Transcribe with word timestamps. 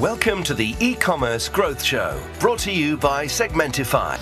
Welcome 0.00 0.42
to 0.44 0.54
the 0.54 0.74
e-commerce 0.80 1.50
growth 1.50 1.82
show, 1.82 2.18
brought 2.40 2.60
to 2.60 2.72
you 2.72 2.96
by 2.96 3.26
Segmentify. 3.26 4.16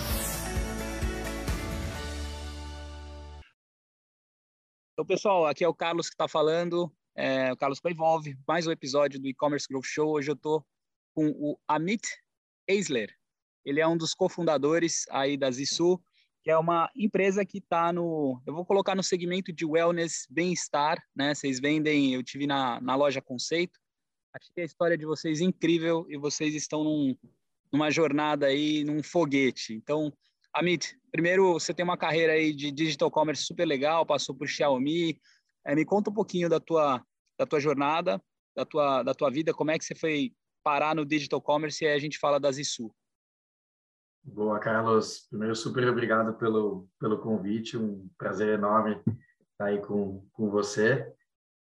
Então, 4.93 5.07
pessoal, 5.07 5.47
aqui 5.47 5.63
é 5.63 5.69
o 5.69 5.73
Carlos 5.73 6.09
que 6.09 6.15
está 6.15 6.27
falando, 6.27 6.93
é, 7.15 7.53
o 7.53 7.57
Carlos 7.57 7.79
Coivolve, 7.79 8.37
mais 8.49 8.67
um 8.67 8.73
episódio 8.73 9.21
do 9.21 9.29
e-commerce 9.29 9.69
growth 9.69 9.85
show. 9.85 10.11
Hoje 10.11 10.33
eu 10.33 10.35
estou 10.35 10.67
com 11.15 11.29
o 11.29 11.57
Amit 11.69 12.03
Eisler. 12.67 13.15
Ele 13.65 13.81
é 13.81 13.87
um 13.87 13.97
dos 13.97 14.13
cofundadores 14.13 15.05
aí 15.09 15.37
da 15.37 15.53
Zisu, 15.53 16.03
que 16.43 16.51
é 16.51 16.59
uma 16.59 16.91
empresa 16.97 17.47
que 17.47 17.59
está 17.59 17.93
no, 17.93 18.43
eu 18.45 18.53
vou 18.53 18.67
colocar 18.67 18.97
no 18.97 19.05
segmento 19.05 19.53
de 19.53 19.65
wellness, 19.65 20.27
bem-estar, 20.29 21.01
né? 21.15 21.33
Vocês 21.33 21.61
vendem, 21.61 22.13
eu 22.13 22.25
tive 22.25 22.45
na, 22.45 22.81
na 22.81 22.97
loja 22.97 23.23
Conceito, 23.23 23.79
achei 24.33 24.63
a 24.63 24.67
história 24.67 24.97
de 24.97 25.05
vocês 25.05 25.41
incrível 25.41 26.07
e 26.09 26.17
vocês 26.17 26.55
estão 26.55 26.85
num, 26.85 27.17
numa 27.73 27.91
jornada 27.91 28.47
aí, 28.47 28.85
num 28.85 29.03
foguete. 29.03 29.75
Então, 29.75 30.13
Amit, 30.53 30.99
primeiro 31.13 31.53
você 31.53 31.73
tem 31.73 31.85
uma 31.85 31.97
carreira 31.97 32.33
aí 32.33 32.53
de 32.53 32.71
digital 32.71 33.11
commerce 33.11 33.45
super 33.45 33.67
legal, 33.67 34.05
passou 34.05 34.35
por 34.35 34.49
Xiaomi, 34.49 35.21
é, 35.65 35.75
me 35.75 35.85
conta 35.85 36.11
um 36.11 36.15
pouquinho 36.15 36.49
da 36.49 36.59
tua, 36.59 37.05
da 37.39 37.47
tua 37.47 37.61
jornada, 37.61 38.21
da 38.57 38.65
tua, 38.65 39.03
da 39.03 39.15
tua 39.15 39.31
vida, 39.31 39.55
como 39.55 39.71
é 39.71 39.79
que 39.79 39.85
você 39.85 39.95
foi 39.95 40.33
parar 40.63 40.95
no 40.95 41.07
digital 41.07 41.41
commerce 41.41 41.85
e 41.85 41.89
aí 41.89 41.95
a 41.95 42.01
gente 42.01 42.19
fala 42.19 42.41
da 42.41 42.51
Zisu. 42.51 42.93
Boa, 44.23 44.59
Carlos. 44.59 45.27
Primeiro, 45.31 45.57
super 45.57 45.89
obrigado 45.89 46.35
pelo, 46.35 46.89
pelo 46.99 47.19
convite. 47.19 47.77
Um 47.77 48.09
prazer 48.19 48.51
enorme 48.51 49.01
estar 49.53 49.67
aí 49.67 49.81
com, 49.81 50.27
com 50.33 50.51
você. 50.51 51.11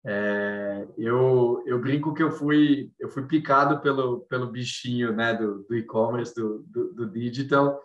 É, 0.07 0.87
eu, 0.97 1.63
eu 1.65 1.81
brinco 1.81 2.13
que 2.13 2.21
eu 2.21 2.31
fui 2.31 2.91
eu 2.99 3.09
fui 3.09 3.25
picado 3.25 3.81
pelo, 3.81 4.21
pelo 4.21 4.51
bichinho 4.51 5.11
né, 5.13 5.33
do, 5.33 5.65
e-commerce, 5.75 6.35
do, 6.35 6.63
do, 6.67 6.93
do, 6.93 7.09
digital. 7.09 7.81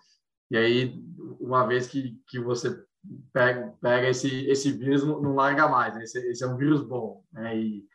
E 0.50 0.56
aí, 0.56 1.02
uma 1.40 1.66
vez 1.66 1.86
que, 1.86 2.20
que 2.28 2.38
você 2.38 2.84
pega, 3.32 3.72
pega 3.80 4.08
esse, 4.08 4.46
esse 4.46 4.70
vírus, 4.72 5.04
não 5.04 5.34
larga 5.34 5.68
mais. 5.68 5.94
Né? 5.94 6.02
Esse, 6.04 6.18
esse, 6.30 6.44
é 6.44 6.46
um 6.46 6.56
vírus 6.56 6.82
bom. 6.82 7.24
Né? 7.32 7.58
E 7.58 7.86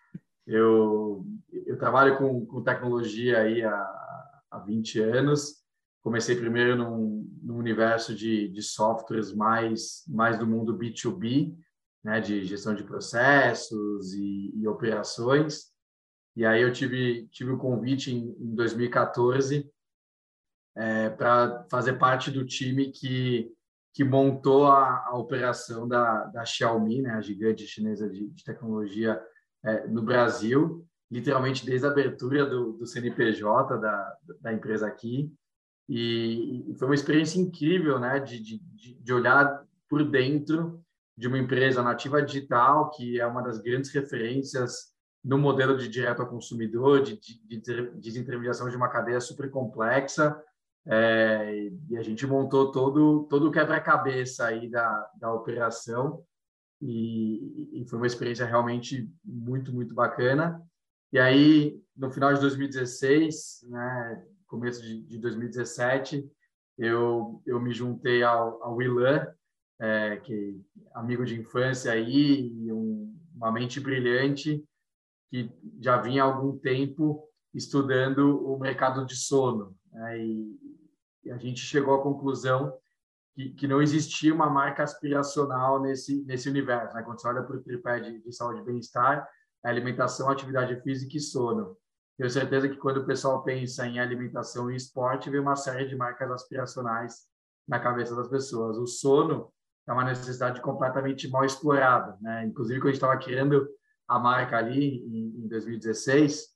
eu, 0.48 1.26
eu 1.66 1.78
trabalho 1.78 2.18
com, 2.18 2.46
com 2.46 2.64
tecnologia 2.64 3.40
aí 3.40 3.64
há, 3.64 4.42
há 4.50 4.60
20 4.60 5.00
anos 5.02 5.66
comecei 6.06 6.36
primeiro 6.36 6.76
num, 6.76 7.28
num 7.42 7.58
universo 7.58 8.14
de, 8.14 8.48
de 8.50 8.62
softwares 8.62 9.34
mais, 9.34 10.04
mais 10.08 10.38
do 10.38 10.46
mundo 10.46 10.78
B2B, 10.78 11.58
né, 12.06 12.22
de 12.22 12.46
gestão 12.46 12.76
de 12.76 12.84
processos 12.84 14.14
e, 14.14 14.54
e 14.56 14.68
operações. 14.68 15.72
E 16.36 16.46
aí 16.46 16.62
eu 16.62 16.72
tive, 16.72 17.28
tive 17.32 17.50
o 17.50 17.58
convite 17.58 18.14
em, 18.14 18.30
em 18.40 18.54
2014 18.54 19.68
é, 20.76 21.10
para 21.10 21.66
fazer 21.68 21.94
parte 21.94 22.30
do 22.30 22.46
time 22.46 22.92
que, 22.92 23.52
que 23.92 24.04
montou 24.04 24.68
a, 24.68 25.04
a 25.08 25.18
operação 25.18 25.88
da, 25.88 26.26
da 26.26 26.46
Xiaomi, 26.46 27.02
né, 27.02 27.10
a 27.10 27.22
gigante 27.22 27.66
chinesa 27.66 28.08
de, 28.08 28.30
de 28.30 28.44
tecnologia 28.44 29.20
é, 29.64 29.88
no 29.88 30.04
Brasil, 30.04 30.86
literalmente 31.10 31.66
desde 31.66 31.88
a 31.88 31.90
abertura 31.90 32.46
do, 32.46 32.74
do 32.74 32.86
CNPJ 32.86 33.80
da, 33.80 34.18
da 34.42 34.54
empresa 34.54 34.86
aqui. 34.86 35.34
E, 35.90 36.70
e 36.70 36.76
foi 36.76 36.88
uma 36.88 36.96
experiência 36.96 37.40
incrível, 37.40 37.98
né, 37.98 38.20
de, 38.20 38.40
de, 38.40 38.94
de 38.94 39.14
olhar 39.14 39.66
por 39.90 40.08
dentro 40.08 40.85
de 41.18 41.28
uma 41.28 41.38
empresa 41.38 41.82
nativa 41.82 42.22
digital, 42.22 42.90
que 42.92 43.20
é 43.20 43.26
uma 43.26 43.42
das 43.42 43.60
grandes 43.60 43.92
referências 43.92 44.94
no 45.24 45.38
modelo 45.38 45.78
de 45.78 45.88
direto 45.88 46.22
ao 46.22 46.30
consumidor, 46.30 47.02
de, 47.02 47.20
de, 47.20 47.60
de 47.60 47.92
desintermediação 48.00 48.70
de 48.70 48.76
uma 48.76 48.90
cadeia 48.90 49.20
super 49.20 49.50
complexa. 49.50 50.40
É, 50.88 51.72
e 51.90 51.98
a 51.98 52.04
gente 52.04 52.28
montou 52.28 52.72
todo, 52.72 53.26
todo 53.28 53.48
o 53.48 53.52
quebra-cabeça 53.52 54.46
aí 54.46 54.70
da, 54.70 55.10
da 55.20 55.34
operação. 55.34 56.24
E, 56.80 57.82
e, 57.82 57.88
foi 57.88 57.98
uma 57.98 58.06
experiência 58.06 58.46
realmente 58.46 59.10
muito, 59.24 59.74
muito 59.74 59.96
bacana. 59.96 60.62
E 61.12 61.18
aí, 61.18 61.82
no 61.96 62.12
final 62.12 62.34
de 62.34 62.42
2016, 62.42 63.66
né, 63.70 64.24
começo 64.46 64.82
de, 64.84 65.02
de 65.02 65.18
2017, 65.18 66.30
eu, 66.78 67.42
eu 67.46 67.60
me 67.60 67.72
juntei 67.74 68.22
ao, 68.22 68.62
ao 68.62 68.82
Ilan, 68.82 69.26
é, 69.80 70.18
que 70.18 70.62
amigo 70.94 71.26
de 71.26 71.40
infância 71.40 71.92
aí, 71.92 72.72
um, 72.72 73.16
uma 73.36 73.52
mente 73.52 73.80
brilhante, 73.80 74.64
que 75.30 75.52
já 75.82 75.98
vinha 75.98 76.24
há 76.24 76.26
algum 76.26 76.58
tempo 76.58 77.28
estudando 77.54 78.46
o 78.46 78.58
mercado 78.60 79.06
de 79.06 79.16
sono. 79.16 79.76
Né? 79.92 80.20
E, 80.20 80.60
e, 81.26 81.32
a 81.32 81.38
gente 81.38 81.60
chegou 81.60 81.96
à 81.96 82.04
conclusão 82.04 82.78
que, 83.34 83.50
que, 83.52 83.68
não 83.68 83.82
existia 83.82 84.34
uma 84.34 84.50
marca 84.50 84.84
aspiracional 84.84 85.82
nesse, 85.82 86.24
nesse 86.24 86.50
universo. 86.50 86.96
Né? 86.96 87.04
Quando 87.04 87.20
você 87.20 87.28
olha 87.28 87.44
para 87.44 87.58
o 87.58 87.62
tripé 87.62 88.00
de, 88.00 88.20
de 88.20 88.32
saúde 88.32 88.62
e 88.62 88.66
bem-estar, 88.66 89.28
alimentação, 89.64 90.30
atividade 90.30 90.80
física 90.82 91.18
e 91.18 91.20
sono. 91.20 91.76
Tenho 92.18 92.30
certeza 92.30 92.70
que 92.70 92.78
quando 92.78 92.98
o 92.98 93.06
pessoal 93.06 93.44
pensa 93.44 93.86
em 93.86 94.00
alimentação 94.00 94.72
e 94.72 94.76
esporte, 94.76 95.30
vem 95.30 95.40
uma 95.40 95.56
série 95.56 95.88
de 95.88 95.96
marcas 95.96 96.32
aspiracionais 96.32 97.26
na 97.68 97.80
cabeça 97.80 98.16
das 98.16 98.30
pessoas. 98.30 98.78
O 98.78 98.86
sono 98.86 99.52
é 99.88 99.94
uma 99.94 100.04
necessidade 100.04 100.62
completamente 100.62 101.28
mal 101.30 101.46
explorada, 101.46 102.18
né? 102.22 102.46
Inclusive, 102.46 102.80
quando 102.80 102.90
a 102.90 102.92
gente 102.92 103.04
estava 103.04 103.18
criando 103.18 103.68
a 104.08 104.20
marca 104.20 104.58
ali 104.58 104.98
em, 105.06 105.48
2016, 105.48 106.48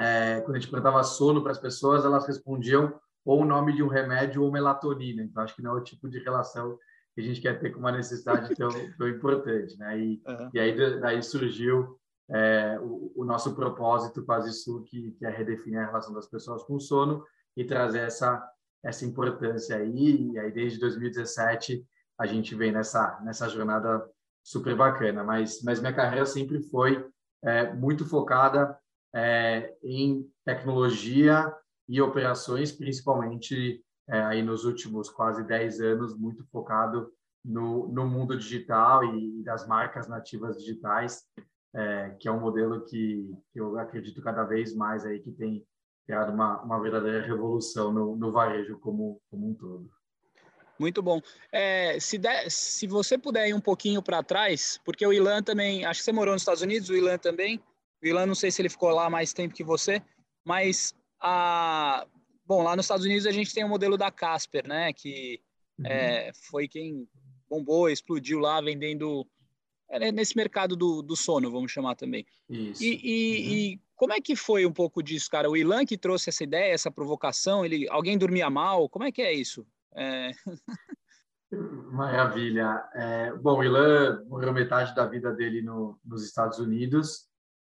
é, 0.00 0.40
quando 0.40 0.56
a 0.56 0.58
gente 0.58 0.70
perguntava 0.70 1.02
sono 1.02 1.42
para 1.42 1.52
as 1.52 1.58
pessoas, 1.58 2.04
elas 2.04 2.26
respondiam 2.26 2.98
ou 3.24 3.42
o 3.42 3.44
nome 3.44 3.74
de 3.74 3.82
um 3.82 3.88
remédio 3.88 4.42
ou 4.42 4.52
melatonina. 4.52 5.22
Então, 5.22 5.42
acho 5.42 5.56
que 5.56 5.62
não 5.62 5.76
é 5.76 5.80
o 5.80 5.84
tipo 5.84 6.08
de 6.08 6.18
relação 6.18 6.78
que 7.14 7.20
a 7.20 7.24
gente 7.24 7.40
quer 7.40 7.58
ter 7.58 7.70
com 7.70 7.78
uma 7.78 7.92
necessidade 7.92 8.54
tão, 8.54 8.68
tão 8.98 9.08
importante, 9.08 9.78
né? 9.78 9.98
E, 9.98 10.22
uhum. 10.26 10.50
e 10.52 10.60
aí 10.60 11.00
daí 11.00 11.22
surgiu 11.22 11.98
é, 12.28 12.78
o, 12.80 13.12
o, 13.16 13.24
nosso 13.24 13.54
propósito 13.54 14.24
quase 14.24 14.50
isso 14.50 14.82
que, 14.84 15.12
que 15.12 15.24
é 15.24 15.30
redefinir 15.30 15.80
a 15.80 15.86
relação 15.86 16.12
das 16.12 16.26
pessoas 16.26 16.62
com 16.64 16.74
o 16.74 16.80
sono 16.80 17.24
e 17.56 17.64
trazer 17.64 18.00
essa 18.00 18.42
essa 18.82 19.06
importância 19.06 19.76
aí 19.76 20.30
e 20.32 20.38
aí 20.38 20.52
desde 20.52 20.78
2017 20.78 21.86
a 22.18 22.26
gente 22.26 22.54
vem 22.54 22.72
nessa 22.72 23.20
nessa 23.22 23.48
jornada 23.48 24.08
super 24.42 24.76
bacana 24.76 25.24
mas 25.24 25.62
mas 25.62 25.80
minha 25.80 25.92
carreira 25.92 26.26
sempre 26.26 26.62
foi 26.62 27.06
é, 27.42 27.72
muito 27.72 28.04
focada 28.04 28.78
é, 29.14 29.74
em 29.82 30.26
tecnologia 30.44 31.52
e 31.88 32.00
operações 32.00 32.72
principalmente 32.72 33.82
é, 34.08 34.20
aí 34.22 34.42
nos 34.42 34.64
últimos 34.64 35.08
quase 35.08 35.44
10 35.44 35.80
anos 35.80 36.16
muito 36.16 36.44
focado 36.50 37.12
no, 37.44 37.88
no 37.88 38.06
mundo 38.06 38.36
digital 38.36 39.04
e, 39.04 39.42
das 39.42 39.66
marcas 39.66 40.08
nativas 40.08 40.58
digitais 40.58 41.22
é, 41.74 42.10
que 42.20 42.28
é 42.28 42.32
um 42.32 42.40
modelo 42.40 42.84
que, 42.84 43.36
que, 43.52 43.60
eu 43.60 43.78
acredito 43.78 44.22
cada 44.22 44.44
vez 44.44 44.74
mais 44.74 45.04
aí 45.04 45.18
que 45.18 45.32
tem 45.32 45.66
criado 46.06 46.32
uma, 46.32 46.62
uma 46.62 46.80
verdadeira 46.80 47.26
revolução 47.26 47.92
no, 47.92 48.16
no 48.16 48.30
varejo 48.30 48.78
como, 48.78 49.20
como 49.30 49.50
um 49.50 49.54
todo. 49.54 49.90
Muito 50.78 51.02
bom. 51.02 51.20
É, 51.52 51.98
se, 52.00 52.18
der, 52.18 52.50
se 52.50 52.86
você 52.86 53.16
puder 53.16 53.48
ir 53.48 53.54
um 53.54 53.60
pouquinho 53.60 54.02
para 54.02 54.22
trás, 54.22 54.80
porque 54.84 55.06
o 55.06 55.12
Ilan 55.12 55.42
também, 55.42 55.84
acho 55.84 56.00
que 56.00 56.04
você 56.04 56.12
morou 56.12 56.34
nos 56.34 56.42
Estados 56.42 56.62
Unidos, 56.62 56.88
o 56.88 56.96
Ilan 56.96 57.18
também. 57.18 57.60
O 58.02 58.06
Ilan, 58.06 58.26
não 58.26 58.34
sei 58.34 58.50
se 58.50 58.60
ele 58.60 58.68
ficou 58.68 58.90
lá 58.90 59.08
mais 59.08 59.32
tempo 59.32 59.54
que 59.54 59.64
você, 59.64 60.02
mas 60.44 60.94
a, 61.20 62.06
bom, 62.44 62.62
lá 62.62 62.76
nos 62.76 62.84
Estados 62.84 63.04
Unidos 63.04 63.26
a 63.26 63.32
gente 63.32 63.54
tem 63.54 63.64
o 63.64 63.68
modelo 63.68 63.96
da 63.96 64.10
Casper, 64.10 64.66
né? 64.66 64.92
Que 64.92 65.40
uhum. 65.78 65.86
é, 65.86 66.32
foi 66.34 66.68
quem 66.68 67.08
bombou, 67.48 67.88
explodiu 67.88 68.40
lá 68.40 68.60
vendendo 68.60 69.26
é 69.88 70.10
nesse 70.10 70.36
mercado 70.36 70.74
do, 70.74 71.02
do 71.02 71.14
sono, 71.14 71.50
vamos 71.50 71.70
chamar 71.70 71.94
também. 71.94 72.26
Isso. 72.48 72.82
E, 72.82 72.88
e, 72.88 72.96
uhum. 72.96 73.54
e, 73.54 73.80
como 73.94 74.12
é 74.12 74.20
que 74.20 74.34
foi 74.34 74.66
um 74.66 74.72
pouco 74.72 75.02
disso, 75.02 75.30
cara? 75.30 75.48
O 75.48 75.56
Ilan 75.56 75.84
que 75.84 75.96
trouxe 75.96 76.30
essa 76.30 76.42
ideia, 76.42 76.72
essa 76.72 76.90
provocação, 76.90 77.64
ele, 77.64 77.88
alguém 77.88 78.18
dormia 78.18 78.50
mal? 78.50 78.88
Como 78.88 79.04
é 79.04 79.12
que 79.12 79.22
é 79.22 79.32
isso? 79.32 79.66
É... 79.96 80.30
Maravilha. 81.92 82.84
É, 82.94 83.32
bom, 83.34 83.62
Ilan 83.62 84.24
morreu 84.26 84.52
metade 84.52 84.94
da 84.94 85.06
vida 85.06 85.32
dele 85.32 85.62
no, 85.62 85.98
nos 86.04 86.24
Estados 86.24 86.58
Unidos. 86.58 87.28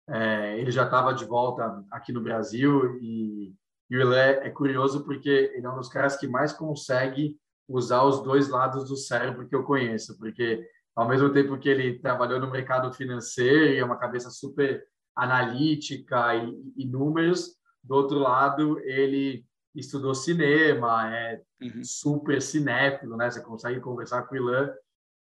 É, 0.08 0.60
ele 0.60 0.72
já 0.72 0.84
estava 0.84 1.14
de 1.14 1.26
volta 1.26 1.84
aqui 1.90 2.12
no 2.12 2.22
Brasil 2.22 2.98
e, 3.02 3.54
e 3.90 3.98
o 3.98 4.02
Ilan 4.02 4.18
é 4.18 4.50
curioso 4.50 5.04
porque 5.04 5.52
ele 5.56 5.66
é 5.66 5.70
um 5.70 5.78
dos 5.78 5.90
caras 5.90 6.18
que 6.18 6.28
mais 6.28 6.54
consegue 6.54 7.38
usar 7.68 8.04
os 8.04 8.22
dois 8.22 8.50
lados 8.50 8.90
do 8.90 8.98
cérebro 8.98 9.48
que 9.48 9.56
eu 9.56 9.64
conheço, 9.64 10.18
porque 10.18 10.68
ao 10.96 11.08
mesmo 11.08 11.32
tempo 11.32 11.58
que 11.58 11.70
ele 11.70 12.00
trabalhou 12.00 12.40
no 12.40 12.52
mercado 12.52 12.92
financeiro 12.94 13.74
e 13.74 13.78
é 13.78 13.86
uma 13.86 13.98
cabeça 13.98 14.30
super 14.30 14.84
analítica 15.16 16.36
e, 16.36 16.74
e 16.76 16.86
números, 16.86 17.56
do 17.84 17.96
outro 17.96 18.20
lado 18.20 18.80
ele 18.80 19.46
estudou 19.76 20.14
cinema, 20.14 21.14
é 21.16 21.42
uhum. 21.62 21.84
super 21.84 22.42
cinéfilo, 22.42 23.16
né? 23.16 23.30
Você 23.30 23.42
consegue 23.42 23.80
conversar 23.80 24.24
com 24.24 24.36
o 24.36 24.38
Ilan 24.38 24.74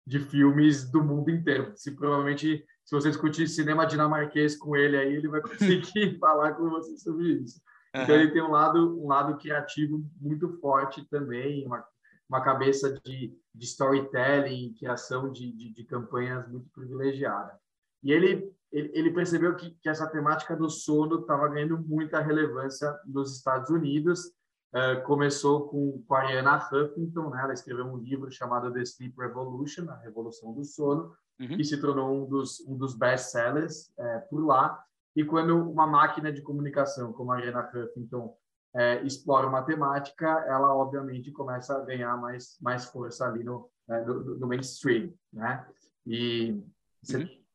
de 0.06 0.20
filmes 0.20 0.90
do 0.90 1.04
mundo 1.04 1.30
inteiro. 1.30 1.72
Se 1.76 1.92
provavelmente 1.92 2.66
se 2.84 2.96
você 2.96 3.10
discutir 3.10 3.48
cinema 3.48 3.86
dinamarquês 3.86 4.56
com 4.58 4.76
ele 4.76 4.98
aí, 4.98 5.14
ele 5.14 5.28
vai 5.28 5.42
conseguir 5.42 6.18
falar 6.18 6.54
com 6.54 6.68
você 6.70 6.98
sobre 6.98 7.34
isso. 7.34 7.62
Então 7.96 8.16
ele 8.16 8.32
tem 8.32 8.42
um 8.42 8.50
lado, 8.50 9.00
um 9.00 9.08
lado 9.08 9.38
criativo 9.38 10.04
muito 10.20 10.50
forte 10.60 11.08
também, 11.10 11.66
uma, 11.68 11.86
uma 12.28 12.42
cabeça 12.42 12.92
de, 13.06 13.32
de 13.54 13.66
storytelling, 13.66 14.74
criação 14.74 15.32
de, 15.32 15.52
de, 15.52 15.72
de 15.72 15.84
campanhas 15.84 16.48
muito 16.50 16.68
privilegiada. 16.70 17.60
E 18.04 18.12
ele, 18.12 18.52
ele, 18.72 18.92
ele 18.94 19.12
percebeu 19.12 19.56
que, 19.56 19.72
que 19.82 19.90
essa 19.90 20.08
temática 20.08 20.56
do 20.56 20.70
sono 20.70 21.22
estava 21.22 21.48
ganhando 21.48 21.78
muita 21.78 22.20
relevância 22.20 22.92
nos 23.06 23.38
Estados 23.38 23.70
Unidos. 23.70 24.32
Uh, 24.72 25.02
começou 25.04 25.68
com, 25.68 26.04
com 26.08 26.14
a 26.14 26.20
Ariana 26.20 26.58
Huffington, 26.58 27.30
né? 27.32 27.42
ela 27.44 27.54
escreveu 27.54 27.86
um 27.86 27.98
livro 27.98 28.32
chamado 28.32 28.72
The 28.72 28.82
Sleep 28.82 29.16
Revolution, 29.18 29.90
a 29.90 29.96
Revolução 29.96 30.54
do 30.54 30.64
Sono, 30.64 31.12
uhum. 31.40 31.58
que 31.58 31.64
se 31.64 31.82
tornou 31.82 32.16
um 32.16 32.30
dos, 32.30 32.60
um 32.68 32.78
dos 32.78 32.96
best-sellers 32.96 33.92
é, 33.98 34.20
por 34.20 34.46
lá. 34.46 34.80
E 35.16 35.26
quando 35.26 35.58
uma 35.58 35.88
máquina 35.88 36.32
de 36.32 36.44
comunicação 36.44 37.12
como 37.14 37.32
a 37.32 37.38
Ariana 37.38 37.68
Huffington 37.74 38.38
é, 38.76 39.02
explora 39.04 39.50
matemática, 39.50 40.28
ela 40.48 40.76
obviamente 40.76 41.32
começa 41.32 41.76
a 41.76 41.84
ganhar 41.84 42.16
mais, 42.18 42.56
mais 42.62 42.86
força 42.86 43.26
ali 43.26 43.44
no, 43.44 43.70
é, 43.90 44.06
no, 44.06 44.38
no 44.38 44.48
mainstream, 44.48 45.12
né? 45.34 45.66
E 46.06 46.64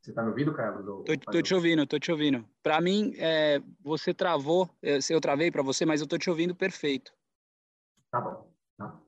você 0.05 0.11
está 0.11 0.23
me 0.23 0.29
ouvindo, 0.29 0.53
Carlos? 0.53 0.85
Tô, 0.85 1.33
tô 1.33 1.41
te 1.41 1.55
ouvindo, 1.55 1.87
tô 1.87 1.99
te 1.99 2.13
ouvindo. 2.13 2.45
Para 2.63 2.79
mim, 2.79 3.15
é, 3.17 3.63
você 3.83 4.13
travou, 4.13 4.69
é, 4.83 4.99
eu 5.09 5.21
travei 5.21 5.51
para 5.51 5.63
você, 5.63 5.87
mas 5.87 6.03
eu 6.03 6.07
tô 6.07 6.19
te 6.19 6.29
ouvindo 6.29 6.55
perfeito. 6.55 7.11
Tá 8.11 8.21
bom. 8.21 8.47
Tá. 8.77 9.01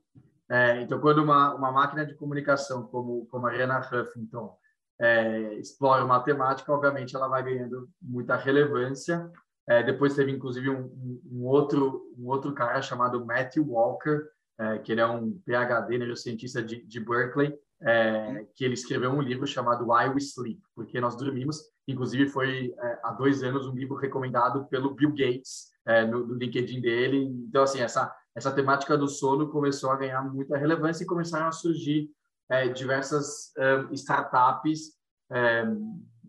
É, 0.49 0.81
então, 0.81 0.99
quando 0.99 1.23
uma, 1.23 1.55
uma 1.55 1.71
máquina 1.71 2.07
de 2.07 2.15
comunicação 2.15 2.87
como, 2.87 3.27
como 3.27 3.47
a 3.47 3.51
Ariana 3.51 3.79
Huffington 3.79 4.57
é, 4.99 5.55
explora 5.57 6.07
matemática, 6.07 6.73
obviamente 6.73 7.15
ela 7.15 7.29
vai 7.29 7.43
ganhando 7.43 7.91
muita 8.01 8.35
relevância. 8.35 9.31
É, 9.69 9.83
depois 9.83 10.15
teve 10.15 10.33
inclusive 10.33 10.71
um, 10.71 11.21
um, 11.31 11.45
outro 11.45 12.11
um 12.17 12.27
outro 12.29 12.55
cara 12.55 12.81
chamado 12.81 13.27
Matthew 13.27 13.67
Walker, 13.69 14.23
é, 14.59 14.79
que 14.79 14.93
ele 14.93 15.03
é 15.03 15.07
um 15.07 15.39
PhD 15.45 15.99
neurocientista 15.99 16.63
de, 16.63 16.83
de 16.87 17.01
Berkeley, 17.01 17.55
é, 17.83 18.47
que 18.55 18.65
ele 18.65 18.75
escreveu 18.75 19.11
um 19.11 19.21
livro 19.21 19.47
chamado 19.47 19.91
Why 19.91 20.09
We 20.09 20.19
Sleep, 20.19 20.61
porque 20.75 21.01
nós 21.01 21.17
dormimos. 21.17 21.61
Inclusive 21.87 22.29
foi 22.29 22.75
é, 22.79 23.01
há 23.03 23.13
dois 23.13 23.43
anos 23.43 23.67
um 23.67 23.75
livro 23.75 23.97
recomendado 23.97 24.67
pelo 24.67 24.95
Bill 24.95 25.11
Gates 25.11 25.71
é, 25.87 26.05
no, 26.05 26.27
no 26.27 26.35
LinkedIn 26.35 26.81
dele. 26.81 27.25
Então 27.49 27.63
assim 27.63 27.81
essa 27.81 28.15
essa 28.35 28.53
temática 28.53 28.99
do 28.99 29.09
sono 29.09 29.49
começou 29.49 29.91
a 29.91 29.97
ganhar 29.97 30.21
muita 30.23 30.59
relevância 30.59 31.03
e 31.03 31.07
começaram 31.07 31.49
a 31.49 31.53
surgir 31.53 32.11
é, 32.51 32.69
diversas 32.69 33.51
é, 33.57 33.87
startups 33.93 34.93
é, 35.31 35.65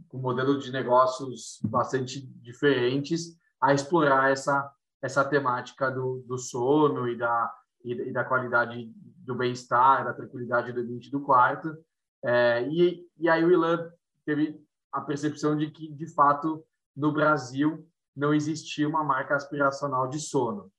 com 0.08 0.18
modelo 0.18 0.58
de 0.58 0.72
negócios 0.72 1.60
bastante 1.66 2.26
diferentes 2.42 3.38
a 3.62 3.74
explorar 3.74 4.32
essa 4.32 4.72
essa 5.02 5.24
temática 5.24 5.92
do, 5.92 6.24
do 6.28 6.38
sono 6.38 7.08
e 7.08 7.18
da 7.18 7.54
e, 7.84 8.12
da 8.12 8.24
qualidade 8.24 8.92
do 9.28 9.36
bem-estar, 9.36 10.06
da 10.06 10.14
tranquilidade 10.14 10.72
do 10.72 10.80
ambiente 10.80 11.12
do 11.12 11.22
quarto. 11.22 11.78
É, 12.24 12.66
e, 12.68 13.06
e 13.18 13.30
aí 13.30 13.44
o 13.44 13.52
Ilan 13.52 13.92
teve 14.26 14.60
a 14.92 15.02
percepção 15.02 15.56
de 15.56 15.70
que, 15.70 15.92
de 15.92 16.08
fato, 16.14 16.66
no 16.96 17.12
Brasil 17.12 17.86
não 18.16 18.34
existia 18.34 18.88
uma 18.88 19.04
marca 19.04 19.36
aspiracional 19.36 20.08
de 20.08 20.20
sono. 20.20 20.72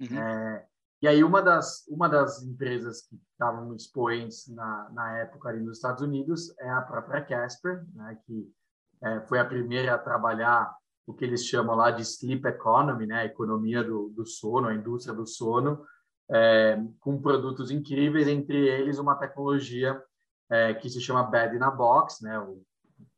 Uhum. 0.00 0.18
É, 0.18 0.66
e 1.00 1.08
aí 1.08 1.22
uma 1.22 1.40
das 1.40 1.86
uma 1.86 2.08
das 2.08 2.42
empresas 2.42 3.02
que 3.02 3.16
estavam 3.32 3.74
expoentes 3.74 4.48
na, 4.48 4.90
na 4.90 5.18
época 5.18 5.48
ali 5.48 5.60
nos 5.60 5.76
Estados 5.76 6.02
Unidos 6.02 6.52
é 6.58 6.68
a 6.68 6.82
própria 6.82 7.22
Casper, 7.24 7.84
né, 7.94 8.18
que 8.26 8.50
é, 9.02 9.20
foi 9.22 9.38
a 9.38 9.44
primeira 9.44 9.94
a 9.94 9.98
trabalhar 9.98 10.74
o 11.06 11.14
que 11.14 11.24
eles 11.24 11.44
chamam 11.44 11.76
lá 11.76 11.90
de 11.90 12.02
sleep 12.02 12.46
economy, 12.46 13.06
né, 13.06 13.20
a 13.20 13.24
economia 13.26 13.84
do, 13.84 14.08
do 14.10 14.26
sono, 14.26 14.68
a 14.68 14.74
indústria 14.74 15.14
do 15.14 15.26
sono, 15.26 15.84
é, 16.30 16.78
com 17.00 17.20
produtos 17.20 17.70
incríveis, 17.70 18.28
entre 18.28 18.56
eles 18.56 18.98
uma 18.98 19.16
tecnologia 19.16 20.00
é, 20.50 20.74
que 20.74 20.88
se 20.88 21.00
chama 21.00 21.24
Bed 21.24 21.56
in 21.56 21.62
a 21.62 21.70
Box, 21.70 22.22
né, 22.22 22.38
o 22.38 22.62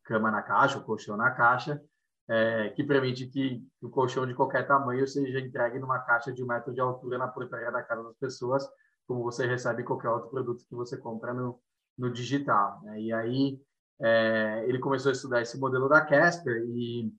cama 0.04 0.30
na 0.30 0.42
caixa, 0.42 0.78
o 0.78 0.84
colchão 0.84 1.16
na 1.16 1.30
caixa, 1.30 1.80
é, 2.28 2.70
que 2.70 2.82
permite 2.82 3.26
que 3.26 3.62
o 3.80 3.88
colchão 3.88 4.26
de 4.26 4.34
qualquer 4.34 4.66
tamanho 4.66 5.06
seja 5.06 5.38
entregue 5.38 5.78
numa 5.78 6.00
caixa 6.00 6.32
de 6.32 6.42
um 6.42 6.46
metro 6.46 6.72
de 6.72 6.80
altura 6.80 7.18
na 7.18 7.28
portaria 7.28 7.70
da 7.70 7.82
casa 7.82 8.02
das 8.02 8.16
pessoas, 8.16 8.68
como 9.06 9.22
você 9.22 9.46
recebe 9.46 9.84
qualquer 9.84 10.08
outro 10.08 10.30
produto 10.30 10.64
que 10.68 10.74
você 10.74 10.96
compra 10.96 11.32
no, 11.32 11.60
no 11.96 12.10
digital. 12.10 12.80
Né? 12.82 13.00
E 13.00 13.12
aí 13.12 13.60
é, 14.00 14.64
ele 14.66 14.78
começou 14.78 15.10
a 15.10 15.12
estudar 15.12 15.40
esse 15.40 15.58
modelo 15.58 15.88
da 15.88 16.00
Casper 16.00 16.64
e 16.66 17.12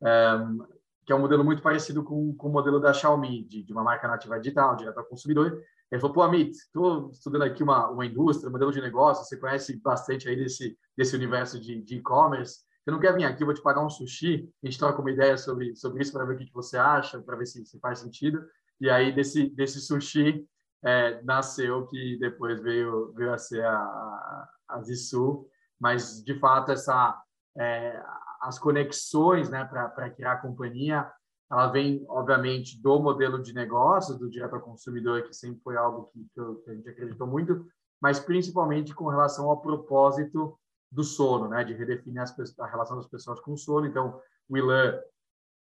um, 0.00 0.66
que 1.04 1.12
é 1.12 1.16
um 1.16 1.20
modelo 1.20 1.44
muito 1.44 1.62
parecido 1.62 2.02
com, 2.04 2.34
com 2.34 2.48
o 2.48 2.52
modelo 2.52 2.80
da 2.80 2.92
Xiaomi, 2.92 3.44
de, 3.44 3.62
de 3.62 3.72
uma 3.72 3.82
marca 3.82 4.06
nativa 4.06 4.38
digital, 4.38 4.76
direto 4.76 4.98
ao 4.98 5.04
consumidor. 5.04 5.62
Ele 5.90 6.00
falou, 6.00 6.14
pô, 6.14 6.22
Amit, 6.22 6.52
estou 6.52 7.10
estudando 7.10 7.42
aqui 7.42 7.62
uma, 7.62 7.88
uma 7.88 8.06
indústria, 8.06 8.48
um 8.48 8.52
modelo 8.52 8.72
de 8.72 8.80
negócio, 8.80 9.24
você 9.24 9.36
conhece 9.36 9.76
bastante 9.82 10.28
aí 10.28 10.36
desse, 10.36 10.78
desse 10.96 11.14
universo 11.14 11.60
de 11.60 11.96
e-commerce, 11.96 12.60
você 12.84 12.90
não 12.90 12.98
quer 12.98 13.14
vir 13.14 13.24
aqui, 13.24 13.42
eu 13.42 13.46
vou 13.46 13.54
te 13.54 13.62
pagar 13.62 13.84
um 13.84 13.90
sushi, 13.90 14.48
a 14.62 14.66
gente 14.66 14.78
troca 14.78 15.00
uma 15.00 15.10
ideia 15.10 15.38
sobre, 15.38 15.76
sobre 15.76 16.02
isso 16.02 16.12
para 16.12 16.24
ver 16.24 16.34
o 16.34 16.38
que, 16.38 16.46
que 16.46 16.54
você 16.54 16.76
acha, 16.76 17.20
para 17.20 17.36
ver 17.36 17.46
se, 17.46 17.64
se 17.64 17.78
faz 17.78 18.00
sentido. 18.00 18.44
E 18.80 18.90
aí, 18.90 19.14
desse, 19.14 19.48
desse 19.50 19.80
sushi, 19.80 20.44
é, 20.82 21.22
nasceu 21.22 21.86
que 21.86 22.18
depois 22.18 22.60
veio, 22.60 23.12
veio 23.12 23.32
a 23.32 23.38
ser 23.38 23.64
a, 23.64 24.48
a, 24.68 24.82
Zissu, 24.82 25.46
mas, 25.78 26.24
de 26.24 26.34
fato, 26.40 26.72
essa, 26.72 27.22
é, 27.56 28.02
as 28.42 28.58
conexões 28.58 29.48
né, 29.48 29.64
para 29.64 30.10
criar 30.10 30.32
a 30.32 30.38
companhia, 30.38 31.08
ela 31.50 31.68
vem, 31.68 32.04
obviamente, 32.08 32.82
do 32.82 32.98
modelo 32.98 33.40
de 33.40 33.54
negócio, 33.54 34.18
do 34.18 34.28
direto 34.28 34.56
ao 34.56 34.62
consumidor, 34.62 35.22
que 35.22 35.32
sempre 35.32 35.60
foi 35.62 35.76
algo 35.76 36.10
que, 36.12 36.26
que 36.64 36.70
a 36.70 36.74
gente 36.74 36.88
acreditou 36.88 37.26
muito, 37.26 37.64
mas 38.00 38.18
principalmente 38.18 38.94
com 38.94 39.08
relação 39.08 39.48
ao 39.48 39.60
propósito 39.60 40.58
do 40.90 41.04
sono, 41.04 41.48
né, 41.48 41.62
de 41.62 41.72
redefinir 41.72 42.22
a 42.58 42.66
relação 42.66 42.96
das 42.96 43.06
pessoas 43.06 43.38
com 43.40 43.52
o 43.52 43.56
sono. 43.56 43.86
Então, 43.86 44.20
o 44.48 44.58
Ilan 44.58 44.98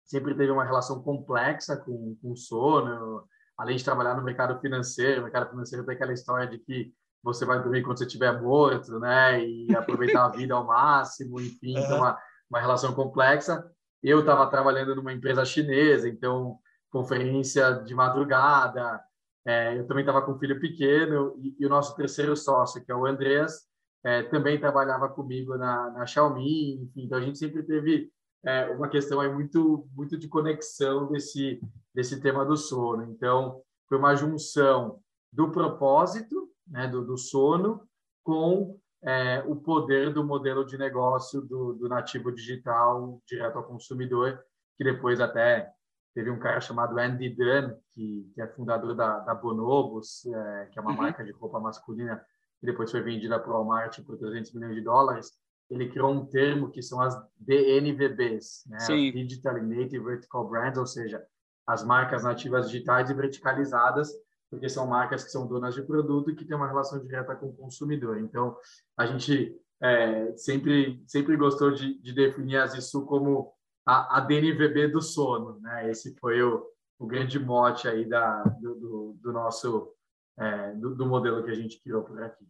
sempre 0.05 0.35
teve 0.35 0.51
uma 0.51 0.63
relação 0.63 1.01
complexa 1.01 1.75
com, 1.77 2.15
com 2.21 2.31
o 2.31 2.37
sono, 2.37 3.23
além 3.57 3.75
de 3.75 3.83
trabalhar 3.83 4.15
no 4.15 4.23
mercado 4.23 4.59
financeiro. 4.59 5.21
O 5.21 5.23
mercado 5.23 5.49
financeiro 5.49 5.85
tem 5.85 5.95
aquela 5.95 6.13
história 6.13 6.47
de 6.47 6.59
que 6.59 6.93
você 7.23 7.43
vai 7.43 7.61
dormir 7.61 7.81
quando 7.81 7.97
você 7.97 8.05
estiver 8.05 8.39
morto, 8.41 8.99
né, 8.99 9.43
e 9.43 9.75
aproveitar 9.75 10.25
a 10.25 10.29
vida 10.35 10.53
ao 10.53 10.65
máximo, 10.65 11.41
enfim, 11.41 11.77
então 11.77 11.97
uma, 11.97 12.17
uma 12.49 12.59
relação 12.59 12.93
complexa. 12.93 13.69
Eu 14.01 14.21
estava 14.21 14.47
trabalhando 14.47 14.95
numa 14.95 15.13
empresa 15.13 15.43
chinesa, 15.45 16.07
então 16.07 16.57
conferência 16.89 17.71
de 17.83 17.93
madrugada. 17.93 19.01
É, 19.45 19.77
eu 19.77 19.87
também 19.87 20.03
estava 20.03 20.21
com 20.21 20.33
um 20.33 20.39
filho 20.39 20.59
pequeno 20.59 21.35
e, 21.39 21.55
e, 21.59 21.65
o 21.65 21.69
nosso 21.69 21.95
terceiro 21.95 22.35
sócio, 22.35 22.83
que 22.83 22.91
é 22.91 22.95
o 22.95 23.05
Andreas, 23.05 23.65
é, 24.03 24.23
também 24.23 24.59
trabalhava 24.59 25.09
comigo 25.09 25.57
na, 25.57 25.89
na 25.91 26.05
Xiaomi, 26.05 26.83
enfim, 26.83 27.05
então 27.05 27.17
a 27.17 27.21
gente 27.21 27.37
sempre 27.37 27.63
teve 27.63 28.11
é, 28.45 28.69
uma 28.69 28.89
questão 28.89 29.19
aí 29.19 29.31
muito 29.31 29.87
muito 29.93 30.17
de 30.17 30.27
conexão 30.27 31.09
desse 31.11 31.61
desse 31.93 32.21
tema 32.21 32.45
do 32.45 32.55
sono. 32.55 33.03
Então 33.03 33.61
foi 33.87 33.97
uma 33.97 34.15
junção 34.15 34.99
do 35.31 35.51
propósito, 35.51 36.49
né, 36.67 36.87
do, 36.87 37.03
do 37.05 37.17
sono, 37.17 37.81
com 38.23 38.77
é, 39.07 39.41
o 39.47 39.55
poder 39.55 40.13
do 40.13 40.21
modelo 40.21 40.65
de 40.65 40.77
negócio 40.77 41.39
do, 41.41 41.73
do 41.73 41.87
nativo 41.87 42.29
digital 42.29 43.21
direto 43.25 43.57
ao 43.57 43.63
consumidor, 43.63 44.37
que 44.77 44.83
depois 44.83 45.21
até 45.21 45.71
teve 46.13 46.29
um 46.29 46.37
cara 46.37 46.59
chamado 46.59 46.99
Andy 46.99 47.29
Dunn, 47.29 47.73
que, 47.93 48.29
que 48.35 48.41
é 48.41 48.47
fundador 48.47 48.93
da, 48.93 49.19
da 49.19 49.33
Bonobos, 49.33 50.25
é, 50.25 50.65
que 50.65 50.77
é 50.77 50.81
uma 50.81 50.91
uhum. 50.91 50.97
marca 50.97 51.23
de 51.23 51.31
roupa 51.31 51.57
masculina 51.57 52.21
que 52.59 52.65
depois 52.65 52.91
foi 52.91 53.01
vendida 53.01 53.39
para 53.39 53.49
o 53.49 53.53
Walmart 53.53 53.97
por 54.03 54.17
300 54.17 54.51
milhões 54.53 54.75
de 54.75 54.81
dólares, 54.81 55.31
ele 55.69 55.89
criou 55.89 56.11
um 56.11 56.25
termo 56.25 56.69
que 56.69 56.81
são 56.81 56.99
as 56.99 57.15
DNVBs, 57.39 58.63
né? 58.67 58.79
Digital 59.11 59.53
Native 59.61 59.99
Vertical 59.99 60.49
Brands, 60.49 60.77
ou 60.77 60.85
seja, 60.85 61.23
as 61.65 61.83
marcas 61.83 62.23
nativas 62.23 62.69
digitais 62.69 63.09
e 63.09 63.13
verticalizadas, 63.13 64.11
porque 64.49 64.69
são 64.69 64.87
marcas 64.87 65.23
que 65.23 65.31
são 65.31 65.47
donas 65.47 65.75
de 65.75 65.81
produto 65.81 66.31
e 66.31 66.35
que 66.35 66.45
têm 66.45 66.55
uma 66.55 66.67
relação 66.67 66.99
direta 66.99 67.35
com 67.35 67.47
o 67.47 67.55
consumidor. 67.55 68.19
Então, 68.19 68.55
a 68.97 69.05
gente 69.05 69.55
é, 69.81 70.35
sempre 70.35 71.03
sempre 71.05 71.35
gostou 71.35 71.71
de, 71.71 71.99
de 71.99 72.13
definir 72.13 72.57
as 72.57 72.73
isso 72.73 73.05
como 73.05 73.53
a, 73.85 74.17
a, 74.17 74.19
DNVB 74.21 74.89
do 74.89 75.01
sono, 75.01 75.59
né? 75.59 75.89
Esse 75.89 76.15
foi 76.19 76.41
o, 76.41 76.65
o 76.97 77.05
grande 77.05 77.39
mote 77.39 77.87
aí 77.87 78.07
da, 78.07 78.43
do, 78.43 78.75
do, 78.75 79.17
do 79.21 79.31
nosso 79.31 79.93
é, 80.37 80.73
do, 80.73 80.95
do, 80.95 81.05
modelo 81.05 81.43
que 81.43 81.51
a 81.51 81.55
gente 81.55 81.81
criou 81.81 82.03
por 82.03 82.21
aqui. 82.21 82.45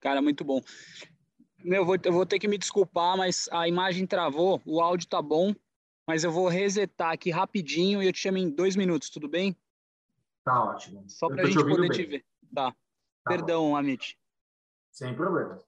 Cara, 0.00 0.22
muito 0.22 0.44
bom. 0.44 0.60
Meu, 1.64 1.82
eu 1.82 1.86
vou, 1.86 1.96
eu 2.04 2.12
vou 2.12 2.26
ter 2.26 2.38
que 2.38 2.48
me 2.48 2.58
desculpar, 2.58 3.16
mas 3.16 3.48
a 3.50 3.66
imagem 3.66 4.06
travou, 4.06 4.60
o 4.64 4.80
áudio 4.80 5.08
tá 5.08 5.20
bom, 5.20 5.54
mas 6.06 6.22
eu 6.22 6.30
vou 6.30 6.48
resetar 6.48 7.12
aqui 7.12 7.30
rapidinho 7.30 8.02
e 8.02 8.06
eu 8.06 8.12
te 8.12 8.20
chamo 8.20 8.38
em 8.38 8.48
dois 8.48 8.76
minutos, 8.76 9.10
tudo 9.10 9.28
bem? 9.28 9.56
Tá 10.48 10.64
ótimo. 10.64 11.04
Só 11.08 11.28
para 11.28 11.42
a 11.42 11.44
gente 11.44 11.62
poder 11.62 11.88
bem. 11.88 11.90
te 11.90 12.04
ver. 12.06 12.24
Tá. 12.54 12.70
tá 12.70 12.76
Perdão, 13.28 13.68
bom. 13.68 13.76
Amit. 13.76 14.18
Sem 14.90 15.14
problema. 15.14 15.58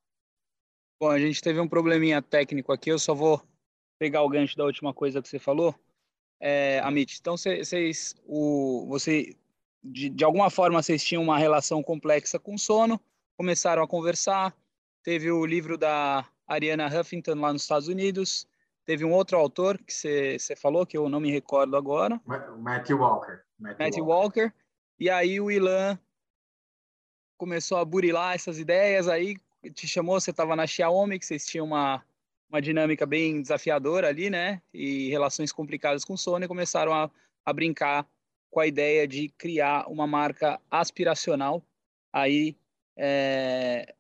Bom, 0.98 1.10
a 1.10 1.18
gente 1.18 1.42
teve 1.42 1.60
um 1.60 1.68
probleminha 1.68 2.22
técnico 2.22 2.72
aqui, 2.72 2.90
eu 2.90 2.98
só 2.98 3.14
vou 3.14 3.42
pegar 3.98 4.22
o 4.22 4.28
gancho 4.30 4.56
da 4.56 4.64
última 4.64 4.94
coisa 4.94 5.20
que 5.20 5.28
você 5.28 5.38
falou. 5.38 5.74
é, 6.40 6.80
Amit, 6.80 7.18
então 7.20 7.36
vocês, 7.36 8.14
o, 8.24 8.86
você, 8.88 9.36
de, 9.84 10.08
de 10.08 10.24
alguma 10.24 10.48
forma, 10.48 10.82
vocês 10.82 11.04
tinham 11.04 11.22
uma 11.22 11.38
relação 11.38 11.82
complexa 11.82 12.38
com 12.38 12.56
sono, 12.56 12.98
começaram 13.36 13.82
a 13.82 13.88
conversar, 13.88 14.56
teve 15.02 15.30
o 15.30 15.44
livro 15.44 15.76
da 15.76 16.26
Ariana 16.46 16.86
Huffington 16.86 17.34
lá 17.34 17.52
nos 17.52 17.62
Estados 17.62 17.88
Unidos, 17.88 18.48
teve 18.86 19.04
um 19.04 19.12
outro 19.12 19.36
autor 19.36 19.76
que 19.76 19.92
você 19.92 20.56
falou, 20.56 20.86
que 20.86 20.96
eu 20.96 21.06
não 21.10 21.20
me 21.20 21.30
recordo 21.30 21.76
agora. 21.76 22.18
Matthew 22.24 22.98
Walker. 22.98 23.42
Matthew, 23.58 23.78
Matthew 23.78 24.04
Walker. 24.06 24.40
Walker. 24.44 24.60
E 25.00 25.08
aí 25.08 25.40
o 25.40 25.50
Ilan 25.50 25.98
começou 27.38 27.78
a 27.78 27.84
burilar 27.86 28.34
essas 28.34 28.58
ideias, 28.58 29.08
aí 29.08 29.34
te 29.72 29.88
chamou, 29.88 30.20
você 30.20 30.30
estava 30.30 30.54
na 30.54 30.66
Xiaomi, 30.66 31.18
que 31.18 31.24
vocês 31.24 31.46
tinham 31.46 31.64
uma, 31.64 32.04
uma 32.50 32.60
dinâmica 32.60 33.06
bem 33.06 33.40
desafiadora 33.40 34.08
ali, 34.08 34.28
né? 34.28 34.60
E 34.74 35.08
relações 35.08 35.52
complicadas 35.52 36.04
com 36.04 36.18
Sony, 36.18 36.46
começaram 36.46 36.92
a, 36.92 37.10
a 37.46 37.52
brincar 37.52 38.06
com 38.50 38.60
a 38.60 38.66
ideia 38.66 39.08
de 39.08 39.30
criar 39.30 39.88
uma 39.88 40.06
marca 40.06 40.60
aspiracional 40.70 41.64
aí 42.12 42.54
é, 42.94 43.94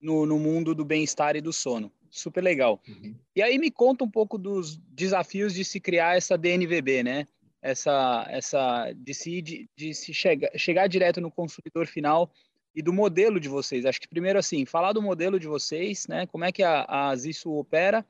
no, 0.00 0.26
no 0.26 0.40
mundo 0.40 0.74
do 0.74 0.84
bem-estar 0.84 1.36
e 1.36 1.40
do 1.40 1.52
sono. 1.52 1.92
Super 2.10 2.42
legal. 2.42 2.82
Uhum. 2.88 3.14
E 3.36 3.42
aí 3.42 3.58
me 3.58 3.70
conta 3.70 4.02
um 4.02 4.10
pouco 4.10 4.36
dos 4.36 4.76
desafios 4.88 5.54
de 5.54 5.64
se 5.64 5.78
criar 5.78 6.16
essa 6.16 6.36
DNVB, 6.36 7.04
né? 7.04 7.28
Essa, 7.62 8.26
essa 8.28 8.92
de 8.92 9.14
se, 9.14 9.40
de, 9.40 9.70
de 9.76 9.94
se 9.94 10.12
chegar, 10.12 10.50
chegar 10.56 10.88
direto 10.88 11.20
no 11.20 11.30
consumidor 11.30 11.86
final 11.86 12.30
e 12.74 12.82
do 12.82 12.92
modelo 12.92 13.38
de 13.38 13.48
vocês. 13.48 13.86
Acho 13.86 14.00
que 14.00 14.08
primeiro 14.08 14.38
assim, 14.38 14.66
falar 14.66 14.92
do 14.92 15.00
modelo 15.00 15.38
de 15.38 15.46
vocês, 15.46 16.06
né? 16.08 16.26
Como 16.26 16.44
é 16.44 16.50
que 16.50 16.62
a, 16.62 16.84
a 16.88 17.16
Zisso 17.16 17.52
opera 17.52 18.04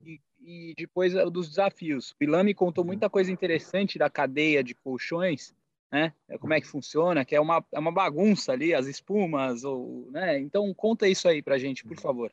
e, 0.00 0.20
e 0.40 0.74
depois 0.76 1.14
dos 1.32 1.48
desafios. 1.48 2.14
O 2.20 2.24
Ilan 2.24 2.44
me 2.44 2.54
contou 2.54 2.84
uhum. 2.84 2.88
muita 2.88 3.10
coisa 3.10 3.32
interessante 3.32 3.98
da 3.98 4.08
cadeia 4.08 4.62
de 4.62 4.74
colchões 4.74 5.52
né? 5.90 6.12
É 6.28 6.36
como 6.36 6.52
é 6.52 6.60
que 6.60 6.66
funciona, 6.66 7.24
que 7.24 7.34
é 7.34 7.40
uma, 7.40 7.64
é 7.72 7.78
uma 7.78 7.92
bagunça 7.92 8.52
ali, 8.52 8.74
as 8.74 8.86
espumas, 8.86 9.64
ou, 9.64 10.10
né? 10.10 10.38
Então, 10.38 10.72
conta 10.74 11.08
isso 11.08 11.28
aí 11.28 11.42
para 11.42 11.54
a 11.54 11.58
gente, 11.58 11.84
por 11.84 11.98
favor. 11.98 12.32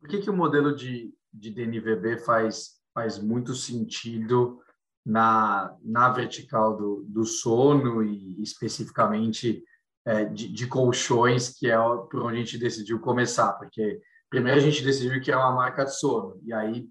Por 0.00 0.08
que, 0.08 0.20
que 0.20 0.30
o 0.30 0.36
modelo 0.36 0.74
de, 0.74 1.14
de 1.32 1.50
DNVB 1.50 2.18
faz, 2.18 2.80
faz 2.96 3.18
muito 3.18 3.54
sentido 3.54 4.58
na, 5.04 5.76
na 5.84 6.08
vertical 6.08 6.74
do, 6.74 7.04
do 7.06 7.26
sono 7.26 8.02
e 8.02 8.42
especificamente 8.42 9.62
é, 10.06 10.24
de, 10.24 10.48
de, 10.48 10.66
colchões, 10.66 11.50
que 11.50 11.70
é 11.70 11.76
por 11.76 12.22
onde 12.22 12.38
a 12.38 12.40
gente 12.40 12.56
decidiu 12.56 12.98
começar? 12.98 13.52
Porque 13.52 14.00
primeiro 14.30 14.58
a 14.58 14.62
gente 14.62 14.82
decidiu 14.82 15.20
que 15.20 15.30
é 15.30 15.36
uma 15.36 15.52
marca 15.52 15.84
de 15.84 15.94
sono, 15.94 16.40
e 16.42 16.54
aí, 16.54 16.88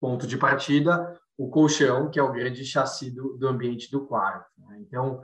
ponto 0.00 0.26
de 0.26 0.38
partida, 0.38 1.14
o 1.36 1.50
colchão, 1.50 2.10
que 2.10 2.18
é 2.18 2.22
o 2.22 2.32
grande 2.32 2.64
chassi 2.64 3.10
do, 3.10 3.36
do 3.36 3.46
ambiente 3.46 3.90
do 3.90 4.06
quarto. 4.06 4.50
Né? 4.56 4.78
Então, 4.80 5.20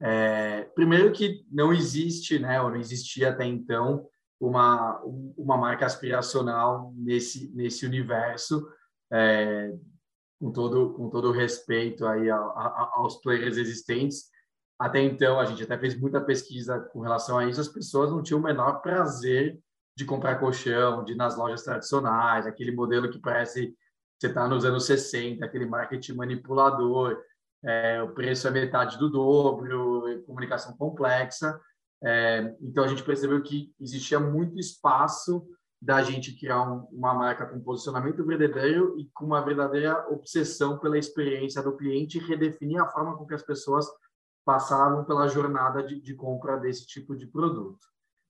é, 0.00 0.62
primeiro 0.74 1.12
que 1.12 1.44
não 1.52 1.70
existe, 1.70 2.38
né, 2.38 2.62
ou 2.62 2.70
não 2.70 2.78
existia 2.78 3.28
até 3.28 3.44
então, 3.44 4.08
uma, 4.40 4.98
uma 5.36 5.58
marca 5.58 5.84
aspiracional 5.84 6.94
nesse, 6.96 7.54
nesse 7.54 7.84
universo, 7.84 8.66
é, 9.12 9.72
com 10.40 10.50
todo 10.52 10.94
com 10.94 11.10
todo 11.10 11.32
respeito 11.32 12.06
aí 12.06 12.30
a, 12.30 12.36
a, 12.36 12.90
aos 12.94 13.16
players 13.20 13.56
existentes. 13.56 14.30
Até 14.78 15.02
então, 15.02 15.38
a 15.38 15.44
gente 15.44 15.62
até 15.62 15.76
fez 15.76 15.98
muita 15.98 16.20
pesquisa 16.20 16.80
com 16.80 17.00
relação 17.00 17.38
a 17.38 17.46
isso, 17.46 17.60
as 17.60 17.68
pessoas 17.68 18.10
não 18.10 18.22
tinham 18.22 18.40
o 18.40 18.42
menor 18.42 18.80
prazer 18.80 19.58
de 19.96 20.06
comprar 20.06 20.38
colchão, 20.38 21.04
de 21.04 21.12
ir 21.12 21.16
nas 21.16 21.36
lojas 21.36 21.62
tradicionais, 21.62 22.46
aquele 22.46 22.72
modelo 22.72 23.10
que 23.10 23.18
parece 23.18 23.76
você 24.18 24.26
está 24.26 24.46
nos 24.46 24.66
anos 24.66 24.84
60, 24.84 25.44
aquele 25.44 25.64
marketing 25.64 26.12
manipulador, 26.12 27.18
é, 27.64 28.02
o 28.02 28.12
preço 28.12 28.46
é 28.46 28.50
metade 28.50 28.98
do 28.98 29.08
dobro, 29.08 30.22
comunicação 30.26 30.76
complexa. 30.76 31.58
É, 32.02 32.54
então, 32.60 32.84
a 32.84 32.88
gente 32.88 33.02
percebeu 33.02 33.42
que 33.42 33.72
existia 33.80 34.20
muito 34.20 34.58
espaço 34.58 35.46
da 35.80 36.02
gente 36.02 36.38
criar 36.38 36.62
um, 36.62 36.84
uma 36.92 37.14
marca 37.14 37.46
com 37.46 37.60
posicionamento 37.60 38.24
verdadeiro 38.24 38.98
e 38.98 39.08
com 39.14 39.24
uma 39.24 39.40
verdadeira 39.40 40.06
obsessão 40.10 40.78
pela 40.78 40.98
experiência 40.98 41.62
do 41.62 41.76
cliente 41.76 42.18
e 42.18 42.20
redefinir 42.20 42.82
a 42.82 42.88
forma 42.88 43.16
com 43.16 43.26
que 43.26 43.34
as 43.34 43.42
pessoas 43.42 43.86
passavam 44.44 45.04
pela 45.04 45.28
jornada 45.28 45.82
de, 45.82 46.00
de 46.00 46.14
compra 46.14 46.58
desse 46.58 46.86
tipo 46.86 47.16
de 47.16 47.26
produto. 47.26 47.78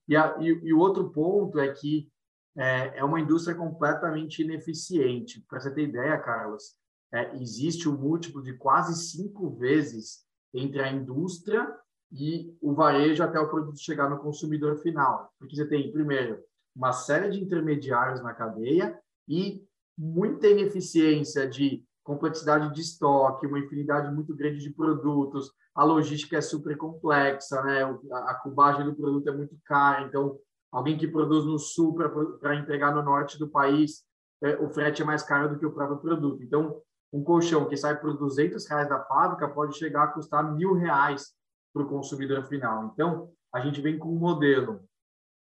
E, 0.07 0.15
a, 0.15 0.37
e, 0.39 0.47
e 0.47 0.73
o 0.73 0.79
outro 0.79 1.09
ponto 1.09 1.59
é 1.59 1.67
que 1.73 2.09
é, 2.55 2.99
é 2.99 3.03
uma 3.03 3.19
indústria 3.19 3.55
completamente 3.55 4.41
ineficiente. 4.41 5.43
Para 5.49 5.59
você 5.59 5.73
ter 5.73 5.83
ideia, 5.83 6.17
Carlos, 6.19 6.75
é, 7.13 7.35
existe 7.35 7.87
um 7.89 7.97
múltiplo 7.97 8.41
de 8.41 8.53
quase 8.53 8.95
cinco 9.09 9.49
vezes 9.57 10.25
entre 10.53 10.81
a 10.81 10.91
indústria 10.91 11.67
e 12.11 12.55
o 12.61 12.73
varejo 12.73 13.23
até 13.23 13.39
o 13.39 13.49
produto 13.49 13.79
chegar 13.79 14.09
no 14.09 14.19
consumidor 14.19 14.77
final. 14.77 15.33
Porque 15.39 15.55
você 15.55 15.65
tem, 15.65 15.91
primeiro, 15.91 16.41
uma 16.75 16.91
série 16.91 17.29
de 17.29 17.41
intermediários 17.41 18.21
na 18.21 18.33
cadeia 18.33 18.97
e 19.27 19.63
muita 19.97 20.47
ineficiência 20.47 21.47
de 21.47 21.83
complexidade 22.03 22.73
de 22.73 22.81
estoque, 22.81 23.45
uma 23.45 23.59
infinidade 23.59 24.13
muito 24.13 24.35
grande 24.35 24.59
de 24.59 24.71
produtos, 24.71 25.51
a 25.75 25.83
logística 25.83 26.37
é 26.37 26.41
super 26.41 26.75
complexa, 26.75 27.61
né? 27.61 27.83
a 28.11 28.33
cubagem 28.35 28.85
do 28.85 28.95
produto 28.95 29.29
é 29.29 29.31
muito 29.31 29.55
cara, 29.65 30.05
então 30.05 30.37
alguém 30.71 30.97
que 30.97 31.07
produz 31.07 31.45
no 31.45 31.59
sul 31.59 31.93
para 32.39 32.55
entregar 32.55 32.93
no 32.93 33.03
norte 33.03 33.37
do 33.37 33.47
país, 33.47 34.03
é, 34.43 34.55
o 34.57 34.69
frete 34.69 35.01
é 35.01 35.05
mais 35.05 35.21
caro 35.21 35.49
do 35.49 35.59
que 35.59 35.65
o 35.65 35.71
próprio 35.71 35.99
produto. 35.99 36.41
Então, 36.41 36.81
um 37.13 37.23
colchão 37.23 37.67
que 37.67 37.77
sai 37.77 37.99
por 37.99 38.17
200 38.17 38.65
reais 38.67 38.89
da 38.89 39.03
fábrica 39.03 39.47
pode 39.47 39.77
chegar 39.77 40.03
a 40.03 40.07
custar 40.07 40.55
mil 40.55 40.73
reais 40.73 41.33
para 41.73 41.83
o 41.83 41.87
consumidor 41.87 42.43
final. 42.45 42.91
Então, 42.93 43.29
a 43.53 43.59
gente 43.59 43.81
vem 43.81 43.99
com 43.99 44.09
um 44.09 44.19
modelo 44.19 44.81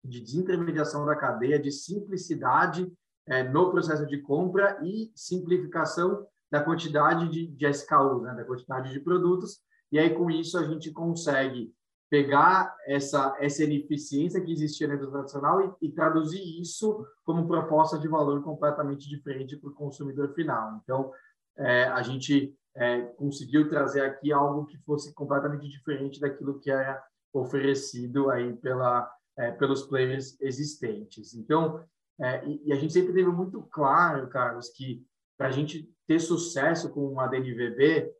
de 0.04 0.20
desintermediação 0.20 1.06
da 1.06 1.16
cadeia, 1.16 1.58
de 1.58 1.72
simplicidade 1.72 2.90
é, 3.26 3.42
no 3.42 3.70
processo 3.70 4.06
de 4.06 4.18
compra 4.18 4.78
e 4.82 5.10
simplificação 5.14 6.26
da 6.50 6.62
quantidade 6.62 7.28
de, 7.30 7.46
de 7.46 7.66
SKUs, 7.66 8.22
né, 8.22 8.34
da 8.34 8.44
quantidade 8.44 8.92
de 8.92 9.00
produtos. 9.00 9.60
E 9.90 9.98
aí, 9.98 10.10
com 10.14 10.30
isso, 10.30 10.58
a 10.58 10.64
gente 10.64 10.92
consegue 10.92 11.72
pegar 12.10 12.76
essa, 12.86 13.34
essa 13.40 13.64
ineficiência 13.64 14.40
que 14.40 14.52
existia 14.52 14.86
na 14.86 14.94
indústria 14.94 15.20
tradicional 15.20 15.76
e, 15.80 15.88
e, 15.88 15.92
traduzir 15.92 16.60
isso 16.60 17.04
como 17.24 17.48
proposta 17.48 17.98
de 17.98 18.06
valor 18.06 18.42
completamente 18.42 19.08
diferente 19.08 19.56
para 19.56 19.70
o 19.70 19.74
consumidor 19.74 20.32
final. 20.34 20.80
Então, 20.82 21.10
é, 21.56 21.84
a 21.84 22.02
gente 22.02 22.54
é, 22.76 23.00
conseguiu 23.16 23.68
trazer 23.68 24.02
aqui 24.02 24.32
algo 24.32 24.66
que 24.66 24.76
fosse 24.78 25.12
completamente 25.14 25.68
diferente 25.68 26.20
daquilo 26.20 26.60
que 26.60 26.70
era 26.70 27.02
oferecido 27.32 28.30
aí 28.30 28.54
pela, 28.56 29.10
é, 29.36 29.50
pelos 29.52 29.82
players 29.82 30.40
existentes. 30.40 31.34
Então, 31.34 31.84
é, 32.20 32.46
e, 32.46 32.62
e, 32.66 32.72
a 32.72 32.76
gente 32.76 32.92
sempre 32.92 33.12
teve 33.12 33.28
muito 33.28 33.62
claro, 33.62 34.28
Carlos, 34.28 34.70
que 34.70 35.04
para 35.36 35.48
a 35.48 35.50
gente 35.50 35.90
ter 36.06 36.20
sucesso 36.20 36.92
com 36.92 37.18
a 37.18 37.26
DNVB 37.26 38.12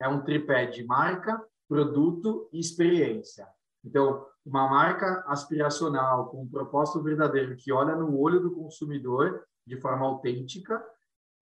é 0.00 0.08
um 0.08 0.22
tripé 0.22 0.66
de 0.66 0.84
marca, 0.84 1.42
produto 1.68 2.48
e 2.52 2.58
experiência. 2.58 3.46
Então, 3.84 4.26
uma 4.44 4.68
marca 4.68 5.24
aspiracional 5.26 6.28
com 6.28 6.42
um 6.42 6.48
propósito 6.48 7.02
verdadeiro 7.02 7.56
que 7.56 7.72
olha 7.72 7.94
no 7.94 8.18
olho 8.18 8.40
do 8.40 8.52
consumidor 8.52 9.44
de 9.66 9.80
forma 9.80 10.06
autêntica, 10.06 10.82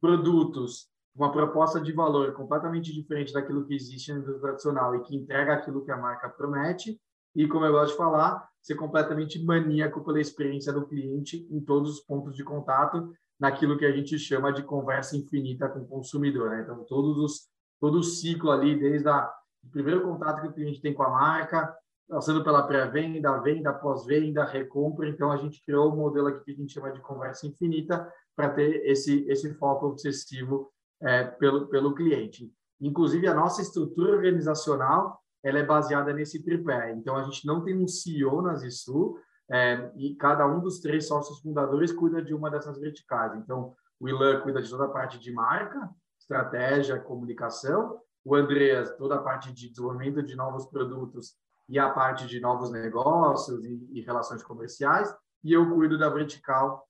produtos 0.00 0.88
uma 1.18 1.32
proposta 1.32 1.80
de 1.80 1.90
valor 1.92 2.32
completamente 2.32 2.92
diferente 2.92 3.32
daquilo 3.32 3.66
que 3.66 3.75
existe 3.75 4.12
no 4.12 4.38
tradicional 4.38 4.94
e 4.94 5.02
que 5.02 5.16
entrega 5.16 5.54
aquilo 5.54 5.84
que 5.84 5.90
a 5.90 5.96
marca 5.96 6.28
promete 6.28 7.00
e, 7.34 7.48
como 7.48 7.64
eu 7.64 7.72
gosto 7.72 7.92
de 7.92 7.96
falar, 7.96 8.48
ser 8.68 8.75
completamente 8.75 9.42
maníaco 9.42 10.04
pela 10.04 10.20
experiência 10.20 10.70
do 10.70 10.87
cliente 10.87 11.48
em 11.50 11.58
todos 11.58 11.90
os 11.94 12.00
pontos 12.00 12.37
de 12.37 12.44
contato, 12.44 13.10
naquilo 13.40 13.78
que 13.78 13.87
a 13.87 13.90
gente 13.90 14.18
chama 14.18 14.52
de 14.52 14.62
conversa 14.62 15.16
infinita 15.16 15.66
com 15.70 15.80
o 15.80 15.88
consumidor. 15.88 16.50
Né? 16.50 16.60
Então, 16.60 16.84
todos 16.84 17.16
os, 17.16 17.48
todo 17.80 17.98
o 17.98 18.02
ciclo 18.02 18.50
ali, 18.50 18.78
desde 18.78 19.08
o 19.08 19.70
primeiro 19.70 20.02
contato 20.02 20.42
que 20.42 20.48
o 20.48 20.52
cliente 20.52 20.82
tem 20.82 20.92
com 20.92 21.02
a 21.02 21.08
marca, 21.08 21.75
passando 22.06 22.44
pela 22.44 22.62
pré-venda, 22.62 23.40
venda, 23.40 23.72
pós-venda, 23.72 24.44
recompra. 24.44 25.08
Então, 25.08 25.32
a 25.32 25.38
gente 25.38 25.64
criou 25.64 25.90
um 25.90 25.96
modelo 25.96 26.26
aqui 26.26 26.44
que 26.44 26.50
a 26.50 26.54
gente 26.56 26.72
chama 26.75 26.92
de 26.92 27.00
conversa 27.00 27.46
infinita 27.46 28.06
para 28.37 28.50
ter 28.50 28.84
esse, 28.84 29.25
esse 29.30 29.54
foco 29.54 29.87
obsessivo 29.87 30.70
é, 31.00 31.25
pelo, 31.25 31.68
pelo 31.68 31.94
cliente. 31.94 32.52
Inclusive, 32.78 33.26
a 33.28 33.34
nossa 33.34 33.62
estrutura 33.62 34.12
organizacional 34.12 35.18
ela 35.42 35.59
é 35.59 35.64
baseada 35.64 36.12
nesse 36.12 36.42
tripé. 36.42 36.92
Então, 36.92 37.16
a 37.16 37.23
gente 37.23 37.47
não 37.47 37.62
tem 37.62 37.76
um 37.76 37.87
CEO 37.87 38.42
na 38.42 38.54
Zisu 38.54 39.18
é, 39.50 39.90
e 39.97 40.14
cada 40.16 40.47
um 40.47 40.61
dos 40.61 40.80
três 40.80 41.07
sócios 41.07 41.40
fundadores 41.40 41.92
cuida 41.92 42.23
de 42.23 42.35
uma 42.35 42.50
dessas 42.50 42.78
verticais. 42.78 43.35
Então, 43.35 43.75
o 44.00 44.09
Ilan 44.09 44.40
cuida 44.40 44.61
de 44.61 44.68
toda 44.68 44.85
a 44.85 44.90
parte 44.90 45.18
de 45.18 45.33
marca, 45.33 45.88
estratégia, 46.21 47.00
comunicação, 47.00 47.99
o 48.25 48.35
Andreas, 48.35 48.95
toda 48.97 49.16
a 49.16 49.23
parte 49.23 49.52
de 49.52 49.71
desenvolvimento 49.71 50.23
de 50.23 50.37
novos 50.37 50.66
produtos 50.66 51.35
e 51.68 51.78
a 51.78 51.88
parte 51.90 52.26
de 52.26 52.40
novos 52.40 52.71
negócios 52.71 53.64
e, 53.64 53.88
e 53.92 54.00
relações 54.02 54.42
comerciais, 54.42 55.14
e 55.42 55.52
eu 55.52 55.75
cuido 55.75 55.99
da 55.99 56.09
vertical 56.09 56.87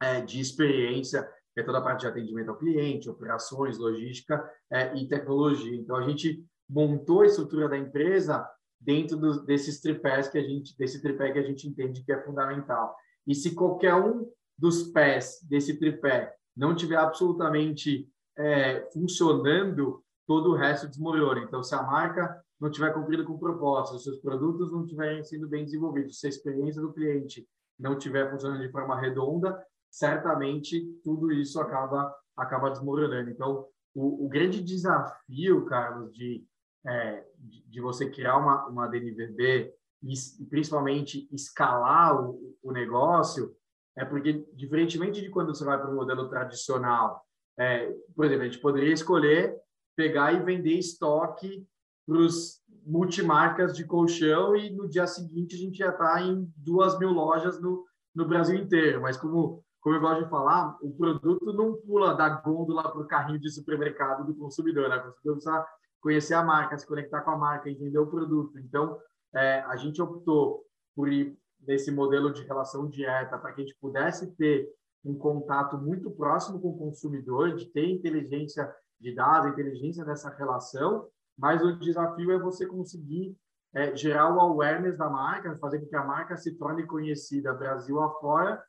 é, 0.00 0.20
de 0.20 0.40
experiência, 0.40 1.22
que 1.52 1.60
é 1.60 1.62
toda 1.62 1.78
a 1.78 1.82
parte 1.82 2.00
de 2.00 2.06
atendimento 2.06 2.50
ao 2.50 2.56
cliente, 2.56 3.10
operações, 3.10 3.78
logística 3.78 4.48
é, 4.70 4.96
e 4.96 5.08
tecnologia. 5.08 5.76
Então, 5.76 5.96
a 5.96 6.02
gente 6.02 6.44
montou 6.70 7.22
a 7.22 7.26
estrutura 7.26 7.68
da 7.68 7.76
empresa 7.76 8.48
dentro 8.80 9.16
do, 9.16 9.44
desses 9.44 9.80
tripés 9.80 10.28
que 10.28 10.38
a 10.38 10.42
gente, 10.42 10.76
desse 10.78 11.02
tripé 11.02 11.32
que 11.32 11.38
a 11.38 11.42
gente 11.42 11.68
entende 11.68 12.04
que 12.04 12.12
é 12.12 12.22
fundamental. 12.22 12.94
E 13.26 13.34
se 13.34 13.54
qualquer 13.54 13.94
um 13.94 14.26
dos 14.56 14.84
pés 14.84 15.40
desse 15.48 15.78
tripé 15.78 16.32
não 16.56 16.74
tiver 16.74 16.96
absolutamente 16.96 18.08
é, 18.38 18.88
funcionando, 18.92 20.02
todo 20.26 20.50
o 20.50 20.54
resto 20.54 20.88
desmorona. 20.88 21.40
Então, 21.40 21.62
se 21.62 21.74
a 21.74 21.82
marca 21.82 22.40
não 22.60 22.70
tiver 22.70 22.92
cumprido 22.94 23.24
com 23.24 23.32
o 23.32 23.38
propósito, 23.38 23.98
se 23.98 24.10
os 24.10 24.20
produtos 24.20 24.70
não 24.70 24.84
estiverem 24.84 25.24
sendo 25.24 25.48
bem 25.48 25.64
desenvolvidos, 25.64 26.20
se 26.20 26.26
a 26.26 26.30
experiência 26.30 26.80
do 26.80 26.92
cliente 26.92 27.46
não 27.78 27.96
estiver 27.96 28.30
funcionando 28.30 28.60
de 28.60 28.70
forma 28.70 29.00
redonda, 29.00 29.60
certamente 29.90 30.86
tudo 31.02 31.32
isso 31.32 31.60
acaba 31.60 32.14
acaba 32.36 32.70
desmoronando. 32.70 33.30
Então, 33.30 33.66
o, 33.94 34.24
o 34.24 34.28
grande 34.28 34.62
desafio, 34.62 35.64
Carlos, 35.66 36.12
de, 36.12 36.44
é, 36.86 37.24
de, 37.38 37.62
de, 37.68 37.80
você 37.80 38.10
criar 38.10 38.36
uma, 38.36 38.66
uma 38.66 38.86
DNVB 38.88 39.72
e, 40.02 40.44
principalmente 40.48 41.28
escalar 41.32 42.20
o, 42.22 42.56
o 42.62 42.72
negócio, 42.72 43.54
é 43.96 44.04
porque, 44.04 44.44
diferentemente 44.54 45.20
de 45.20 45.28
quando 45.28 45.54
você 45.54 45.64
vai 45.64 45.78
para 45.78 45.90
o 45.90 45.94
modelo 45.94 46.28
tradicional, 46.28 47.22
é, 47.58 47.92
por 48.14 48.24
exemplo, 48.24 48.42
a 48.42 48.46
gente 48.46 48.60
poderia 48.60 48.92
escolher 48.92 49.54
pegar 49.94 50.32
e 50.32 50.42
vender 50.42 50.78
estoque 50.78 51.66
para 52.06 52.18
os 52.18 52.60
multimarcas 52.86 53.76
de 53.76 53.84
colchão 53.84 54.56
e 54.56 54.70
no 54.70 54.88
dia 54.88 55.06
seguinte 55.06 55.54
a 55.54 55.58
gente 55.58 55.78
já 55.78 55.90
está 55.90 56.22
em 56.22 56.50
duas 56.56 56.98
mil 56.98 57.10
lojas 57.10 57.60
no, 57.60 57.84
no 58.14 58.26
Brasil 58.26 58.56
inteiro. 58.58 59.02
Mas 59.02 59.16
como, 59.16 59.62
como 59.80 59.96
eu 59.96 60.00
gosto 60.00 60.24
de 60.24 60.30
falar, 60.30 60.76
o 60.82 60.90
produto 60.96 61.52
não 61.52 61.74
pula 61.74 62.14
da 62.14 62.28
gôndola 62.28 62.90
para 62.90 63.00
o 63.00 63.06
carrinho 63.06 63.38
de 63.38 63.50
supermercado 63.50 64.26
do 64.26 64.34
consumidor. 64.34 64.88
Né? 64.88 64.96
O 64.96 65.02
consumidor 65.02 65.34
precisa 65.34 65.66
conhecer 66.00 66.34
a 66.34 66.42
marca, 66.42 66.78
se 66.78 66.86
conectar 66.86 67.20
com 67.22 67.30
a 67.30 67.38
marca, 67.38 67.70
entender 67.70 67.98
o 67.98 68.06
produto. 68.06 68.58
Então, 68.58 68.98
é, 69.34 69.60
a 69.60 69.76
gente 69.76 70.00
optou 70.00 70.64
por 70.94 71.12
ir 71.12 71.36
nesse 71.60 71.90
modelo 71.90 72.32
de 72.32 72.42
relação 72.42 72.88
direta 72.88 73.38
para 73.38 73.52
que 73.52 73.60
a 73.60 73.64
gente 73.64 73.78
pudesse 73.80 74.34
ter 74.36 74.68
um 75.04 75.14
contato 75.14 75.78
muito 75.78 76.10
próximo 76.10 76.60
com 76.60 76.70
o 76.70 76.78
consumidor, 76.78 77.54
de 77.54 77.66
ter 77.66 77.88
inteligência 77.88 78.70
de 78.98 79.14
dados, 79.14 79.52
inteligência 79.52 80.04
dessa 80.04 80.30
relação, 80.30 81.08
mas 81.38 81.62
o 81.62 81.78
desafio 81.78 82.32
é 82.32 82.38
você 82.38 82.66
conseguir 82.66 83.34
é, 83.72 83.94
gerar 83.96 84.34
o 84.34 84.40
awareness 84.40 84.98
da 84.98 85.08
marca, 85.08 85.56
fazer 85.58 85.80
com 85.80 85.86
que 85.86 85.96
a 85.96 86.04
marca 86.04 86.36
se 86.36 86.54
torne 86.56 86.86
conhecida 86.86 87.54
Brasil 87.54 88.00
afora, 88.00 88.62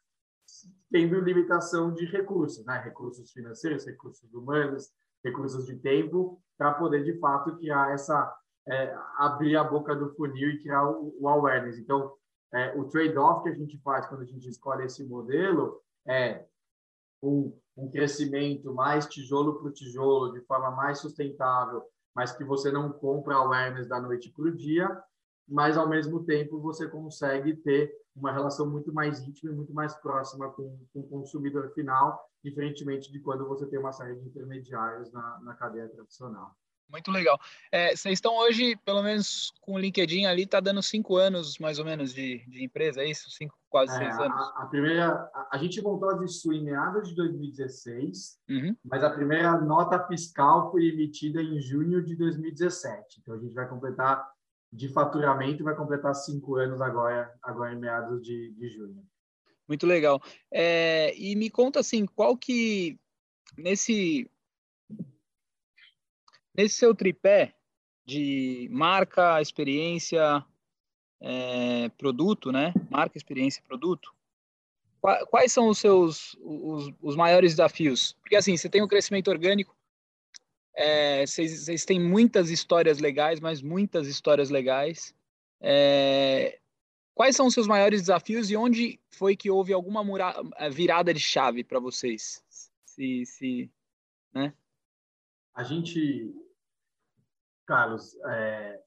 tendo 0.90 1.20
limitação 1.20 1.94
de 1.94 2.06
recursos, 2.06 2.66
né? 2.66 2.80
recursos 2.80 3.32
financeiros, 3.32 3.86
recursos 3.86 4.32
humanos, 4.34 4.90
recursos 5.24 5.66
de 5.66 5.76
tempo, 5.78 6.42
para 6.58 6.74
poder 6.74 7.04
de 7.04 7.18
fato 7.20 7.58
criar 7.58 7.94
essa 7.94 8.36
é, 8.68 8.96
abrir 9.18 9.56
a 9.58 9.64
boca 9.64 9.96
do 9.96 10.14
funil 10.16 10.50
e 10.50 10.62
criar 10.62 10.88
o, 10.88 11.16
o 11.20 11.28
awareness. 11.28 11.78
Então, 11.78 12.14
é, 12.54 12.78
o 12.78 12.86
trade-off 12.86 13.44
que 13.44 13.50
a 13.50 13.56
gente 13.56 13.78
faz 13.80 14.06
quando 14.06 14.22
a 14.22 14.26
gente 14.26 14.48
escolhe 14.48 14.86
esse 14.86 15.04
modelo 15.04 15.82
é 16.08 16.46
um, 17.22 17.58
um 17.78 17.90
crescimento 17.90 18.74
mais 18.74 19.08
tijolo 19.08 19.60
por 19.60 19.72
tijolo, 19.72 20.34
de 20.34 20.42
forma 20.42 20.72
mais 20.72 21.00
sustentável, 21.00 21.84
mas 22.16 22.32
que 22.32 22.44
você 22.44 22.72
não 22.72 22.92
compra 22.92 23.36
awareness 23.36 23.88
da 23.88 24.00
noite 24.00 24.30
para 24.30 24.46
o 24.46 24.56
dia, 24.56 25.02
mas 25.52 25.78
ao 25.78 25.88
mesmo 25.88 26.24
tempo 26.24 26.62
você 26.62 26.88
consegue 26.88 27.54
ter 27.58 27.94
uma 28.16 28.32
relação 28.32 28.70
muito 28.70 28.94
mais 28.94 29.20
íntima 29.20 29.52
e 29.52 29.56
muito 29.56 29.74
mais 29.74 29.94
próxima 29.96 30.50
com, 30.50 30.80
com 30.94 31.02
o 31.02 31.10
consumidor 31.10 31.74
final, 31.74 32.26
diferentemente 32.42 33.12
de 33.12 33.20
quando 33.20 33.46
você 33.46 33.66
tem 33.68 33.78
uma 33.78 33.92
série 33.92 34.16
de 34.16 34.26
intermediários 34.26 35.12
na, 35.12 35.40
na 35.42 35.54
cadeia 35.54 35.90
tradicional. 35.90 36.56
Muito 36.90 37.10
legal. 37.10 37.40
É, 37.72 37.96
vocês 37.96 38.14
estão 38.14 38.36
hoje, 38.38 38.76
pelo 38.86 39.02
menos 39.02 39.54
com 39.62 39.74
o 39.74 39.80
LinkedIn 39.80 40.26
ali, 40.26 40.44
está 40.44 40.60
dando 40.60 40.82
cinco 40.82 41.16
anos 41.16 41.58
mais 41.58 41.80
ou 41.80 41.86
menos 41.86 42.14
de, 42.14 42.46
de 42.48 42.64
empresa, 42.64 43.02
é 43.02 43.10
isso? 43.10 43.30
Cinco, 43.32 43.56
quase 43.70 43.94
é, 43.94 43.98
seis 43.98 44.20
anos. 44.20 44.38
A, 44.38 44.64
a 44.64 44.66
primeira, 44.66 45.08
a, 45.34 45.50
a, 45.54 45.58
gente 45.58 45.82
montou 45.82 46.10
a 46.10 46.18
Zissu 46.18 46.52
em 46.52 46.64
meados 46.64 47.08
de 47.08 47.16
2016, 47.16 48.40
uhum. 48.50 48.76
mas 48.84 49.04
a 49.04 49.10
primeira 49.10 49.58
nota 49.60 50.06
fiscal 50.08 50.70
foi 50.70 50.86
emitida 50.86 51.42
em 51.42 51.62
junho 51.62 52.04
de 52.04 52.16
2017. 52.16 53.20
Então 53.22 53.36
a 53.36 53.40
gente 53.40 53.54
vai 53.54 53.68
completar 53.70 54.30
de 54.72 54.88
faturamento, 54.90 55.64
vai 55.64 55.76
completar 55.76 56.14
cinco 56.16 56.56
anos 56.56 56.82
agora, 56.82 57.34
agora 57.44 57.74
em 57.74 57.80
meados 57.80 58.22
de, 58.24 58.54
de 58.54 58.70
junho. 58.70 59.06
Muito 59.68 59.86
legal. 59.86 60.22
É, 60.52 61.14
e 61.18 61.36
me 61.36 61.50
conta 61.50 61.80
assim, 61.80 62.06
qual 62.06 62.38
que 62.38 63.00
nesse 63.58 64.30
Nesse 66.54 66.76
seu 66.76 66.94
tripé 66.94 67.56
de 68.06 68.68
marca, 68.72 69.42
experiência, 69.42 70.46
é, 71.22 71.90
produto, 71.98 72.52
né? 72.52 72.74
Marca, 72.90 73.18
experiência, 73.18 73.64
produto. 73.66 74.14
Quais 75.30 75.52
são 75.52 75.68
os 75.70 75.80
seus 75.80 76.36
os, 76.42 76.94
os 77.02 77.16
maiores 77.16 77.54
desafios? 77.54 78.14
Porque 78.22 78.36
assim, 78.36 78.56
você 78.56 78.70
tem 78.70 78.82
o 78.82 78.86
um 78.86 78.88
crescimento 78.88 79.30
orgânico, 79.30 79.76
vocês, 81.26 81.66
vocês 81.66 81.86
têm 81.86 82.00
muitas 82.00 82.50
histórias 82.50 83.00
legais, 83.00 83.40
mas 83.40 83.62
muitas 83.62 84.08
histórias 84.08 84.50
legais. 84.50 85.14
É, 85.60 86.60
quais 87.14 87.36
são 87.36 87.48
os 87.48 87.54
seus 87.54 87.68
maiores 87.68 88.02
desafios 88.02 88.50
e 88.50 88.56
onde 88.56 89.00
foi 89.12 89.36
que 89.36 89.50
houve 89.50 89.74
alguma 89.74 90.04
mura, 90.04 90.34
virada 90.72 91.14
de 91.14 91.20
chave 91.20 91.64
para 91.64 91.80
vocês? 91.80 92.44
Se, 92.86 93.26
se, 93.26 93.72
né? 94.34 94.54
A 95.54 95.64
gente, 95.64 96.34
Carlos, 97.66 98.16
é, 98.26 98.82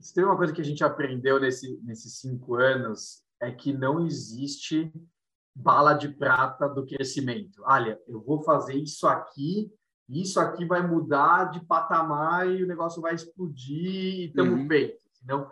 se 0.00 0.14
tem 0.14 0.24
uma 0.24 0.36
coisa 0.36 0.52
que 0.52 0.60
a 0.60 0.64
gente 0.64 0.84
aprendeu 0.84 1.40
nesse, 1.40 1.80
nesses 1.82 2.20
cinco 2.20 2.56
anos 2.56 3.24
é 3.40 3.50
que 3.50 3.72
não 3.72 4.06
existe 4.06 4.92
bala 5.54 5.94
de 5.94 6.08
prata 6.08 6.68
do 6.68 6.84
crescimento. 6.84 7.62
Olha, 7.64 8.00
eu 8.06 8.20
vou 8.20 8.42
fazer 8.42 8.74
isso 8.74 9.06
aqui, 9.06 9.72
isso 10.08 10.38
aqui 10.38 10.64
vai 10.64 10.86
mudar 10.86 11.50
de 11.50 11.64
patamar 11.64 12.48
e 12.48 12.62
o 12.62 12.66
negócio 12.66 13.00
vai 13.00 13.14
explodir 13.14 13.86
e 13.86 14.26
estamos 14.26 14.60
uhum. 14.60 14.68
feitos. 14.68 15.02
Então, 15.22 15.50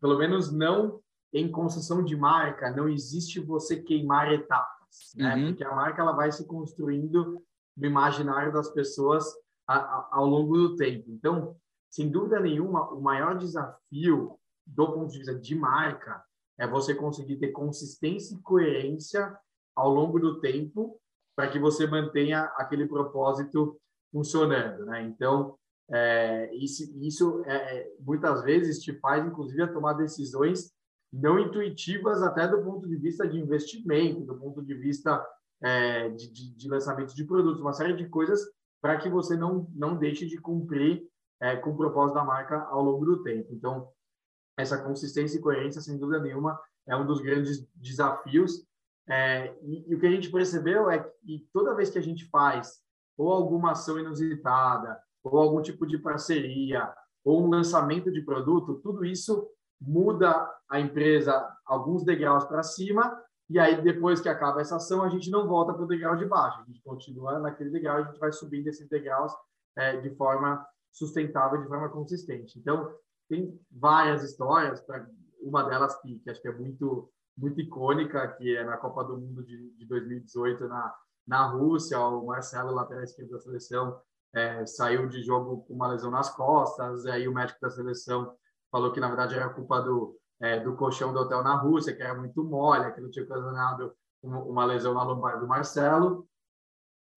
pelo 0.00 0.18
menos 0.18 0.52
não 0.52 1.00
em 1.32 1.50
concessão 1.50 2.04
de 2.04 2.16
marca, 2.16 2.70
não 2.70 2.88
existe 2.88 3.40
você 3.40 3.82
queimar 3.82 4.32
etapas, 4.32 5.12
né? 5.16 5.34
Uhum. 5.34 5.46
Porque 5.48 5.64
a 5.64 5.74
marca 5.74 6.02
ela 6.02 6.12
vai 6.12 6.30
se 6.30 6.46
construindo 6.46 7.42
no 7.76 7.86
imaginário 7.86 8.52
das 8.52 8.70
pessoas 8.70 9.24
a, 9.66 9.76
a, 9.76 10.08
ao 10.12 10.26
longo 10.26 10.56
do 10.56 10.76
tempo. 10.76 11.10
Então, 11.10 11.56
sem 11.90 12.10
dúvida 12.10 12.38
nenhuma, 12.38 12.88
o 12.92 13.00
maior 13.00 13.36
desafio 13.36 14.38
do 14.66 14.92
ponto 14.92 15.10
de 15.10 15.18
vista 15.18 15.34
de 15.34 15.54
marca 15.54 16.22
é 16.58 16.66
você 16.66 16.94
conseguir 16.94 17.36
ter 17.36 17.48
consistência 17.48 18.34
e 18.34 18.42
coerência 18.42 19.36
ao 19.74 19.90
longo 19.92 20.20
do 20.20 20.40
tempo 20.40 21.00
para 21.36 21.48
que 21.48 21.58
você 21.58 21.86
mantenha 21.86 22.44
aquele 22.56 22.86
propósito 22.86 23.78
funcionando, 24.12 24.84
né? 24.86 25.02
Então, 25.02 25.56
é, 25.90 26.54
isso, 26.54 26.82
isso 27.02 27.42
é, 27.46 27.78
é 27.78 27.92
muitas 28.00 28.42
vezes 28.42 28.80
te 28.80 28.92
faz, 29.00 29.24
inclusive, 29.26 29.62
a 29.62 29.72
tomar 29.72 29.94
decisões 29.94 30.72
não 31.12 31.38
intuitivas 31.38 32.22
até 32.22 32.48
do 32.48 32.62
ponto 32.62 32.88
de 32.88 32.96
vista 32.96 33.26
de 33.26 33.38
investimento, 33.38 34.24
do 34.24 34.36
ponto 34.36 34.62
de 34.62 34.74
vista 34.74 35.24
é, 35.62 36.08
de, 36.08 36.32
de, 36.32 36.54
de, 36.54 36.68
lançamento 36.68 37.14
de 37.14 37.24
produtos, 37.24 37.60
uma 37.60 37.72
série 37.72 37.94
de 37.94 38.08
coisas 38.08 38.40
para 38.82 38.98
que 38.98 39.08
você 39.08 39.36
não, 39.36 39.68
não 39.74 39.96
deixe 39.96 40.26
de 40.26 40.38
cumprir 40.38 41.06
é, 41.40 41.56
com 41.56 41.70
o 41.70 41.76
propósito 41.76 42.16
da 42.16 42.24
marca 42.24 42.62
ao 42.64 42.82
longo 42.82 43.04
do 43.04 43.22
tempo. 43.22 43.48
Então, 43.52 43.88
essa 44.56 44.82
consistência 44.82 45.38
e 45.38 45.40
coerência, 45.40 45.80
sem 45.80 45.98
dúvida 45.98 46.20
nenhuma, 46.20 46.60
é 46.86 46.96
um 46.96 47.06
dos 47.06 47.20
grandes 47.20 47.66
desafios. 47.74 48.64
É, 49.08 49.54
e, 49.62 49.90
e, 49.90 49.94
o 49.94 50.00
que 50.00 50.06
a 50.06 50.10
gente 50.10 50.30
percebeu 50.30 50.90
é 50.90 50.98
que 50.98 51.48
toda 51.52 51.74
vez 51.74 51.90
que 51.90 51.98
a 51.98 52.02
gente 52.02 52.28
faz 52.30 52.82
ou 53.16 53.30
alguma 53.30 53.72
ação 53.72 53.98
inusitada, 53.98 54.98
ou 55.22 55.38
algum 55.38 55.62
tipo 55.62 55.86
de 55.86 55.98
parceria, 55.98 56.92
ou 57.24 57.44
um 57.44 57.48
lançamento 57.48 58.10
de 58.10 58.22
produto, 58.22 58.80
tudo 58.82 59.04
isso 59.04 59.48
muda 59.80 60.50
a 60.68 60.80
empresa 60.80 61.48
alguns 61.66 62.04
degraus 62.04 62.44
para 62.44 62.62
cima 62.62 63.22
e 63.48 63.58
aí, 63.58 63.80
depois 63.82 64.20
que 64.20 64.28
acaba 64.28 64.60
essa 64.60 64.76
ação, 64.76 65.02
a 65.02 65.08
gente 65.08 65.30
não 65.30 65.46
volta 65.46 65.74
para 65.74 65.84
o 65.84 65.86
degrau 65.86 66.16
de 66.16 66.24
baixo, 66.24 66.60
a 66.60 66.64
gente 66.64 66.82
continua 66.82 67.38
naquele 67.38 67.70
degrau, 67.70 67.98
a 67.98 68.02
gente 68.02 68.18
vai 68.18 68.32
subindo 68.32 68.68
esses 68.68 68.88
degraus 68.88 69.32
é, 69.76 70.00
de 70.00 70.10
forma 70.16 70.66
sustentável, 70.90 71.60
de 71.60 71.68
forma 71.68 71.88
consistente. 71.90 72.58
Então, 72.58 72.94
tem 73.28 73.58
várias 73.70 74.22
histórias, 74.22 74.80
pra, 74.80 75.06
uma 75.42 75.62
delas 75.64 75.94
que, 76.00 76.18
que, 76.20 76.30
acho 76.30 76.40
que 76.40 76.48
é 76.48 76.52
muito, 76.52 77.12
muito 77.36 77.60
icônica, 77.60 78.26
que 78.28 78.56
é 78.56 78.64
na 78.64 78.76
Copa 78.76 79.04
do 79.04 79.18
Mundo 79.18 79.44
de, 79.44 79.70
de 79.76 79.86
2018 79.86 80.68
na, 80.68 80.94
na 81.26 81.46
Rússia, 81.46 81.98
o 81.98 82.26
Marcelo, 82.26 82.72
lateral 82.72 83.02
esquerdo 83.02 83.30
da 83.30 83.38
seleção, 83.38 84.00
é, 84.34 84.66
saiu 84.66 85.08
de 85.08 85.22
jogo 85.22 85.64
com 85.64 85.74
uma 85.74 85.88
lesão 85.88 86.10
nas 86.10 86.30
costas, 86.34 87.06
aí 87.06 87.26
o 87.28 87.34
médico 87.34 87.60
da 87.60 87.70
seleção 87.70 88.34
falou 88.70 88.92
que, 88.92 89.00
na 89.00 89.08
verdade, 89.08 89.34
era 89.34 89.48
culpa 89.48 89.80
do, 89.80 90.16
é, 90.40 90.60
do 90.60 90.74
colchão 90.76 91.12
do 91.12 91.20
hotel 91.20 91.42
na 91.42 91.54
Rússia, 91.54 91.94
que 91.94 92.02
era 92.02 92.14
muito 92.14 92.42
mole, 92.42 92.92
que 92.92 93.00
não 93.00 93.10
tinha 93.10 93.24
ocasionado 93.24 93.94
uma 94.22 94.64
lesão 94.64 94.94
na 94.94 95.02
lombar 95.02 95.38
do 95.38 95.46
Marcelo, 95.46 96.26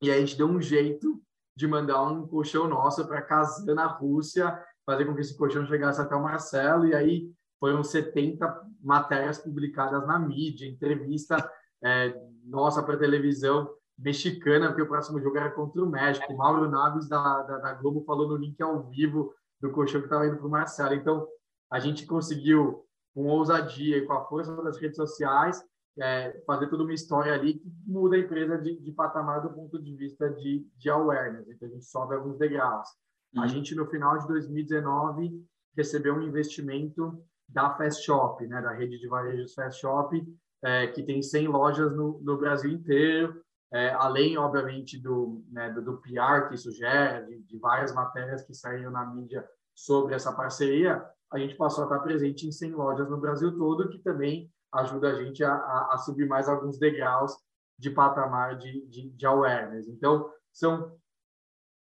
e 0.01 0.11
aí 0.11 0.17
a 0.17 0.19
gente 0.19 0.37
deu 0.37 0.47
um 0.47 0.61
jeito 0.61 1.21
de 1.55 1.65
mandar 1.67 2.03
um 2.03 2.27
colchão 2.27 2.67
nosso 2.67 3.07
para 3.07 3.21
Kazan, 3.21 3.73
na 3.73 3.87
Rússia, 3.87 4.63
fazer 4.85 5.05
com 5.05 5.15
que 5.15 5.21
esse 5.21 5.35
colchão 5.35 5.65
chegasse 5.65 5.99
até 5.99 6.15
o 6.15 6.21
Marcelo, 6.21 6.85
e 6.85 6.93
aí 6.93 7.31
foram 7.59 7.83
70 7.83 8.67
matérias 8.81 9.39
publicadas 9.39 10.05
na 10.05 10.19
mídia, 10.19 10.67
entrevista 10.67 11.37
é, 11.83 12.13
nossa 12.45 12.81
para 12.83 12.97
televisão 12.97 13.69
mexicana, 13.97 14.67
porque 14.67 14.83
o 14.83 14.87
próximo 14.87 15.19
jogo 15.19 15.37
era 15.37 15.49
contra 15.51 15.83
o 15.83 15.89
México. 15.89 16.31
O 16.31 16.37
Mauro 16.37 16.69
Naves, 16.69 17.07
da, 17.07 17.41
da, 17.43 17.57
da 17.57 17.73
Globo, 17.73 18.03
falou 18.05 18.27
no 18.27 18.35
link 18.35 18.61
ao 18.61 18.83
vivo 18.89 19.33
do 19.59 19.71
colchão 19.71 20.01
que 20.01 20.05
estava 20.05 20.27
indo 20.27 20.37
para 20.37 20.47
o 20.47 20.51
Marcelo. 20.51 20.93
Então, 20.93 21.27
a 21.71 21.79
gente 21.79 22.05
conseguiu, 22.05 22.85
com 23.13 23.25
ousadia 23.25 23.97
e 23.97 24.05
com 24.05 24.13
a 24.13 24.25
força 24.25 24.55
das 24.63 24.77
redes 24.77 24.95
sociais, 24.95 25.63
é, 25.99 26.43
fazer 26.45 26.67
toda 26.67 26.83
uma 26.83 26.93
história 26.93 27.33
ali 27.33 27.55
que 27.55 27.67
muda 27.87 28.15
a 28.15 28.19
empresa 28.19 28.57
de, 28.59 28.79
de 28.79 28.91
patamar 28.91 29.41
do 29.41 29.49
ponto 29.49 29.81
de 29.81 29.95
vista 29.95 30.29
de, 30.29 30.67
de 30.77 30.89
awareness. 30.89 31.49
Então, 31.49 31.67
a 31.67 31.71
gente 31.71 31.85
sobe 31.85 32.13
alguns 32.13 32.37
degraus. 32.37 32.87
Uhum. 33.33 33.41
A 33.41 33.47
gente, 33.47 33.73
no 33.73 33.87
final 33.87 34.17
de 34.19 34.27
2019, 34.27 35.43
recebeu 35.75 36.15
um 36.15 36.21
investimento 36.21 37.19
da 37.47 37.73
Fast 37.75 38.03
Shop, 38.03 38.45
né, 38.45 38.61
da 38.61 38.71
rede 38.71 38.99
de 38.99 39.07
varejos 39.07 39.53
Fast 39.53 39.79
Shop, 39.79 40.37
é, 40.63 40.87
que 40.87 41.03
tem 41.03 41.21
100 41.21 41.47
lojas 41.47 41.95
no, 41.95 42.19
no 42.21 42.37
Brasil 42.37 42.71
inteiro, 42.71 43.41
é, 43.71 43.89
além, 43.91 44.37
obviamente, 44.37 44.97
do, 44.97 45.43
né, 45.49 45.69
do, 45.71 45.81
do, 45.81 45.97
PR 45.97 46.47
que 46.47 46.55
isso 46.55 46.71
gera, 46.71 47.25
de, 47.25 47.39
de, 47.43 47.57
várias 47.57 47.93
matérias 47.93 48.43
que 48.43 48.53
saíram 48.53 48.91
na 48.91 49.05
mídia 49.05 49.47
sobre 49.75 50.15
essa 50.15 50.33
parceria, 50.33 51.03
a 51.31 51.37
gente 51.37 51.55
passou 51.55 51.83
a 51.83 51.87
estar 51.87 51.99
presente 51.99 52.47
em 52.47 52.51
100 52.51 52.71
lojas 52.71 53.09
no 53.09 53.17
Brasil 53.17 53.55
todo, 53.57 53.89
que 53.89 53.99
também 53.99 54.49
ajuda 54.71 55.09
a 55.09 55.23
gente 55.23 55.43
a, 55.43 55.53
a, 55.53 55.93
a 55.93 55.97
subir 55.97 56.27
mais 56.27 56.47
alguns 56.47 56.79
degraus 56.79 57.35
de 57.77 57.89
patamar 57.89 58.57
de, 58.57 58.85
de, 58.87 59.09
de 59.09 59.25
awareness. 59.25 59.87
Então, 59.87 60.31
são 60.51 60.97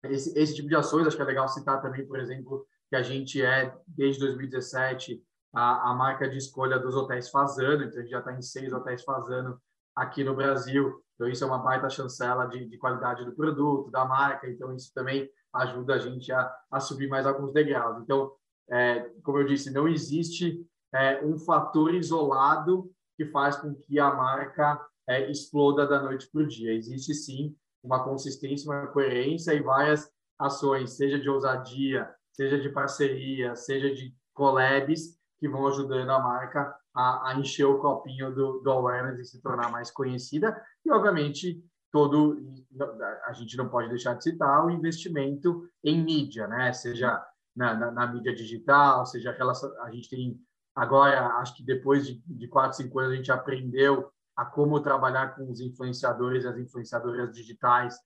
esse, 0.04 0.38
esse, 0.38 0.56
tipo 0.56 0.68
de 0.68 0.76
ações, 0.76 1.06
acho 1.06 1.16
que 1.16 1.22
é 1.22 1.26
legal 1.26 1.48
citar 1.48 1.82
também, 1.82 2.06
por 2.06 2.20
exemplo, 2.20 2.66
que 2.90 2.96
a 2.96 3.02
gente 3.02 3.42
é, 3.42 3.76
desde 3.88 4.22
2017, 4.22 5.24
a, 5.54 5.92
a 5.92 5.94
marca 5.94 6.28
de 6.28 6.38
escolha 6.38 6.80
dos 6.80 6.96
hotéis 6.96 7.30
Fazano, 7.30 7.84
então 7.84 8.00
a 8.00 8.02
gente 8.02 8.12
já 8.12 8.20
está 8.20 8.34
em 8.34 8.42
seis 8.42 8.74
hotéis 8.74 9.04
Fazano 9.04 9.62
aqui 9.96 10.24
no 10.24 10.36
Brasil, 10.36 11.02
então 11.16 11.28
isso 11.28 11.44
é 11.44 11.48
uma 11.48 11.60
baita 11.60 11.90
chancela 11.90 12.48
de, 12.48 12.68
de 12.68 12.78
qualidade 12.78 13.24
do 13.24 13.34
produto, 13.34 13.92
da 13.92 14.04
marca, 14.04 14.50
então 14.50 14.76
isso 14.76 14.92
também 14.94 15.30
ajuda 15.54 15.94
a 15.96 16.00
gente 16.00 16.32
a, 16.32 16.52
a 16.72 16.80
subir 16.80 17.08
mais 17.08 17.28
alguns 17.28 17.54
degraus. 17.54 18.02
Então, 18.02 18.32
é, 18.70 19.12
como 19.24 19.38
eu 19.38 19.46
disse, 19.46 19.72
não 19.72 19.88
existe 19.88 20.66
é, 20.92 21.24
um 21.24 21.38
fator 21.38 21.94
isolado 21.94 22.92
que 23.16 23.26
faz 23.26 23.56
com 23.56 23.76
que 23.76 24.00
a 24.00 24.12
marca 24.14 24.84
é, 25.08 25.30
exploda 25.30 25.86
da 25.86 26.02
noite 26.02 26.28
para 26.32 26.42
o 26.42 26.48
dia. 26.48 26.74
Existe 26.74 27.14
sim 27.14 27.56
uma 27.84 28.04
consistência, 28.04 28.72
uma 28.72 28.88
coerência 28.88 29.54
e 29.54 29.62
várias 29.62 30.10
ações, 30.40 30.96
seja 30.96 31.20
de 31.20 31.30
ousadia, 31.30 32.10
seja 32.32 32.60
de 32.60 32.70
parceria, 32.70 33.56
seja 33.56 33.94
de 33.94 34.16
collabs, 34.34 35.20
que 35.44 35.50
vão 35.50 35.68
ajudando 35.68 36.10
a 36.10 36.20
marca 36.20 36.74
a, 36.96 37.32
a 37.32 37.36
encher 37.38 37.66
o 37.66 37.80
copinho 37.80 38.34
do, 38.34 38.60
do 38.60 38.72
awareness 38.72 39.20
e 39.20 39.26
se 39.26 39.42
tornar 39.42 39.70
mais 39.70 39.92
conhecida. 39.92 40.58
E, 40.86 40.90
obviamente, 40.90 41.62
todo 41.92 42.42
a 43.26 43.34
gente 43.34 43.58
não 43.58 43.68
pode 43.68 43.90
deixar 43.90 44.14
de 44.14 44.24
citar 44.24 44.66
o 44.66 44.70
investimento 44.70 45.68
em 45.84 46.02
mídia, 46.02 46.48
né? 46.48 46.72
Seja 46.72 47.22
na, 47.54 47.74
na, 47.74 47.92
na 47.92 48.08
mídia 48.08 48.34
digital, 48.34 49.06
seja 49.06 49.32
aquela 49.32 49.52
a 49.82 49.92
gente 49.92 50.10
tem 50.10 50.40
agora 50.74 51.28
acho 51.40 51.58
que 51.58 51.64
depois 51.64 52.08
de, 52.08 52.24
de 52.26 52.48
quatro 52.48 52.78
cinco 52.78 52.98
anos 53.00 53.12
a 53.12 53.16
gente 53.18 53.32
aprendeu 53.34 54.10
a 54.38 54.46
como 54.46 54.80
trabalhar 54.80 55.36
com 55.36 55.52
os 55.52 55.60
influenciadores 55.60 56.46
e 56.46 56.48
as 56.48 56.58
influenciadoras 56.58 57.34
digitais 57.34 57.98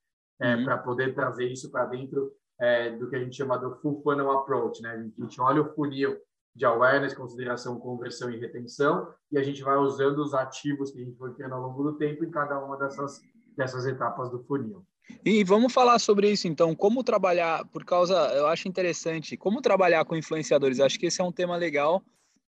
é, 0.42 0.56
uhum. 0.56 0.66
para 0.66 0.80
poder 0.80 1.14
trazer 1.14 1.46
isso 1.46 1.70
para 1.70 1.86
dentro 1.86 2.32
é, 2.60 2.90
do 2.98 3.08
que 3.08 3.16
a 3.16 3.20
gente 3.20 3.38
chama 3.38 3.60
do 3.60 3.76
full 3.76 4.02
funnel 4.02 4.32
approach, 4.32 4.82
né? 4.82 4.90
A 4.90 5.22
gente 5.22 5.40
olha 5.40 5.62
o 5.62 5.74
funil 5.76 6.18
de 6.58 6.66
awareness, 6.66 7.14
consideração, 7.14 7.80
conversão 7.80 8.32
e 8.32 8.40
retenção, 8.40 9.08
e 9.32 9.38
a 9.38 9.44
gente 9.44 9.62
vai 9.62 9.78
usando 9.78 10.18
os 10.18 10.34
ativos 10.34 10.92
que 10.92 11.00
a 11.00 11.06
gente 11.06 11.16
foi 11.16 11.32
criando 11.36 11.54
ao 11.54 11.62
longo 11.62 11.84
do 11.84 11.98
tempo 11.98 12.26
em 12.26 12.32
cada 12.32 12.60
uma 12.60 12.76
dessas, 12.78 13.22
dessas 13.56 13.86
etapas 13.86 14.32
do 14.32 14.44
funil. 14.44 14.84
E 15.24 15.44
vamos 15.44 15.72
falar 15.72 16.00
sobre 16.00 16.32
isso 16.32 16.48
então, 16.48 16.76
como 16.76 17.04
trabalhar, 17.04 17.64
por 17.68 17.86
causa, 17.86 18.16
eu 18.34 18.48
acho 18.48 18.68
interessante, 18.68 19.38
como 19.38 19.62
trabalhar 19.62 20.04
com 20.04 20.16
influenciadores, 20.16 20.80
acho 20.80 21.00
que 21.00 21.06
esse 21.06 21.22
é 21.22 21.24
um 21.24 21.32
tema 21.32 21.56
legal. 21.56 22.04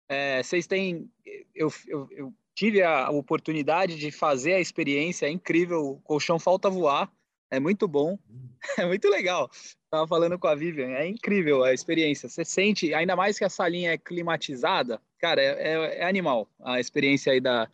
É, 0.09 0.43
vocês 0.43 0.67
têm, 0.67 1.09
eu, 1.55 1.71
eu, 1.87 2.07
eu 2.11 2.33
tive 2.53 2.83
a 2.83 3.09
oportunidade 3.09 3.97
de 3.97 4.11
fazer 4.11 4.53
a 4.53 4.59
experiência, 4.59 5.27
é 5.27 5.29
incrível, 5.29 5.79
o 5.79 5.99
colchão 6.01 6.37
falta 6.37 6.69
voar, 6.69 7.09
é 7.53 7.59
muito 7.59 7.87
bom, 7.87 8.17
é 8.79 8.85
muito 8.85 9.07
legal. 9.07 9.49
Tava 9.89 10.07
falando 10.07 10.39
com 10.39 10.47
a 10.47 10.55
Vivian, 10.55 10.89
é 10.89 11.07
incrível 11.07 11.63
a 11.63 11.71
experiência. 11.71 12.27
Você 12.27 12.43
sente, 12.43 12.93
ainda 12.95 13.15
mais 13.15 13.37
que 13.37 13.45
a 13.45 13.49
salinha 13.49 13.93
é 13.93 13.97
climatizada, 13.97 14.99
cara, 15.19 15.39
é, 15.39 15.73
é, 15.73 15.99
é 15.99 16.05
animal 16.05 16.49
a 16.59 16.79
experiência 16.79 17.31
aí 17.31 17.39
da, 17.39 17.69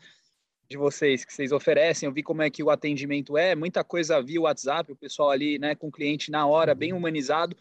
de 0.67 0.75
vocês 0.75 1.23
que 1.23 1.33
vocês 1.33 1.53
oferecem. 1.53 2.07
Eu 2.07 2.13
vi 2.13 2.21
como 2.21 2.41
é 2.41 2.49
que 2.49 2.61
o 2.61 2.69
atendimento 2.69 3.37
é, 3.37 3.55
muita 3.55 3.81
coisa 3.81 4.21
via 4.21 4.41
WhatsApp, 4.41 4.91
o 4.91 4.97
pessoal 4.97 5.29
ali, 5.29 5.57
né, 5.57 5.75
com 5.75 5.87
o 5.87 5.91
cliente 5.91 6.29
na 6.29 6.45
hora, 6.45 6.75
bem 6.75 6.91
humanizado. 6.91 7.55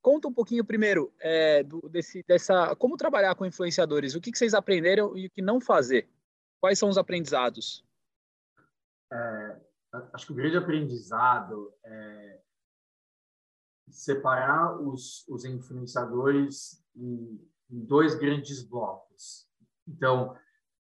Conta 0.00 0.28
um 0.28 0.32
pouquinho 0.32 0.64
primeiro 0.64 1.12
é, 1.20 1.64
do, 1.64 1.80
desse, 1.88 2.22
dessa, 2.22 2.74
como 2.76 2.96
trabalhar 2.96 3.34
com 3.34 3.46
influenciadores. 3.46 4.14
O 4.14 4.20
que, 4.20 4.30
que 4.30 4.38
vocês 4.38 4.54
aprenderam 4.54 5.16
e 5.16 5.26
o 5.26 5.30
que 5.30 5.42
não 5.42 5.60
fazer? 5.60 6.08
Quais 6.60 6.78
são 6.78 6.88
os 6.88 6.98
aprendizados? 6.98 7.84
É, 9.12 9.56
acho 10.12 10.26
que 10.26 10.32
o 10.32 10.36
grande 10.36 10.56
aprendizado 10.56 11.72
é 11.84 12.40
separar 13.90 14.80
os, 14.80 15.26
os 15.28 15.44
influenciadores 15.44 16.82
em, 16.96 17.40
em 17.70 17.84
dois 17.84 18.14
grandes 18.14 18.62
blocos. 18.62 19.46
Então, 19.86 20.36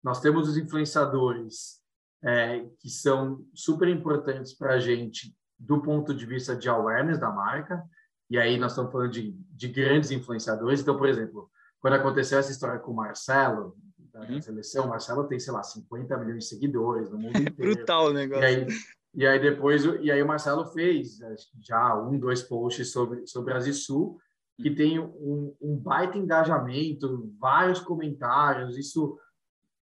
nós 0.02 0.20
temos 0.20 0.48
os 0.48 0.56
influenciadores 0.56 1.82
é, 2.22 2.66
que 2.78 2.88
são 2.88 3.46
super 3.54 3.88
importantes 3.88 4.54
para 4.54 4.74
a 4.74 4.78
gente 4.78 5.36
do 5.58 5.80
ponto 5.82 6.14
de 6.14 6.26
vista 6.26 6.56
de 6.56 6.68
awareness 6.68 7.18
da 7.18 7.30
marca, 7.30 7.84
e 8.28 8.38
aí 8.38 8.58
nós 8.58 8.72
estamos 8.72 8.90
falando 8.90 9.12
de, 9.12 9.32
de 9.32 9.68
grandes 9.68 10.10
influenciadores. 10.10 10.80
Então, 10.80 10.96
por 10.96 11.08
exemplo, 11.08 11.50
quando 11.80 11.94
aconteceu 11.94 12.38
essa 12.38 12.50
história 12.50 12.80
com 12.80 12.92
o 12.92 12.96
Marcelo, 12.96 13.76
da 14.14 14.20
uhum. 14.20 14.40
seleção, 14.40 14.86
o 14.86 14.88
Marcelo 14.88 15.24
tem, 15.24 15.40
sei 15.40 15.52
lá, 15.52 15.62
50 15.62 16.16
milhões 16.18 16.44
de 16.44 16.48
seguidores 16.50 17.10
no 17.10 17.18
mundo 17.18 17.36
inteiro. 17.42 17.74
Brutal 17.74 18.06
o 18.06 18.12
negócio. 18.12 18.42
E 18.42 18.46
aí, 18.46 18.66
e 19.14 19.26
aí 19.26 19.40
depois, 19.40 19.84
e 19.84 20.10
aí 20.10 20.22
o 20.22 20.26
Marcelo 20.26 20.66
fez 20.66 21.18
já 21.60 22.00
um, 22.00 22.18
dois 22.18 22.42
posts 22.42 22.92
sobre, 22.92 23.26
sobre 23.26 23.52
a 23.52 23.60
Sul 23.72 24.18
que 24.56 24.68
uhum. 24.68 24.74
tem 24.76 24.98
um, 25.00 25.56
um 25.60 25.76
baita 25.76 26.16
engajamento, 26.16 27.34
vários 27.40 27.80
comentários, 27.80 28.78
isso 28.78 29.18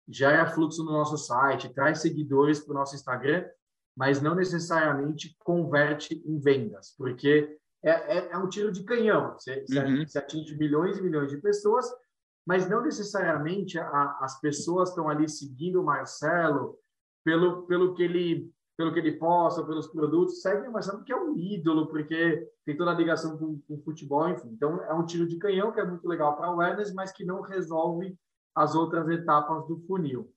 gera 0.09 0.47
fluxo 0.47 0.85
no 0.85 0.91
nosso 0.91 1.17
site, 1.17 1.73
traz 1.73 2.01
seguidores 2.01 2.59
para 2.59 2.73
o 2.73 2.75
nosso 2.75 2.97
Instagram, 2.97 3.45
mas 3.97 4.21
não 4.21 4.35
necessariamente 4.35 5.37
converte 5.39 6.21
em 6.27 6.39
vendas, 6.41 6.95
porque 6.99 7.57
é, 7.83 8.19
é, 8.19 8.33
é 8.33 8.39
um 8.39 8.49
tiro 8.49 8.73
de 8.73 8.83
canhão. 8.83 9.35
Você, 9.35 9.65
uhum. 9.71 10.05
você, 10.05 10.19
atinge 10.19 10.57
milhões 10.57 10.99
e 10.99 11.03
milhões 11.03 11.31
de 11.31 11.37
pessoas, 11.39 11.87
mas 12.47 12.69
não 12.69 12.83
necessariamente 12.83 13.79
a, 13.79 14.19
as 14.21 14.41
pessoas 14.41 14.91
estão 14.91 15.09
ali 15.09 15.29
seguindo 15.29 15.83
o 15.83 15.85
Marcelo 15.85 16.79
pelo, 17.25 17.67
pelo 17.67 17.95
que 17.95 18.05
ele 18.05 18.55
pelo 18.77 18.93
que 18.93 18.99
ele 18.99 19.13
posta, 19.13 19.65
pelos 19.65 19.87
produtos, 19.87 20.43
segue 20.43 20.69
o 20.69 20.73
Marcelo 20.73 20.99
porque 20.99 21.13
é 21.13 21.17
um 21.17 21.35
ídolo, 21.35 21.87
porque 21.87 22.47
tem 22.63 22.77
toda 22.77 22.91
a 22.91 22.95
ligação 22.95 23.39
com, 23.39 23.59
com 23.61 23.81
futebol, 23.81 24.29
enfim. 24.29 24.49
Então, 24.49 24.83
é 24.83 24.93
um 24.93 25.07
tiro 25.07 25.27
de 25.27 25.39
canhão 25.39 25.73
que 25.73 25.81
é 25.81 25.85
muito 25.87 26.07
legal 26.07 26.37
para 26.37 26.51
o 26.51 26.53
awareness, 26.53 26.93
mas 26.93 27.11
que 27.11 27.25
não 27.25 27.41
resolve 27.41 28.15
as 28.55 28.75
outras 28.75 29.09
etapas 29.09 29.67
do 29.67 29.79
funil. 29.87 30.31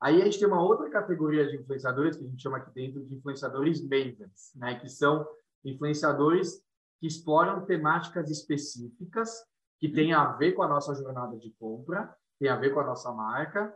Aí 0.00 0.22
a 0.22 0.24
gente 0.24 0.38
tem 0.38 0.48
uma 0.48 0.62
outra 0.62 0.88
categoria 0.88 1.46
de 1.46 1.56
influenciadores, 1.56 2.16
que 2.16 2.24
a 2.24 2.26
gente 2.26 2.42
chama 2.42 2.56
aqui 2.56 2.70
dentro 2.72 3.04
de 3.04 3.14
influenciadores 3.14 3.82
mavens, 3.82 4.52
né? 4.54 4.78
que 4.78 4.88
são 4.88 5.26
influenciadores 5.62 6.64
que 6.98 7.06
exploram 7.06 7.66
temáticas 7.66 8.30
específicas 8.30 9.44
que 9.78 9.88
têm 9.88 10.12
a 10.12 10.32
ver 10.32 10.52
com 10.52 10.62
a 10.62 10.68
nossa 10.68 10.94
jornada 10.94 11.36
de 11.36 11.50
compra, 11.58 12.14
tem 12.38 12.48
a 12.48 12.56
ver 12.56 12.72
com 12.72 12.80
a 12.80 12.86
nossa 12.86 13.12
marca 13.12 13.74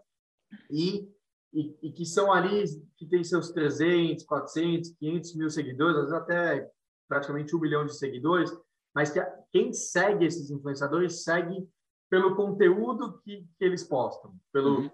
e 0.70 1.08
e, 1.52 1.76
e, 1.82 1.92
que 1.92 2.06
são 2.06 2.32
ali, 2.32 2.64
que 2.96 3.06
tem 3.06 3.24
seus 3.24 3.50
300, 3.50 4.24
400, 4.24 4.90
500 4.90 5.34
mil 5.34 5.50
seguidores, 5.50 5.96
às 5.96 6.02
vezes 6.02 6.16
até 6.16 6.70
praticamente 7.08 7.54
um 7.56 7.60
milhão 7.60 7.84
de 7.84 7.96
seguidores, 7.96 8.56
mas 8.94 9.10
que 9.10 9.20
quem 9.50 9.72
segue 9.72 10.24
esses 10.24 10.50
influenciadores 10.50 11.24
segue 11.24 11.68
pelo 12.08 12.36
conteúdo 12.36 13.20
que, 13.22 13.46
que 13.58 13.64
eles 13.64 13.84
postam, 13.84 14.34
pelo, 14.52 14.82
uhum. 14.82 14.90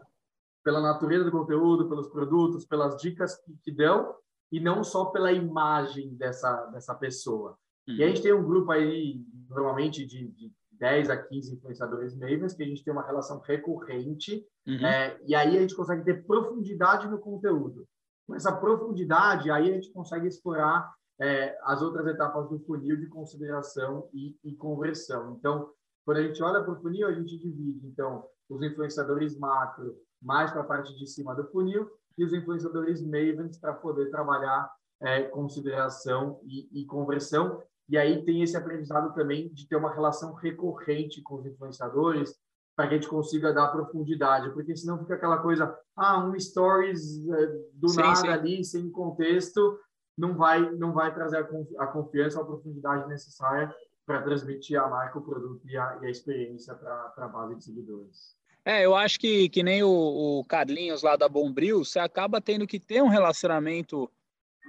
pela 0.65 0.81
natureza 0.81 1.25
do 1.25 1.31
conteúdo, 1.31 1.89
pelos 1.89 2.09
produtos, 2.09 2.65
pelas 2.65 2.97
dicas 2.97 3.37
que, 3.43 3.55
que, 3.63 3.73
dão, 3.73 4.15
e 4.51 4.61
não 4.61 4.83
só 4.83 5.07
pela 5.07 5.33
imagem 5.33 6.15
dessa, 6.15 6.67
dessa 6.67 6.95
pessoa. 6.95 7.59
Uhum. 7.87 7.95
E 7.97 8.05
a 8.05 8.09
gente 8.09 8.23
tem 8.23 8.33
um 8.33 8.45
grupo 8.45 8.71
aí, 8.71 9.23
normalmente, 9.49 10.07
de, 10.07 10.29
de 10.29 10.53
10 10.79 11.11
a 11.11 11.17
15 11.17 11.55
influenciadores 11.55 12.15
Mavens, 12.15 12.55
que 12.55 12.63
a 12.63 12.67
gente 12.67 12.85
tem 12.85 12.93
uma 12.93 13.07
relação 13.07 13.41
recorrente, 13.41 14.47
uhum. 14.67 14.87
é, 14.87 15.19
e 15.27 15.35
aí 15.35 15.57
a 15.57 15.61
gente 15.61 15.75
consegue 15.75 16.05
ter 16.05 16.27
profundidade 16.27 17.09
no 17.09 17.19
conteúdo. 17.19 17.87
Com 18.27 18.35
essa 18.35 18.53
profundidade, 18.53 19.51
aí 19.51 19.71
a 19.71 19.75
gente 19.75 19.93
consegue 19.93 20.27
explorar 20.27 20.93
é, 21.21 21.57
as 21.63 21.81
outras 21.83 22.07
etapas 22.07 22.49
do 22.49 22.59
funil 22.61 22.97
de 22.97 23.07
consideração 23.07 24.09
e, 24.13 24.37
e 24.45 24.55
conversão. 24.55 25.37
Então, 25.39 25.71
quando 26.05 26.19
a 26.19 26.23
gente 26.23 26.43
olha 26.43 26.63
para 26.63 26.73
o 26.73 26.81
funil, 26.81 27.09
a 27.09 27.13
gente 27.13 27.39
divide, 27.39 27.87
então, 27.87 28.25
os 28.49 28.63
influenciadores 28.63 29.39
macro 29.39 29.97
mais 30.23 30.51
para 30.51 30.61
a 30.61 30.65
parte 30.65 30.97
de 30.97 31.07
cima 31.07 31.35
do 31.35 31.45
funil 31.51 31.91
e 32.17 32.25
os 32.25 32.33
influenciadores 32.33 33.03
mavens 33.03 33.59
para 33.59 33.75
poder 33.75 34.11
trabalhar 34.11 34.71
é, 35.01 35.23
consideração 35.23 36.41
e, 36.45 36.69
e 36.73 36.85
conversão. 36.87 37.63
E 37.89 37.97
aí 37.97 38.25
tem 38.25 38.43
esse 38.43 38.57
aprendizado 38.57 39.15
também 39.15 39.49
de 39.53 39.69
ter 39.69 39.77
uma 39.77 39.93
relação 39.93 40.35
recorrente 40.35 41.23
com 41.23 41.37
os 41.37 41.47
influenciadores 41.47 42.35
para 42.75 42.89
que 42.89 42.95
a 42.95 42.97
gente 42.99 43.09
consiga 43.09 43.55
dar 43.55 43.69
profundidade, 43.69 44.51
porque 44.51 44.77
senão 44.77 44.99
fica 44.99 45.15
aquela 45.15 45.39
coisa, 45.39 45.75
ah, 45.97 46.23
um 46.23 46.39
stories 46.39 47.27
é, 47.27 47.47
do 47.73 47.89
sim, 47.89 47.97
nada 47.97 48.17
sim. 48.17 48.29
ali, 48.29 48.65
sem 48.65 48.91
contexto, 48.91 49.79
não 50.17 50.37
vai 50.37 50.71
não 50.73 50.93
vai 50.93 51.15
trazer 51.15 51.39
a, 51.39 51.85
a 51.85 51.87
confiança, 51.87 52.41
a 52.41 52.45
profundidade 52.45 53.09
necessária 53.09 53.75
para 54.05 54.23
transmitir 54.23 54.81
a 54.81 54.89
marca, 54.89 55.19
o 55.19 55.23
produto 55.23 55.67
e 55.69 55.77
a, 55.77 55.99
e 56.03 56.07
a 56.07 56.11
experiência 56.11 56.75
para 56.75 57.13
a 57.17 57.29
base 57.29 57.57
de 57.57 57.65
seguidores. 57.65 58.37
É, 58.65 58.85
eu 58.85 58.95
acho 58.95 59.19
que, 59.19 59.49
que 59.49 59.63
nem 59.63 59.83
o, 59.83 59.89
o 59.89 60.45
Carlinhos 60.45 61.03
lá 61.03 61.17
da 61.17 61.29
Bombril, 61.29 61.85
você 61.85 61.99
acaba 61.99 62.41
tendo 62.41 62.67
que 62.67 62.81
ter 62.81 63.03
um 63.03 63.09
relacionamento 63.09 64.11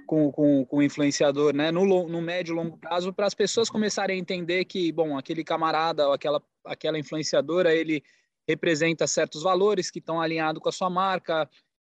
com, 0.08 0.32
com, 0.32 0.64
com 0.64 0.78
o 0.78 0.82
influenciador, 0.82 1.54
né? 1.54 1.70
No, 1.70 2.08
no 2.08 2.22
médio 2.22 2.52
e 2.52 2.56
longo 2.56 2.78
prazo, 2.78 3.12
para 3.12 3.26
as 3.26 3.34
pessoas 3.34 3.68
começarem 3.68 4.16
a 4.16 4.18
entender 4.18 4.64
que, 4.64 4.90
bom, 4.90 5.18
aquele 5.18 5.44
camarada 5.44 6.08
ou 6.08 6.14
aquela, 6.14 6.42
aquela 6.64 6.98
influenciadora, 6.98 7.74
ele 7.74 8.02
representa 8.48 9.06
certos 9.06 9.42
valores 9.42 9.90
que 9.90 9.98
estão 9.98 10.18
alinhados 10.18 10.62
com 10.62 10.68
a 10.70 10.72
sua 10.72 10.88
marca. 10.88 11.48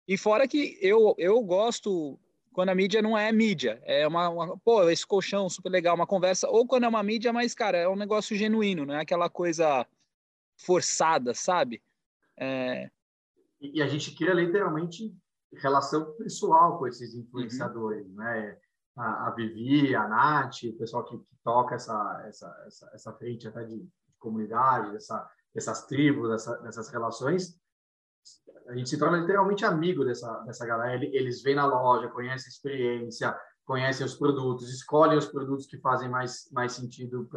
E 0.07 0.16
fora 0.16 0.46
que 0.46 0.79
eu, 0.81 1.16
eu 1.18 1.42
gosto 1.42 2.16
quando 2.53 2.68
a 2.68 2.74
mídia 2.74 3.03
não 3.03 3.18
é 3.18 3.33
mídia, 3.33 3.83
é 3.83 4.07
uma, 4.07 4.29
uma, 4.29 4.59
pô, 4.59 4.88
esse 4.88 5.05
colchão 5.05 5.48
super 5.48 5.70
legal, 5.70 5.96
uma 5.96 6.07
conversa, 6.07 6.48
ou 6.48 6.64
quando 6.64 6.85
é 6.85 6.88
uma 6.88 7.03
mídia, 7.03 7.33
mas, 7.33 7.53
cara, 7.53 7.77
é 7.77 7.88
um 7.88 7.96
negócio 7.96 8.37
genuíno, 8.37 8.87
não 8.87 8.94
é 8.94 9.00
aquela 9.00 9.29
coisa 9.29 9.85
forçada, 10.57 11.35
sabe? 11.35 11.83
É... 12.38 12.88
E 13.61 13.83
a 13.83 13.88
gente 13.88 14.14
cria 14.14 14.33
literalmente 14.33 15.12
relação 15.61 16.12
pessoal 16.17 16.79
com 16.79 16.87
esses 16.87 17.14
influenciadores, 17.14 18.07
uhum. 18.09 18.17
né? 18.17 18.59
A, 18.97 19.27
a, 19.27 19.31
Vivi, 19.33 19.95
a 19.95 20.07
Nath, 20.07 20.62
o 20.64 20.79
pessoal 20.79 21.05
que, 21.05 21.19
que 21.19 21.37
toca 21.43 21.75
essa, 21.75 22.25
essa, 22.29 22.64
essa, 22.67 22.90
essa, 22.95 23.12
frente 23.14 23.49
até 23.49 23.64
de, 23.64 23.81
de 23.81 24.17
comunidade, 24.21 24.95
essa, 24.95 25.29
essas 25.53 25.85
tribos, 25.87 26.31
essa, 26.31 26.62
essas 26.64 26.88
relações, 26.90 27.59
a 28.69 28.77
gente 28.77 28.88
se 28.88 28.99
torna 28.99 29.19
literalmente 29.19 29.64
amigo 29.64 30.05
dessa, 30.05 30.33
dessa 30.40 30.64
galera. 30.64 31.05
Eles 31.05 31.43
vêm 31.43 31.57
na 31.57 31.67
loja, 31.67 32.09
conhecem 32.09 32.47
a 32.47 32.51
experiência, 32.51 33.37
conhecem 33.64 34.07
os 34.07 34.14
produtos, 34.14 34.73
escolhem 34.73 35.19
os 35.19 35.27
produtos 35.27 35.67
que 35.67 35.79
fazem 35.79 36.09
mais, 36.09 36.49
mais 36.53 36.73
sentido 36.73 37.29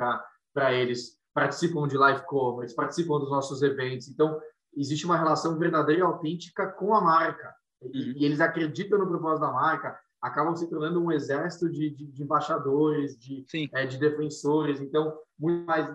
para 0.53 0.73
eles, 0.73 1.17
participam 1.34 1.88
de 1.88 1.97
live 1.97 2.25
commerce, 2.25 2.75
participam 2.75 3.19
dos 3.19 3.30
nossos 3.30 3.62
eventos. 3.62 4.08
Então, 4.08 4.39
existe 4.75 5.06
uma 5.06 5.17
relação 5.17 5.58
verdadeira 5.58 6.01
e 6.01 6.06
autêntica 6.06 6.67
com 6.67 6.93
a 6.93 7.01
marca. 7.01 7.53
E, 7.81 7.85
uhum. 7.85 8.13
e 8.17 8.25
eles 8.25 8.39
acreditam 8.39 8.99
no 8.99 9.07
propósito 9.07 9.41
da 9.41 9.51
marca, 9.51 9.99
acabam 10.21 10.55
se 10.55 10.69
tornando 10.69 11.01
um 11.01 11.11
exército 11.11 11.69
de, 11.69 11.89
de, 11.91 12.07
de 12.07 12.23
embaixadores, 12.23 13.17
de, 13.17 13.45
é, 13.73 13.85
de 13.85 13.97
defensores. 13.97 14.81
Então, 14.81 15.17
muito 15.37 15.65
mais 15.65 15.87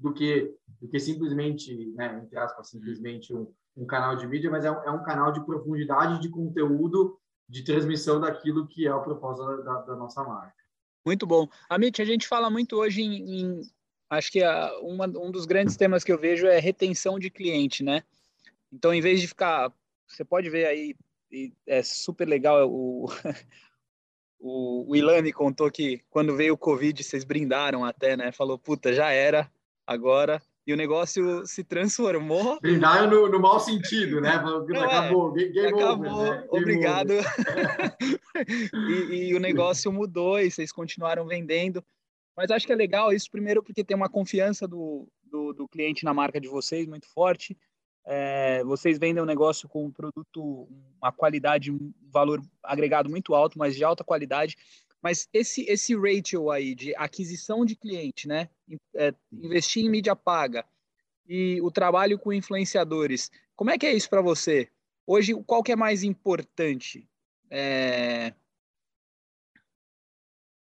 do 0.00 0.12
que, 0.12 0.54
do 0.80 0.88
que 0.88 1.00
simplesmente, 1.00 1.74
né, 1.94 2.20
entre 2.22 2.38
aspas, 2.38 2.68
simplesmente 2.68 3.34
um, 3.34 3.50
um 3.76 3.86
canal 3.86 4.16
de 4.16 4.26
mídia, 4.26 4.50
mas 4.50 4.64
é 4.64 4.70
um, 4.70 4.82
é 4.84 4.90
um 4.90 5.02
canal 5.02 5.32
de 5.32 5.44
profundidade 5.44 6.20
de 6.20 6.28
conteúdo, 6.28 7.18
de 7.48 7.62
transmissão 7.64 8.20
daquilo 8.20 8.66
que 8.66 8.86
é 8.86 8.94
o 8.94 9.02
propósito 9.02 9.62
da, 9.62 9.82
da 9.82 9.96
nossa 9.96 10.22
marca. 10.22 10.54
Muito 11.04 11.26
bom. 11.26 11.48
Amit, 11.68 12.02
a 12.02 12.04
gente 12.04 12.26
fala 12.26 12.50
muito 12.50 12.76
hoje 12.76 13.00
em, 13.00 13.40
em 13.40 13.60
acho 14.10 14.32
que 14.32 14.42
a, 14.42 14.76
uma, 14.80 15.06
um 15.06 15.30
dos 15.30 15.46
grandes 15.46 15.76
temas 15.76 16.02
que 16.02 16.12
eu 16.12 16.18
vejo 16.18 16.46
é 16.46 16.58
retenção 16.58 17.18
de 17.18 17.30
cliente, 17.30 17.84
né? 17.84 18.02
Então, 18.72 18.92
em 18.92 19.00
vez 19.00 19.20
de 19.20 19.28
ficar, 19.28 19.72
você 20.06 20.24
pode 20.24 20.50
ver 20.50 20.66
aí, 20.66 20.96
é 21.66 21.82
super 21.82 22.26
legal 22.26 22.66
o, 22.70 23.06
o, 24.38 24.90
o 24.90 24.96
Ilane 24.96 25.32
contou 25.32 25.70
que 25.70 26.02
quando 26.10 26.36
veio 26.36 26.54
o 26.54 26.58
Covid, 26.58 27.02
vocês 27.02 27.24
brindaram 27.24 27.84
até, 27.84 28.16
né? 28.16 28.32
Falou, 28.32 28.58
puta, 28.58 28.92
já 28.92 29.10
era, 29.10 29.50
agora. 29.86 30.42
E 30.66 30.72
o 30.72 30.76
negócio 30.76 31.46
se 31.46 31.62
transformou. 31.62 32.58
Brindaram 32.60 33.08
no, 33.08 33.28
no 33.28 33.38
mau 33.38 33.60
sentido, 33.60 34.20
né? 34.20 34.42
Não, 34.42 34.66
é. 34.74 34.84
acabou, 34.84 35.38
é, 35.38 35.44
game 35.44 35.68
acabou, 35.68 36.12
over, 36.12 36.40
né? 36.40 36.46
obrigado. 36.50 37.12
e, 39.12 39.28
e 39.28 39.34
o 39.34 39.38
negócio 39.38 39.92
mudou 39.92 40.40
e 40.40 40.50
vocês 40.50 40.72
continuaram 40.72 41.24
vendendo. 41.24 41.84
Mas 42.36 42.50
acho 42.50 42.66
que 42.66 42.72
é 42.72 42.76
legal 42.76 43.12
isso, 43.12 43.30
primeiro, 43.30 43.62
porque 43.62 43.84
tem 43.84 43.96
uma 43.96 44.08
confiança 44.08 44.66
do, 44.66 45.06
do, 45.22 45.52
do 45.52 45.68
cliente 45.68 46.04
na 46.04 46.12
marca 46.12 46.40
de 46.40 46.48
vocês 46.48 46.84
muito 46.84 47.08
forte. 47.08 47.56
É, 48.06 48.62
vocês 48.62 48.98
vendem 48.98 49.22
um 49.22 49.26
negócio 49.26 49.68
com 49.68 49.84
um 49.84 49.90
produto, 49.90 50.68
uma 51.00 51.10
qualidade, 51.10 51.72
um 51.72 51.92
valor 52.10 52.40
agregado 52.62 53.10
muito 53.10 53.34
alto, 53.34 53.58
mas 53.58 53.74
de 53.74 53.82
alta 53.82 54.04
qualidade. 54.04 54.56
Mas 55.02 55.28
esse, 55.32 55.62
esse 55.68 55.94
ratio 55.96 56.50
aí 56.50 56.74
de 56.74 56.94
aquisição 56.96 57.64
de 57.64 57.74
cliente, 57.74 58.28
né? 58.28 58.48
É, 58.94 59.12
investir 59.32 59.84
em 59.84 59.90
mídia 59.90 60.14
paga 60.14 60.64
e 61.28 61.60
o 61.60 61.70
trabalho 61.70 62.18
com 62.18 62.32
influenciadores, 62.32 63.30
como 63.54 63.70
é 63.70 63.78
que 63.78 63.86
é 63.86 63.92
isso 63.92 64.08
para 64.08 64.22
você? 64.22 64.70
Hoje, 65.06 65.34
qual 65.44 65.62
que 65.62 65.72
é 65.72 65.76
mais 65.76 66.02
importante? 66.02 67.08
É... 67.50 68.34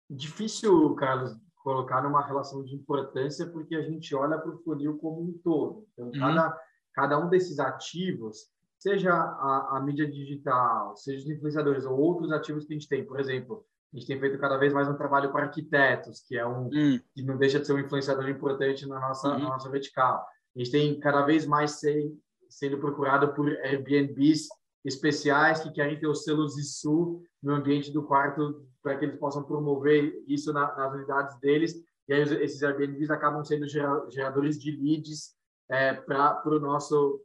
Difícil, 0.10 0.94
Carlos, 0.96 1.36
colocar 1.58 2.02
numa 2.02 2.26
relação 2.26 2.64
de 2.64 2.76
importância, 2.76 3.48
porque 3.48 3.76
a 3.76 3.82
gente 3.82 4.14
olha 4.14 4.38
para 4.38 4.52
o 4.52 4.64
funil 4.64 4.98
como 4.98 5.22
um 5.22 5.38
todo. 5.44 5.88
Então, 5.94 6.06
uhum. 6.06 6.12
cada, 6.12 6.60
cada 6.94 7.18
um 7.18 7.30
desses 7.30 7.60
ativos, 7.60 8.48
seja 8.78 9.14
a, 9.14 9.78
a, 9.78 9.82
mídia 9.82 10.10
digital, 10.10 10.96
seja 10.96 11.24
os 11.24 11.30
influenciadores 11.30 11.86
ou 11.86 11.98
outros 11.98 12.32
ativos 12.32 12.66
que 12.66 12.74
a 12.74 12.78
gente 12.78 12.90
tem, 12.90 13.06
por 13.06 13.20
exemplo, 13.20 13.66
a 13.94 13.98
gente 13.98 14.08
tem 14.08 14.20
feito 14.20 14.40
cada 14.40 14.58
vez 14.58 14.74
mais 14.74 14.88
um 14.88 14.96
trabalho 14.96 15.32
para 15.32 15.46
arquitetos, 15.46 16.22
que 16.28 16.38
é 16.38 16.46
um 16.46 16.64
uhum. 16.64 17.00
que 17.14 17.22
não 17.22 17.38
deixa 17.38 17.60
de 17.60 17.68
ser 17.68 17.74
um 17.74 17.80
influenciador 17.80 18.28
importante 18.28 18.88
na 18.88 19.00
nossa, 19.00 19.30
uhum. 19.30 19.40
na 19.40 19.50
nossa 19.50 19.70
vertical. 19.70 20.26
A 20.56 20.60
gente 20.60 20.72
tem 20.72 21.00
cada 21.00 21.24
vez 21.24 21.46
mais 21.46 21.80
ser, 21.80 22.12
sendo 22.50 22.80
procurado 22.80 23.34
por 23.34 23.48
Airbnbs 23.48 24.48
especiais 24.84 25.62
que 25.62 25.72
querem 25.72 26.00
ter 26.00 26.08
os 26.08 26.24
selos 26.24 26.58
ISU 26.58 27.22
no 27.42 27.54
ambiente 27.54 27.92
do 27.92 28.04
quarto 28.04 28.66
para 28.82 28.98
que 28.98 29.06
eles 29.06 29.18
possam 29.18 29.44
promover 29.44 30.14
isso 30.28 30.52
na, 30.52 30.76
nas 30.76 30.94
unidades 30.94 31.40
deles. 31.40 31.74
E 32.08 32.14
aí 32.14 32.22
esses 32.44 32.62
Airbnbs 32.64 33.10
acabam 33.10 33.44
sendo 33.46 33.66
geradores 33.68 34.60
de 34.60 34.72
leads 34.72 35.36
é, 35.74 35.92
para 35.92 36.36
pro 36.36 36.60
nosso, 36.60 37.20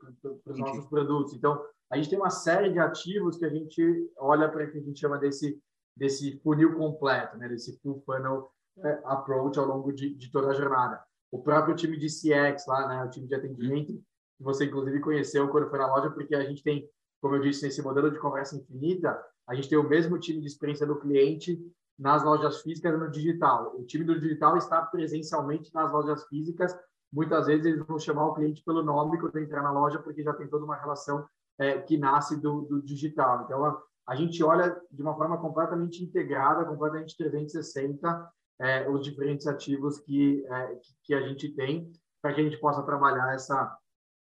os 0.46 0.58
nossos 0.58 0.87
produtos. 0.87 1.34
Então, 1.34 1.62
a 1.90 1.96
gente 1.96 2.08
tem 2.08 2.18
uma 2.18 2.30
série 2.30 2.72
de 2.72 2.78
ativos 2.78 3.37
que 3.37 3.44
a 3.44 3.50
gente 3.50 4.11
olha 4.16 4.48
para 4.48 4.66
que 4.66 4.78
a 4.78 4.80
gente 4.80 4.98
chama 4.98 5.18
desse, 5.18 5.61
desse 5.94 6.38
funil 6.38 6.74
completo, 6.74 7.37
né? 7.37 7.46
desse 7.46 7.78
full 7.80 8.02
funnel 8.06 8.50
é, 8.78 9.00
approach 9.04 9.58
ao 9.58 9.66
longo 9.66 9.92
de, 9.92 10.14
de 10.14 10.30
toda 10.30 10.48
a 10.48 10.54
jornada. 10.54 10.98
O 11.30 11.42
próprio 11.42 11.76
time 11.76 11.98
de 11.98 12.06
CX 12.06 12.66
lá, 12.66 12.88
né? 12.88 13.04
o 13.04 13.11
time 13.11 13.26
de 13.26 13.34
atendimento, 13.34 13.92
que 13.92 14.42
você 14.42 14.64
inclusive 14.64 14.98
conheceu 15.00 15.48
quando 15.48 15.68
foi 15.68 15.78
na 15.78 15.94
loja, 15.94 16.11
porque 16.11 16.34
a 16.34 16.44
gente 16.44 16.62
tem, 16.62 16.88
como 17.20 17.37
eu 17.37 17.42
disse, 17.42 17.64
nesse 17.64 17.82
modelo 17.82 18.11
de 18.11 18.18
conversa 18.18 18.56
infinita, 18.56 19.22
a 19.46 19.54
gente 19.54 19.68
tem 19.68 19.76
o 19.76 19.87
mesmo 19.87 20.18
time 20.18 20.40
de 20.40 20.46
experiência 20.46 20.87
do 20.87 20.98
cliente 20.98 21.61
nas 21.98 22.24
lojas 22.24 22.62
físicas 22.62 22.94
e 22.94 22.96
no 22.96 23.11
digital. 23.11 23.74
O 23.78 23.84
time 23.84 24.04
do 24.04 24.18
digital 24.18 24.56
está 24.56 24.80
presencialmente 24.80 25.70
nas 25.74 25.92
lojas 25.92 26.24
físicas. 26.28 26.74
Muitas 27.12 27.47
vezes 27.47 27.66
eles 27.66 27.87
vão 27.87 27.99
chamar 27.99 28.27
o 28.27 28.35
cliente 28.35 28.62
pelo 28.64 28.83
nome 28.83 29.18
quando 29.18 29.38
entrar 29.38 29.62
na 29.62 29.73
loja, 29.73 29.99
porque 29.99 30.23
já 30.23 30.33
tem 30.35 30.49
toda 30.49 30.64
uma 30.64 30.77
relação 30.77 31.27
é, 31.59 31.81
que 31.81 31.97
nasce 31.97 32.40
do, 32.40 32.62
do 32.62 32.83
digital. 32.83 33.44
Então, 33.44 33.64
a, 33.64 33.83
a, 34.07 34.14
gente 34.14 34.42
olha 34.42 34.81
de 34.90 35.03
uma 35.03 35.16
forma 35.16 35.38
completamente 35.38 36.05
integrada, 36.05 36.64
completamente 36.64 37.16
360, 37.16 38.31
é, 38.61 38.88
os 38.90 39.03
diferentes 39.03 39.47
ativos 39.47 39.99
que, 40.01 40.44
é, 40.47 40.79
que, 41.05 41.14
a 41.14 41.21
gente 41.23 41.49
tem, 41.55 41.90
para 42.21 42.35
que 42.35 42.40
a 42.40 42.44
gente 42.44 42.59
possa 42.59 42.83
trabalhar 42.83 43.35
essa, 43.35 43.77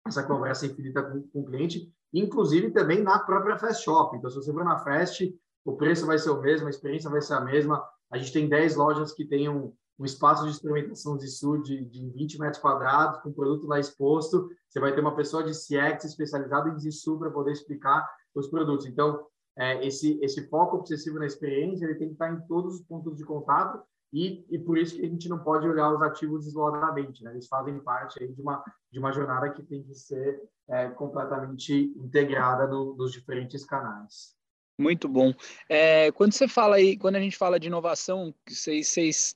essa 0.07 0.23
conversa 0.23 0.65
infinita 0.65 1.03
com, 1.03 1.21
com 1.27 1.41
o 1.41 1.45
cliente 1.45 1.93
inclusive 2.13 2.69
também 2.71 3.01
na 3.01 3.19
própria 3.19 3.57
Fast 3.57 3.83
Shop. 3.83 4.15
Então, 4.15 4.29
se 4.29 4.35
você 4.35 4.53
for 4.53 4.63
na 4.63 4.77
Fast, 4.77 5.35
o 5.65 5.75
preço 5.75 6.05
vai 6.05 6.19
ser 6.19 6.29
o 6.29 6.39
mesmo, 6.39 6.67
a 6.67 6.69
experiência 6.69 7.09
vai 7.09 7.21
ser 7.21 7.33
a 7.33 7.41
mesma. 7.41 7.83
A 8.11 8.17
gente 8.17 8.31
tem 8.31 8.47
10 8.47 8.75
lojas 8.75 9.11
que 9.11 9.25
têm 9.25 9.49
um, 9.49 9.73
um 9.99 10.05
espaço 10.05 10.43
de 10.45 10.51
experimentação 10.51 11.17
de 11.17 11.27
sul 11.27 11.61
de, 11.61 11.85
de 11.85 12.09
20 12.09 12.39
metros 12.39 12.61
quadrados, 12.61 13.21
com 13.21 13.31
produto 13.31 13.67
lá 13.67 13.79
exposto. 13.79 14.49
Você 14.67 14.79
vai 14.79 14.93
ter 14.93 15.01
uma 15.01 15.15
pessoa 15.15 15.43
de 15.43 15.51
CX 15.51 16.05
especializada 16.05 16.69
em 16.69 16.79
Zissu 16.79 17.17
para 17.19 17.31
poder 17.31 17.51
explicar 17.51 18.09
os 18.33 18.47
produtos. 18.47 18.85
Então, 18.85 19.25
é, 19.57 19.85
esse, 19.85 20.19
esse 20.21 20.47
foco 20.49 20.77
obsessivo 20.77 21.19
na 21.19 21.27
experiência, 21.27 21.85
ele 21.85 21.95
tem 21.95 22.07
que 22.07 22.13
estar 22.13 22.31
em 22.31 22.41
todos 22.47 22.75
os 22.75 22.81
pontos 22.81 23.15
de 23.15 23.23
contato 23.23 23.83
e, 24.11 24.45
e 24.49 24.59
por 24.59 24.77
isso 24.77 24.95
que 24.95 25.05
a 25.05 25.09
gente 25.09 25.27
não 25.29 25.39
pode 25.39 25.67
olhar 25.67 25.91
os 25.91 26.01
ativos 26.01 26.47
isoladamente, 26.47 27.23
né? 27.23 27.31
Eles 27.31 27.47
fazem 27.47 27.79
parte 27.79 28.25
de 28.27 28.41
uma 28.41 28.63
de 28.91 28.99
uma 28.99 29.11
jornada 29.11 29.49
que 29.49 29.63
tem 29.63 29.81
que 29.81 29.95
ser 29.95 30.39
é, 30.69 30.87
completamente 30.89 31.91
integrada 31.97 32.67
no, 32.67 32.95
nos 32.95 33.11
diferentes 33.11 33.65
canais. 33.65 34.35
Muito 34.79 35.07
bom. 35.07 35.33
É, 35.67 36.11
quando 36.11 36.33
você 36.33 36.47
fala 36.47 36.75
aí, 36.75 36.95
quando 36.95 37.15
a 37.15 37.19
gente 37.19 37.35
fala 37.35 37.59
de 37.59 37.67
inovação, 37.67 38.33
vocês, 38.47 38.87
vocês 38.87 39.35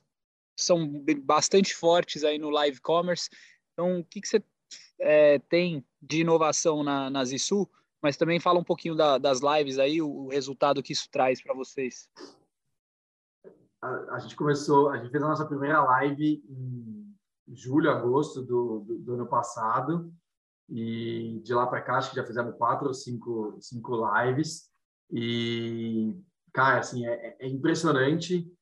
são 0.58 1.04
bastante 1.22 1.74
fortes 1.74 2.24
aí 2.24 2.38
no 2.38 2.50
live 2.50 2.80
commerce. 2.80 3.30
Então, 3.72 4.00
o 4.00 4.04
que, 4.04 4.20
que 4.20 4.28
você 4.28 4.42
é, 4.98 5.38
tem 5.38 5.84
de 6.02 6.20
inovação 6.20 6.82
na, 6.82 7.08
na 7.08 7.24
Zisu? 7.24 7.68
Mas 8.02 8.16
também 8.16 8.40
fala 8.40 8.58
um 8.58 8.64
pouquinho 8.64 8.94
da, 8.94 9.18
das 9.18 9.40
lives 9.40 9.78
aí, 9.78 10.02
o, 10.02 10.08
o 10.08 10.28
resultado 10.28 10.82
que 10.82 10.92
isso 10.92 11.08
traz 11.10 11.40
para 11.40 11.54
vocês. 11.54 12.08
A, 13.80 14.14
a, 14.14 14.18
gente 14.18 14.36
começou, 14.36 14.90
a 14.90 14.98
gente 14.98 15.10
fez 15.10 15.22
a 15.22 15.28
nossa 15.28 15.46
primeira 15.46 15.82
live 15.82 16.42
em 16.48 17.14
julho, 17.54 17.90
agosto 17.90 18.42
do, 18.42 18.80
do, 18.80 18.98
do 18.98 19.14
ano 19.14 19.26
passado. 19.26 20.12
E 20.68 21.40
de 21.42 21.54
lá 21.54 21.66
para 21.66 21.80
cá, 21.80 21.96
acho 21.96 22.10
que 22.10 22.16
já 22.16 22.26
fizemos 22.26 22.56
quatro 22.56 22.88
ou 22.88 22.94
cinco, 22.94 23.56
cinco 23.60 23.96
lives. 23.96 24.70
E, 25.10 26.14
cara, 26.52 26.80
assim, 26.80 27.06
é, 27.06 27.36
é 27.38 27.48
impressionante 27.48 28.52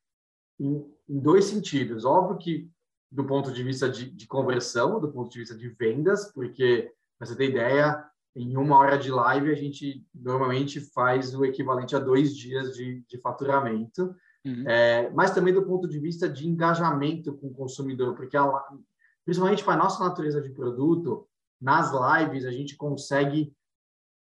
em, 1.08 1.18
dois 1.18 1.46
sentidos. 1.46 2.04
Óbvio 2.04 2.38
que 2.38 2.70
do 3.10 3.24
ponto 3.24 3.52
de 3.52 3.62
vista 3.62 3.88
de, 3.88 4.10
de 4.10 4.26
conversão, 4.26 5.00
do 5.00 5.10
ponto 5.10 5.30
de 5.30 5.38
vista 5.38 5.54
de 5.54 5.68
vendas, 5.68 6.32
porque, 6.32 6.92
para 7.18 7.26
você 7.26 7.36
ter 7.36 7.50
ideia, 7.50 8.04
em 8.34 8.56
uma 8.56 8.76
hora 8.76 8.98
de 8.98 9.10
live 9.10 9.50
a 9.50 9.54
gente 9.54 10.04
normalmente 10.14 10.80
faz 10.80 11.34
o 11.34 11.44
equivalente 11.44 11.96
a 11.96 11.98
dois 11.98 12.36
dias 12.36 12.74
de, 12.74 13.02
de 13.08 13.18
faturamento. 13.18 14.14
Uhum. 14.44 14.64
É, 14.68 15.10
mas 15.10 15.32
também 15.32 15.54
do 15.54 15.64
ponto 15.64 15.88
de 15.88 15.98
vista 15.98 16.28
de 16.28 16.46
engajamento 16.46 17.34
com 17.34 17.48
o 17.48 17.54
consumidor, 17.54 18.14
porque 18.14 18.36
a, 18.36 18.62
principalmente 19.24 19.64
para 19.64 19.74
a 19.74 19.78
nossa 19.78 20.04
natureza 20.04 20.40
de 20.40 20.50
produto, 20.50 21.26
nas 21.60 21.90
lives 21.92 22.44
a 22.44 22.50
gente 22.50 22.76
consegue 22.76 23.52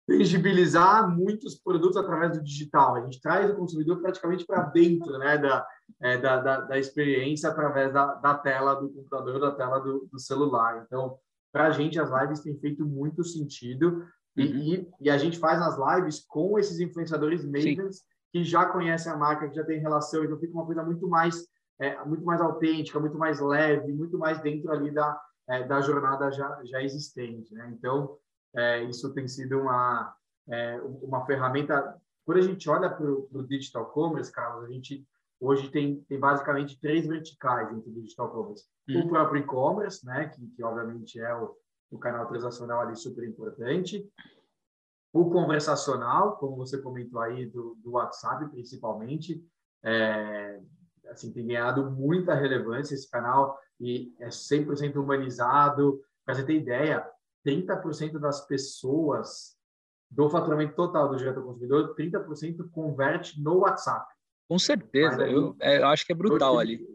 tangibilizar 0.07 1.09
muitos 1.11 1.55
produtos 1.59 1.97
através 1.97 2.33
do 2.33 2.45
digital. 2.45 2.97
A 2.97 3.01
gente 3.01 3.21
traz 3.21 3.51
o 3.51 3.57
consumidor 3.57 4.01
praticamente 4.01 4.45
para 4.45 4.63
dentro 4.65 5.19
né, 5.19 5.39
da, 5.39 5.67
é, 6.03 6.19
da, 6.19 6.41
da, 6.41 6.61
da, 6.61 6.79
experiência 6.79 7.49
através 7.49 7.93
da, 7.93 8.15
da 8.15 8.35
tela 8.35 8.75
do 8.75 8.91
computador, 8.91 9.41
da 9.41 9.53
tela 9.53 9.79
do, 9.79 10.07
do 10.11 10.19
celular. 10.19 10.85
Então, 10.87 11.17
para 11.53 11.69
a 11.69 11.71
gente, 11.71 11.99
as 11.99 12.11
lives 12.11 12.41
têm 12.41 12.59
feito 12.59 12.85
muito 12.85 13.25
sentido 13.25 14.05
e, 14.37 14.45
uhum. 14.45 14.93
e, 15.01 15.11
a 15.11 15.17
gente 15.17 15.39
faz 15.39 15.61
as 15.63 15.77
lives 15.79 16.25
com 16.27 16.59
esses 16.59 16.81
influenciadores 16.81 17.45
makers 17.45 18.03
que 18.33 18.45
já 18.45 18.67
conhecem 18.67 19.11
a 19.11 19.17
marca, 19.17 19.49
que 19.49 19.55
já 19.55 19.65
tem 19.65 19.79
relação, 19.79 20.25
então 20.25 20.39
fica 20.39 20.53
uma 20.53 20.67
coisa 20.67 20.83
muito 20.83 21.09
mais 21.09 21.47
é, 21.81 22.05
muito 22.05 22.25
mais 22.25 22.41
autêntica, 22.41 23.01
muito 23.01 23.19
mais 23.19 23.41
leve, 23.41 23.93
muito 23.93 24.19
mais 24.19 24.41
dentro 24.41 24.71
ali 24.71 24.93
da, 24.93 25.21
é, 25.49 25.65
da 25.65 25.81
jornada 25.81 26.31
já, 26.31 26.61
já 26.65 26.83
existente. 26.83 27.53
Né? 27.53 27.73
Então, 27.77 28.17
é, 28.55 28.83
isso 28.85 29.13
tem 29.13 29.27
sido 29.27 29.61
uma, 29.61 30.15
é, 30.49 30.81
uma 31.03 31.25
ferramenta. 31.27 32.01
Quando 32.25 32.39
a 32.39 32.43
gente 32.43 32.69
olha 32.71 32.89
para 32.89 33.07
o 33.07 33.47
digital 33.47 33.87
commerce, 33.87 34.33
Carlos, 34.33 34.65
a 34.65 34.73
gente 34.73 35.07
hoje 35.41 35.71
tem, 35.71 36.01
tem 36.03 36.19
basicamente 36.19 36.81
três 36.81 37.07
verticais 37.07 37.69
dentro 37.69 37.91
do 37.91 38.01
digital 38.01 38.31
commerce. 38.31 38.65
Hum. 38.89 39.01
O 39.01 39.09
próprio 39.09 39.43
e-commerce, 39.43 40.05
né, 40.07 40.29
que, 40.29 40.47
que 40.49 40.63
obviamente 40.63 41.21
é 41.21 41.35
o, 41.35 41.55
o 41.91 41.99
canal 41.99 42.27
transacional 42.27 42.81
ali 42.81 42.97
super 42.97 43.27
importante. 43.27 44.09
O 45.13 45.31
conversacional, 45.31 46.37
como 46.39 46.57
você 46.57 46.81
comentou 46.81 47.21
aí, 47.21 47.47
do, 47.47 47.77
do 47.83 47.93
WhatsApp 47.93 48.49
principalmente, 48.51 49.45
é, 49.83 50.61
assim, 51.09 51.33
tem 51.33 51.47
ganhado 51.47 51.91
muita 51.91 52.35
relevância 52.35 52.95
esse 52.95 53.09
canal 53.09 53.59
e 53.81 54.13
é 54.19 54.29
100% 54.29 54.97
humanizado. 54.97 56.01
Para 56.25 56.35
você 56.35 56.45
ter 56.45 56.55
ideia, 56.55 57.07
30% 57.47 58.19
das 58.19 58.47
pessoas 58.47 59.55
do 60.11 60.29
faturamento 60.31 60.75
total 60.75 61.09
do 61.09 61.17
direto 61.17 61.41
ao 61.41 61.47
consumidor, 61.47 61.95
30% 61.95 62.71
converte 62.71 63.43
no 63.43 63.59
WhatsApp. 63.59 64.07
Com 64.49 64.59
certeza, 64.59 65.27
eu, 65.27 65.57
é, 65.61 65.79
eu, 65.79 65.87
acho 65.89 66.07
que 66.07 66.13
é 66.13 66.15
brutal 66.15 66.59
ali. 66.59 66.87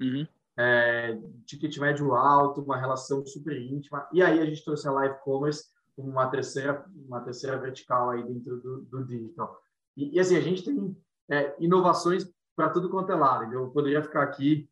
Uhum. 0.00 0.26
É, 0.56 1.18
ticket 1.46 1.76
médio 1.78 2.14
alto, 2.14 2.62
uma 2.62 2.78
relação 2.78 3.24
super 3.26 3.60
íntima. 3.60 4.08
E 4.12 4.22
aí 4.22 4.40
a 4.40 4.46
gente 4.46 4.64
trouxe 4.64 4.86
a 4.86 4.92
Live 4.92 5.18
Commerce 5.22 5.64
como 5.94 6.10
uma 6.10 6.28
terceira, 6.28 6.84
uma 6.94 7.20
terceira 7.20 7.58
vertical 7.58 8.10
aí 8.10 8.22
dentro 8.22 8.60
do, 8.60 8.82
do 8.82 9.04
digital. 9.04 9.60
E, 9.96 10.16
e, 10.16 10.20
assim, 10.20 10.36
a 10.36 10.40
gente 10.40 10.64
tem 10.64 10.96
é, 11.30 11.54
inovações 11.58 12.26
para 12.56 12.70
tudo 12.70 12.90
quanto 12.90 13.12
é 13.12 13.14
lado. 13.14 13.52
Eu 13.52 13.70
poderia 13.70 14.02
ficar 14.02 14.22
aqui 14.22 14.68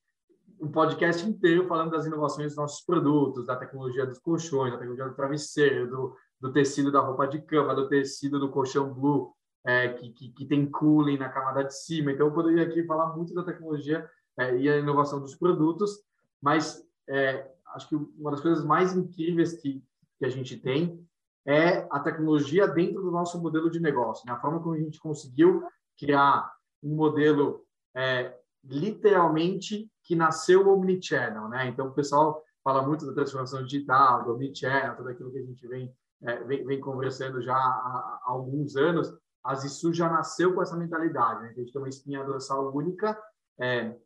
um 0.61 0.71
podcast 0.71 1.27
inteiro 1.27 1.67
falando 1.67 1.91
das 1.91 2.07
inovações 2.07 2.49
dos 2.49 2.57
nossos 2.57 2.85
produtos, 2.85 3.47
da 3.47 3.57
tecnologia 3.57 4.07
dos 4.07 4.19
colchões, 4.19 4.73
da 4.73 4.79
tecnologia 4.79 5.09
do 5.09 5.17
travesseiro, 5.17 5.91
do, 5.91 6.17
do 6.41 6.53
tecido 6.53 6.93
da 6.93 7.01
roupa 7.01 7.27
de 7.27 7.41
cama, 7.41 7.75
do 7.75 7.89
tecido 7.89 8.39
do 8.39 8.51
colchão 8.51 8.93
blue, 8.93 9.33
é, 9.65 9.89
que, 9.89 10.11
que, 10.11 10.29
que, 10.31 10.47
tem 10.47 10.71
cooling 10.71 11.19
na 11.19 11.29
camada 11.29 11.65
de 11.65 11.75
cima. 11.75 12.13
Então, 12.13 12.27
eu 12.27 12.33
poderia 12.33 12.63
aqui 12.65 12.85
falar 12.85 13.15
muito 13.17 13.35
da 13.35 13.43
tecnologia 13.43 14.09
é, 14.39 14.57
e 14.57 14.69
a 14.69 14.79
inovação 14.79 15.21
dos 15.21 15.35
produtos, 15.35 15.99
mas 16.41 16.83
é, 17.09 17.51
acho 17.75 17.89
que 17.89 17.97
uma 17.97 18.31
das 18.31 18.41
coisas 18.41 18.65
mais 18.65 18.95
incríveis 18.95 19.55
que, 19.55 19.83
que 20.19 20.25
a 20.25 20.29
gente 20.29 20.57
tem 20.57 21.05
é 21.47 21.87
a 21.91 21.99
tecnologia 22.01 22.69
dentro 22.69 23.03
do 23.03 23.11
nosso 23.11 23.41
modelo 23.41 23.71
de 23.71 23.81
negócio, 23.81 24.27
né? 24.27 24.33
a 24.33 24.41
forma 24.41 24.61
como 24.61 24.75
a 24.75 24.79
gente 24.79 25.01
conseguiu 25.01 25.63
criar 25.99 26.53
um 26.83 26.95
modelo 26.95 27.65
é, 27.95 28.35
literalmente 28.65 29.91
que 30.05 30.15
nasceu 30.15 30.69
omnichannel, 30.69 31.49
né? 31.49 31.69
Então, 31.69 31.89
o 31.89 31.95
pessoal 31.95 32.43
fala 32.63 32.87
muito 32.87 33.07
da 33.07 33.15
transformação 33.15 33.65
digital, 33.65 34.25
do 34.25 34.35
omnichannel, 34.35 34.97
tudo 34.97 35.09
aquilo 35.09 35.31
que 35.31 35.39
a 35.39 35.45
gente 35.45 35.67
vem, 35.67 35.95
é, 36.23 36.45
vem, 36.45 36.65
vem, 36.65 36.81
conversando 36.81 37.41
já 37.41 37.55
há, 37.55 37.59
há, 37.59 38.21
alguns 38.25 38.77
anos. 38.77 39.13
A 39.43 39.55
Zissu 39.55 39.93
já 39.93 40.09
nasceu 40.11 40.55
com 40.55 40.61
essa 40.61 40.77
mentalidade, 40.77 41.43
né? 41.43 41.51
A 41.51 41.53
gente 41.53 41.73
tem 41.73 41.81
uma 41.81 41.89
espinha 41.89 42.25
dorsal 42.25 42.75
única 42.75 43.19
é, 43.59 43.97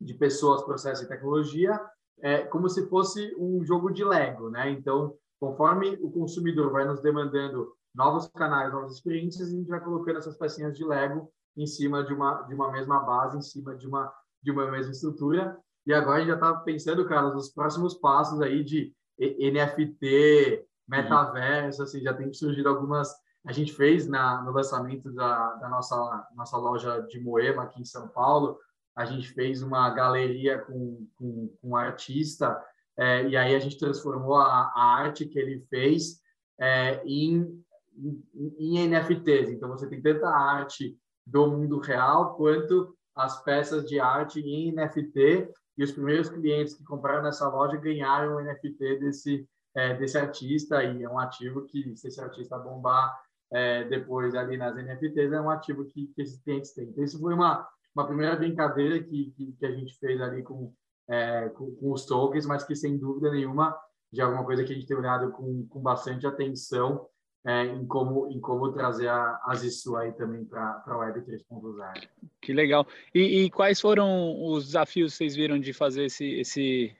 de 0.00 0.14
pessoas, 0.14 0.62
processos 0.62 1.04
e 1.04 1.08
tecnologia, 1.08 1.80
é, 2.20 2.42
como 2.42 2.68
se 2.68 2.86
fosse 2.88 3.34
um 3.38 3.64
jogo 3.64 3.90
de 3.90 4.04
Lego, 4.04 4.50
né? 4.50 4.70
Então, 4.70 5.16
conforme 5.40 5.98
o 6.02 6.10
consumidor 6.10 6.70
vai 6.70 6.84
nos 6.84 7.00
demandando 7.00 7.72
novos 7.94 8.28
canais, 8.28 8.72
novas 8.72 8.92
experiências, 8.92 9.48
a 9.48 9.52
gente 9.52 9.68
vai 9.68 9.80
colocando 9.80 10.18
essas 10.18 10.36
pecinhas 10.36 10.76
de 10.76 10.84
Lego 10.84 11.32
em 11.58 11.66
cima 11.66 12.04
de 12.04 12.14
uma 12.14 12.42
de 12.42 12.54
uma 12.54 12.70
mesma 12.70 13.00
base, 13.00 13.36
em 13.36 13.42
cima 13.42 13.74
de 13.76 13.86
uma 13.86 14.12
de 14.42 14.50
uma 14.50 14.70
mesma 14.70 14.92
estrutura. 14.92 15.58
E 15.86 15.92
agora 15.92 16.16
a 16.16 16.20
gente 16.20 16.28
já 16.28 16.34
está 16.34 16.54
pensando, 16.54 17.06
Carlos, 17.06 17.34
nos 17.34 17.50
próximos 17.50 17.94
passos 17.94 18.40
aí 18.40 18.62
de 18.62 18.94
NFT, 19.18 20.64
metaverso, 20.86 21.82
assim, 21.82 22.00
já 22.00 22.14
tem 22.14 22.32
surgido 22.32 22.68
algumas. 22.68 23.12
A 23.44 23.52
gente 23.52 23.72
fez 23.72 24.06
na, 24.06 24.42
no 24.42 24.52
lançamento 24.52 25.10
da, 25.12 25.54
da 25.54 25.68
nossa 25.68 26.28
nossa 26.34 26.56
loja 26.56 27.00
de 27.02 27.18
Moema 27.20 27.64
aqui 27.64 27.80
em 27.80 27.84
São 27.84 28.08
Paulo, 28.08 28.58
a 28.94 29.04
gente 29.04 29.28
fez 29.28 29.62
uma 29.62 29.90
galeria 29.90 30.58
com, 30.58 31.06
com, 31.16 31.48
com 31.60 31.68
um 31.70 31.76
artista 31.76 32.60
é, 32.98 33.28
e 33.28 33.36
aí 33.36 33.54
a 33.54 33.58
gente 33.60 33.78
transformou 33.78 34.34
a, 34.34 34.72
a 34.74 34.82
arte 34.96 35.24
que 35.24 35.38
ele 35.38 35.64
fez 35.70 36.20
é, 36.60 37.00
em, 37.04 37.64
em, 37.96 38.54
em 38.58 38.88
NFTs. 38.88 39.50
Então 39.50 39.68
você 39.68 39.88
tem 39.88 40.02
tanta 40.02 40.28
arte 40.28 40.98
do 41.28 41.46
mundo 41.46 41.78
real, 41.78 42.34
quanto 42.34 42.94
as 43.14 43.42
peças 43.42 43.84
de 43.84 44.00
arte 44.00 44.40
em 44.40 44.72
NFT. 44.72 45.50
E 45.76 45.84
os 45.84 45.92
primeiros 45.92 46.28
clientes 46.28 46.74
que 46.74 46.84
compraram 46.84 47.22
nessa 47.22 47.48
loja 47.48 47.76
ganharam 47.76 48.36
o 48.36 48.40
NFT 48.40 48.98
desse, 48.98 49.48
é, 49.74 49.94
desse 49.94 50.18
artista. 50.18 50.82
E 50.82 51.02
é 51.02 51.08
um 51.08 51.18
ativo 51.18 51.66
que, 51.66 51.96
se 51.96 52.08
esse 52.08 52.20
artista 52.20 52.58
bombar 52.58 53.16
é, 53.50 53.84
depois 53.84 54.34
ali 54.34 54.56
nas 54.56 54.74
NFTs, 54.74 55.32
é 55.32 55.40
um 55.40 55.50
ativo 55.50 55.84
que, 55.84 56.06
que 56.08 56.22
esses 56.22 56.40
clientes 56.42 56.72
têm. 56.72 56.88
Então, 56.88 57.04
isso 57.04 57.20
foi 57.20 57.34
uma, 57.34 57.66
uma 57.94 58.06
primeira 58.06 58.36
brincadeira 58.36 59.02
que, 59.02 59.32
que, 59.36 59.52
que 59.52 59.66
a 59.66 59.72
gente 59.72 59.96
fez 59.98 60.20
ali 60.20 60.42
com, 60.42 60.72
é, 61.08 61.48
com, 61.50 61.74
com, 61.76 61.92
os 61.92 62.04
tokens, 62.06 62.46
mas 62.46 62.64
que, 62.64 62.74
sem 62.74 62.98
dúvida 62.98 63.30
nenhuma, 63.30 63.76
já 64.12 64.24
é 64.24 64.26
alguma 64.26 64.44
coisa 64.44 64.64
que 64.64 64.72
a 64.72 64.74
gente 64.74 64.86
tem 64.86 64.96
olhado 64.96 65.30
com, 65.32 65.66
com 65.68 65.80
bastante 65.80 66.26
atenção 66.26 67.06
é, 67.46 67.64
em, 67.64 67.86
como, 67.86 68.28
em 68.28 68.40
como 68.40 68.72
trazer 68.72 69.08
a, 69.08 69.40
as 69.44 69.62
ISU 69.62 69.96
aí 69.96 70.12
também 70.12 70.44
para 70.44 70.82
a 70.86 70.96
Web 70.96 71.20
3.0. 71.20 72.08
Que 72.40 72.52
legal. 72.52 72.86
E, 73.14 73.44
e, 73.44 73.50
quais 73.50 73.80
foram 73.80 74.42
os 74.44 74.66
desafios 74.66 75.12
que 75.12 75.18
vocês 75.18 75.36
viram 75.36 75.58
de 75.58 75.72
fazer 75.72 76.04
esse, 76.04 76.26
esse, 76.40 76.96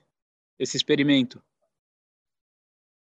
esse 0.59 0.77
experimento 0.77 1.43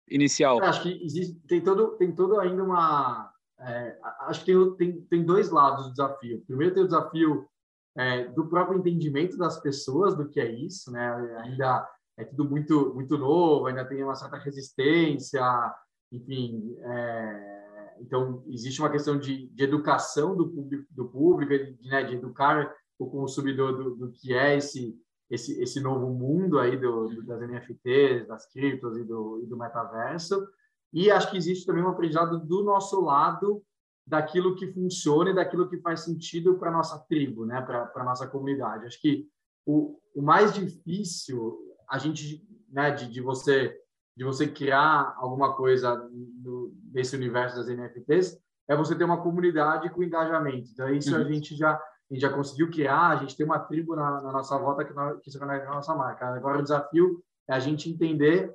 inicial? 0.08 0.62
acho 0.62 0.82
que 0.82 1.04
existe, 1.04 1.34
tem, 1.46 1.62
todo, 1.62 1.96
tem 1.96 2.14
todo 2.14 2.38
ainda 2.40 2.62
uma... 2.62 3.32
É, 3.60 3.98
acho 4.20 4.44
que 4.44 4.52
tem, 4.52 4.76
tem, 4.76 5.00
tem 5.02 5.24
dois 5.24 5.50
lados 5.50 5.86
do 5.86 5.90
desafio. 5.90 6.44
Primeiro 6.46 6.74
tem 6.74 6.84
o 6.84 6.86
desafio 6.86 7.48
é, 7.96 8.26
do 8.28 8.46
próprio 8.48 8.78
entendimento 8.78 9.36
das 9.36 9.60
pessoas 9.60 10.16
do 10.16 10.28
que 10.28 10.40
é 10.40 10.48
isso, 10.48 10.92
né? 10.92 11.10
Ainda 11.42 11.88
é 12.16 12.24
tudo 12.24 12.44
muito 12.44 12.94
muito 12.94 13.18
novo, 13.18 13.66
ainda 13.66 13.84
tem 13.84 14.02
uma 14.04 14.14
certa 14.14 14.36
resistência, 14.36 15.42
enfim, 16.10 16.76
é, 16.78 17.96
então 18.00 18.42
existe 18.48 18.80
uma 18.80 18.90
questão 18.90 19.18
de, 19.18 19.48
de 19.48 19.62
educação 19.62 20.36
do 20.36 20.48
público, 20.48 20.86
do 20.90 21.08
público 21.08 21.52
de, 21.52 21.88
né, 21.88 22.02
de 22.04 22.14
educar 22.14 22.74
o 22.98 23.08
consumidor 23.08 23.76
do, 23.76 23.96
do 23.96 24.12
que 24.12 24.32
é 24.32 24.56
esse, 24.56 24.96
esse, 25.30 25.60
esse 25.60 25.80
novo 25.80 26.12
mundo 26.12 26.58
aí 26.58 26.76
do, 26.76 27.08
do, 27.08 27.22
das 27.22 27.40
NFTs, 27.40 28.26
das 28.26 28.50
criptos 28.50 28.96
e 28.96 29.04
do, 29.04 29.40
e 29.42 29.46
do 29.46 29.56
metaverso. 29.56 30.46
E 30.92 31.10
acho 31.10 31.30
que 31.30 31.36
existe 31.36 31.66
também 31.66 31.82
um 31.82 31.88
aprendizado 31.88 32.38
do 32.40 32.62
nosso 32.64 33.00
lado 33.00 33.62
daquilo 34.06 34.56
que 34.56 34.72
funciona 34.72 35.30
e 35.30 35.34
daquilo 35.34 35.68
que 35.68 35.78
faz 35.80 36.00
sentido 36.00 36.58
para 36.58 36.70
a 36.70 36.72
nossa 36.72 36.98
tribo, 37.08 37.44
né? 37.44 37.60
para 37.60 37.92
a 37.94 38.04
nossa 38.04 38.26
comunidade. 38.26 38.86
Acho 38.86 39.00
que 39.00 39.28
o, 39.66 39.98
o 40.14 40.22
mais 40.22 40.54
difícil 40.54 41.58
a 41.88 41.98
gente, 41.98 42.42
né, 42.70 42.90
de, 42.90 43.10
de 43.10 43.20
você 43.20 43.78
de 44.18 44.24
você 44.24 44.48
criar 44.48 45.14
alguma 45.16 45.54
coisa 45.54 45.94
no, 46.42 46.74
nesse 46.92 47.14
universo 47.14 47.56
das 47.56 47.68
NFTs 47.68 48.36
é 48.68 48.74
você 48.74 48.96
ter 48.96 49.04
uma 49.04 49.22
comunidade 49.22 49.88
com 49.90 50.02
engajamento. 50.02 50.70
Então 50.72 50.92
isso 50.92 51.14
uhum. 51.14 51.20
a 51.20 51.24
gente 51.24 51.56
já 51.56 51.74
a 51.74 52.14
gente 52.14 52.22
já 52.22 52.32
conseguiu 52.32 52.68
criar, 52.68 53.10
a 53.10 53.16
gente 53.16 53.36
tem 53.36 53.46
uma 53.46 53.60
tribo 53.60 53.94
na, 53.94 54.20
na 54.20 54.32
nossa 54.32 54.58
volta 54.58 54.84
que, 54.84 54.92
que 55.22 55.30
se 55.30 55.38
conecta 55.38 55.66
com 55.66 55.72
a 55.72 55.76
nossa 55.76 55.94
marca. 55.94 56.26
Agora 56.26 56.58
o 56.58 56.62
desafio 56.62 57.22
é 57.48 57.54
a 57.54 57.60
gente 57.60 57.88
entender 57.88 58.52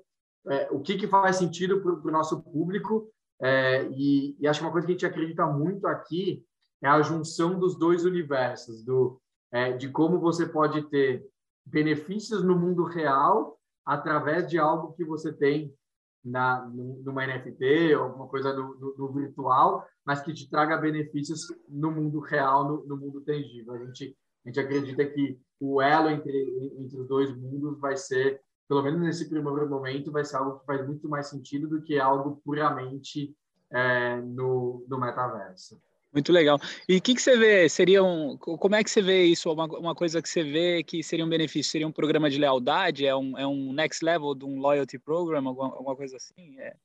é, 0.50 0.68
o 0.70 0.82
que, 0.82 0.98
que 0.98 1.08
faz 1.08 1.38
sentido 1.38 1.80
para 1.80 2.10
o 2.10 2.12
nosso 2.12 2.42
público 2.42 3.08
é, 3.42 3.88
e, 3.92 4.36
e, 4.40 4.48
acho 4.48 4.60
que 4.60 4.66
uma 4.66 4.72
coisa 4.72 4.86
que 4.86 4.92
a 4.92 4.96
gente 4.96 5.06
acredita 5.06 5.46
muito 5.46 5.88
aqui 5.88 6.44
é 6.82 6.90
a 6.90 7.02
junção 7.02 7.58
dos 7.58 7.78
dois 7.78 8.04
universos, 8.04 8.84
do, 8.84 9.22
é, 9.52 9.72
de 9.72 9.88
como 9.88 10.20
você 10.20 10.46
pode 10.46 10.82
ter 10.90 11.26
benefícios 11.66 12.44
no 12.44 12.60
mundo 12.60 12.84
real 12.84 13.58
através 13.86 14.50
de 14.50 14.58
algo 14.58 14.94
que 14.94 15.04
você 15.04 15.32
tem 15.32 15.74
na 16.24 16.66
numa 16.66 17.28
NFT 17.28 17.96
ou 17.96 18.04
alguma 18.04 18.28
coisa 18.28 18.54
no, 18.54 19.12
virtual, 19.14 19.86
mas 20.06 20.22
que 20.22 20.34
te 20.34 20.50
traga 20.50 20.78
benefícios 20.78 21.48
no 21.68 21.92
mundo 21.92 22.20
real, 22.20 22.66
no, 22.66 22.86
no, 22.86 22.98
mundo 22.98 23.22
tangível. 23.22 23.74
A 23.74 23.86
gente 23.86 24.18
a 24.46 24.50
gente 24.50 24.60
acredita 24.60 25.06
que 25.06 25.40
o 25.60 25.82
elo 25.82 26.10
entre 26.10 26.74
entre 26.78 27.00
os 27.00 27.08
dois 27.08 27.36
mundos 27.36 27.80
vai 27.80 27.98
ser, 27.98 28.42
pelo 28.68 28.82
menos 28.82 29.02
nesse 29.02 29.30
primeiro 29.30 29.70
momento, 29.70 30.12
vai 30.12 30.24
ser 30.24 30.38
algo 30.38 30.60
que 30.60 30.66
faz 30.66 30.86
muito 30.86 31.10
mais 31.10 31.28
sentido 31.28 31.68
do 31.68 31.82
que 31.82 32.00
algo 32.00 32.42
puramente 32.44 33.36
é, 33.70 34.18
no, 34.22 34.86
no 34.88 34.98
metaverso. 34.98 35.82
Muito 36.14 36.32
legal. 36.32 36.60
E 36.88 36.98
o 36.98 37.02
que, 37.02 37.16
que 37.16 37.22
você 37.22 37.36
vê? 37.36 37.68
Seria 37.68 38.04
um, 38.04 38.38
como 38.38 38.76
é 38.76 38.84
que 38.84 38.92
você 38.92 39.02
vê 39.02 39.24
isso? 39.24 39.52
Uma, 39.52 39.66
uma 39.66 39.96
coisa 39.96 40.22
que 40.22 40.30
você 40.30 40.44
vê 40.44 40.84
que 40.84 41.02
seria 41.02 41.26
um 41.26 41.30
benefício? 41.30 41.72
Seria 41.72 41.88
um 41.88 41.92
programa 41.92 42.30
de 42.30 42.38
lealdade? 42.38 43.08
É 43.08 43.16
um, 43.16 43.38
é 43.38 43.48
um 43.48 43.74
next 43.74 44.06
level 44.06 44.36
de 44.36 44.46
um 44.46 44.60
loyalty 44.60 45.00
program? 45.00 45.48
Alguma, 45.48 45.70
alguma 45.70 45.96
coisa 45.96 46.18
assim? 46.18 46.60
É. 46.60 46.76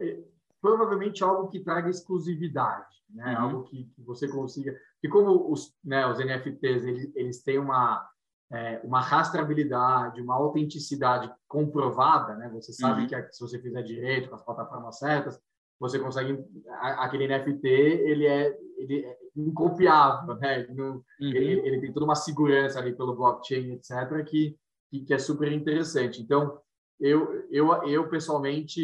é 0.00 0.18
provavelmente 0.60 1.22
algo 1.22 1.48
que 1.48 1.60
traga 1.60 1.90
exclusividade, 1.90 2.96
né? 3.10 3.34
Uhum. 3.34 3.42
Algo 3.42 3.64
que, 3.64 3.84
que, 3.84 4.02
você 4.02 4.26
consiga. 4.26 4.74
E 5.02 5.08
como 5.08 5.52
os, 5.52 5.74
né, 5.84 6.06
os 6.06 6.18
NFTs 6.18 6.84
eles, 6.84 7.12
eles 7.14 7.42
têm 7.42 7.58
uma 7.58 8.08
é, 8.52 8.80
uma 8.82 9.00
rastreabilidade, 9.00 10.20
uma 10.20 10.34
autenticidade 10.34 11.32
comprovada, 11.46 12.34
né? 12.34 12.48
Você 12.48 12.72
sabe 12.72 13.02
uhum. 13.02 13.06
que 13.06 13.32
se 13.32 13.40
você 13.40 13.60
fizer 13.60 13.82
direito 13.82 14.28
com 14.28 14.34
as 14.34 14.42
plataformas 14.42 14.98
certas, 14.98 15.40
você 15.80 15.98
consegue 15.98 16.38
aquele 16.78 17.26
NFT 17.26 17.66
ele 17.66 18.26
é 18.26 18.56
ele 18.76 19.04
é 19.04 19.18
incopiável 19.34 20.36
né? 20.36 20.60
Ele, 20.60 20.74
não, 20.74 20.92
uhum. 20.96 21.02
ele, 21.20 21.66
ele, 21.66 21.80
tem 21.80 21.92
toda 21.92 22.04
uma 22.04 22.14
segurança 22.14 22.78
ali 22.78 22.94
pelo 22.94 23.16
blockchain 23.16 23.72
etc 23.72 24.22
que 24.26 24.56
que 25.06 25.14
é 25.14 25.18
super 25.18 25.50
interessante. 25.50 26.20
Então 26.20 26.60
eu 27.00 27.46
eu 27.50 27.72
eu 27.84 28.08
pessoalmente 28.08 28.80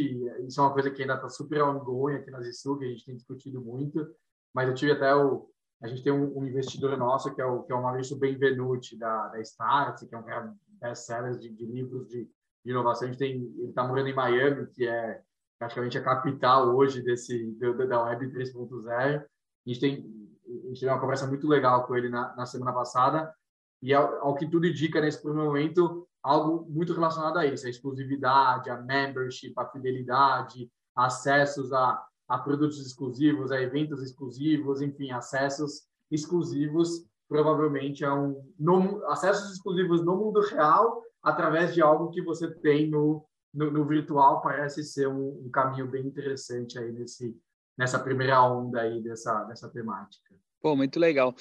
isso 0.46 0.58
é 0.58 0.64
uma 0.64 0.72
coisa 0.72 0.90
que 0.90 1.02
ainda 1.02 1.14
está 1.14 1.28
super 1.28 1.62
ongoing 1.62 2.14
aqui 2.14 2.30
na 2.30 2.40
Zissu 2.40 2.78
que 2.78 2.86
a 2.86 2.88
gente 2.88 3.04
tem 3.04 3.14
discutido 3.14 3.60
muito 3.60 4.08
mas 4.54 4.68
eu 4.68 4.74
tive 4.74 4.92
até 4.92 5.14
o 5.14 5.50
a 5.82 5.88
gente 5.88 6.02
tem 6.02 6.12
um, 6.12 6.38
um 6.38 6.46
investidor 6.46 6.96
nosso 6.96 7.34
que 7.34 7.42
é 7.42 7.44
o 7.44 7.62
que 7.64 7.72
é 7.72 7.76
o 7.76 7.82
Maurício 7.82 8.16
Benvenuti 8.16 8.96
da 8.96 9.28
da 9.28 9.40
Starts 9.40 10.08
que 10.08 10.14
é 10.14 10.18
um 10.18 10.22
cara 10.22 10.54
best-seller 10.80 11.36
de, 11.38 11.50
de 11.50 11.66
livros 11.66 12.08
de, 12.08 12.24
de 12.64 12.70
inovação. 12.70 13.08
A 13.08 13.10
gente 13.10 13.18
tem 13.18 13.32
ele 13.32 13.68
está 13.68 13.86
morando 13.86 14.08
em 14.08 14.14
Miami 14.14 14.66
que 14.68 14.86
é 14.86 15.20
praticamente 15.58 15.98
a 15.98 16.02
capital 16.02 16.74
hoje 16.74 17.02
desse 17.02 17.52
da 17.88 18.04
Web 18.04 18.26
3.0. 18.32 18.88
A 18.88 19.24
gente 19.66 19.80
tem 19.80 20.26
a 20.46 20.68
gente 20.68 20.80
teve 20.80 20.92
uma 20.92 21.00
conversa 21.00 21.26
muito 21.26 21.48
legal 21.48 21.86
com 21.86 21.96
ele 21.96 22.08
na, 22.08 22.34
na 22.36 22.46
semana 22.46 22.72
passada 22.72 23.34
e 23.82 23.92
ao, 23.92 24.14
ao, 24.24 24.34
que 24.34 24.48
tudo 24.48 24.66
indica 24.66 25.00
nesse 25.00 25.20
primeiro 25.20 25.46
momento 25.46 26.06
algo 26.22 26.66
muito 26.70 26.92
relacionado 26.92 27.38
a 27.38 27.46
isso, 27.46 27.66
a 27.66 27.70
exclusividade, 27.70 28.70
a 28.70 28.80
membership, 28.80 29.52
a 29.56 29.66
fidelidade, 29.66 30.70
acessos 30.94 31.72
a, 31.72 32.02
a 32.28 32.38
produtos 32.38 32.84
exclusivos, 32.84 33.52
a 33.52 33.60
eventos 33.60 34.02
exclusivos, 34.02 34.80
enfim, 34.80 35.10
acessos 35.10 35.86
exclusivos 36.10 37.04
provavelmente 37.28 38.04
a 38.04 38.14
um 38.14 38.40
no, 38.58 39.04
acessos 39.06 39.52
exclusivos 39.52 40.04
no 40.04 40.16
mundo 40.16 40.40
real 40.40 41.02
através 41.22 41.74
de 41.74 41.82
algo 41.82 42.10
que 42.10 42.22
você 42.22 42.48
tem 42.60 42.88
no 42.88 43.24
no, 43.56 43.70
no 43.70 43.86
virtual 43.86 44.42
parece 44.42 44.84
ser 44.84 45.08
um, 45.08 45.46
um, 45.46 45.50
caminho 45.50 45.88
bem 45.88 46.06
interessante 46.06 46.78
aí 46.78 46.92
nesse, 46.92 47.34
nessa 47.76 47.98
primeira 47.98 48.42
onda 48.42 48.82
aí 48.82 49.02
dessa, 49.02 49.44
dessa 49.44 49.68
temática. 49.70 50.34
Pô, 50.60 50.76
muito 50.76 51.00
legal. 51.00 51.34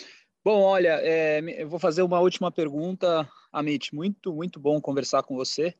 Bom, 0.44 0.62
olha, 0.62 1.00
é, 1.02 1.42
eu 1.62 1.68
vou 1.68 1.80
fazer 1.80 2.04
uma 2.04 2.20
última 2.20 2.52
pergunta, 2.52 3.30
Amit. 3.52 3.94
Muito, 3.94 4.34
muito 4.34 4.60
bom 4.60 4.80
conversar 4.80 5.24
com 5.24 5.36
você. 5.36 5.76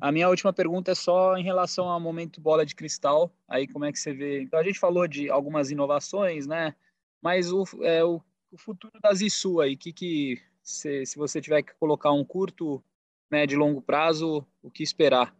A 0.00 0.12
minha 0.12 0.28
última 0.28 0.52
pergunta 0.52 0.90
é 0.90 0.94
só 0.94 1.36
em 1.36 1.44
relação 1.44 1.88
ao 1.88 2.00
momento 2.00 2.40
bola 2.40 2.66
de 2.66 2.74
cristal. 2.74 3.32
Aí, 3.48 3.66
como 3.66 3.84
é 3.84 3.92
que 3.92 3.98
você 3.98 4.12
vê? 4.12 4.42
Então, 4.42 4.58
a 4.58 4.64
gente 4.64 4.78
falou 4.78 5.08
de 5.08 5.30
algumas 5.30 5.70
inovações, 5.70 6.46
né? 6.46 6.74
Mas 7.22 7.52
o, 7.52 7.64
é, 7.82 8.04
o, 8.04 8.20
o 8.50 8.58
futuro 8.58 8.98
das 9.00 9.20
ISU 9.20 9.60
aí, 9.60 9.76
que, 9.76 9.92
que 9.92 10.42
se, 10.62 11.06
se 11.06 11.16
você 11.16 11.40
tiver 11.40 11.62
que 11.62 11.74
colocar 11.74 12.12
um 12.12 12.24
curto, 12.24 12.82
médio 13.30 13.56
e 13.56 13.58
longo 13.58 13.80
prazo, 13.80 14.44
o 14.62 14.70
que 14.70 14.82
esperar? 14.82 15.34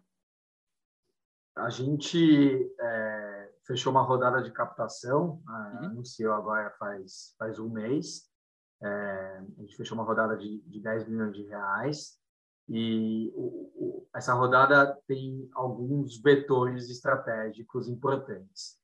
A 1.56 1.68
gente 1.68 2.74
é, 2.80 3.50
fechou 3.66 3.92
uma 3.92 4.02
rodada 4.02 4.42
de 4.42 4.50
captação, 4.50 5.42
uhum. 5.46 5.86
anunciou 5.86 6.32
agora 6.32 6.70
faz, 6.78 7.34
faz 7.38 7.58
um 7.58 7.68
mês. 7.68 8.28
É, 8.82 9.42
a 9.58 9.60
gente 9.60 9.76
fechou 9.76 9.96
uma 9.96 10.04
rodada 10.04 10.36
de, 10.36 10.60
de 10.62 10.80
10 10.80 11.08
milhões 11.08 11.34
de 11.34 11.42
reais. 11.44 12.18
E 12.68 13.32
o, 13.34 13.70
o, 13.74 14.08
essa 14.14 14.32
rodada 14.32 14.96
tem 15.06 15.48
alguns 15.54 16.20
vetores 16.22 16.88
estratégicos 16.88 17.88
importantes. 17.88 18.78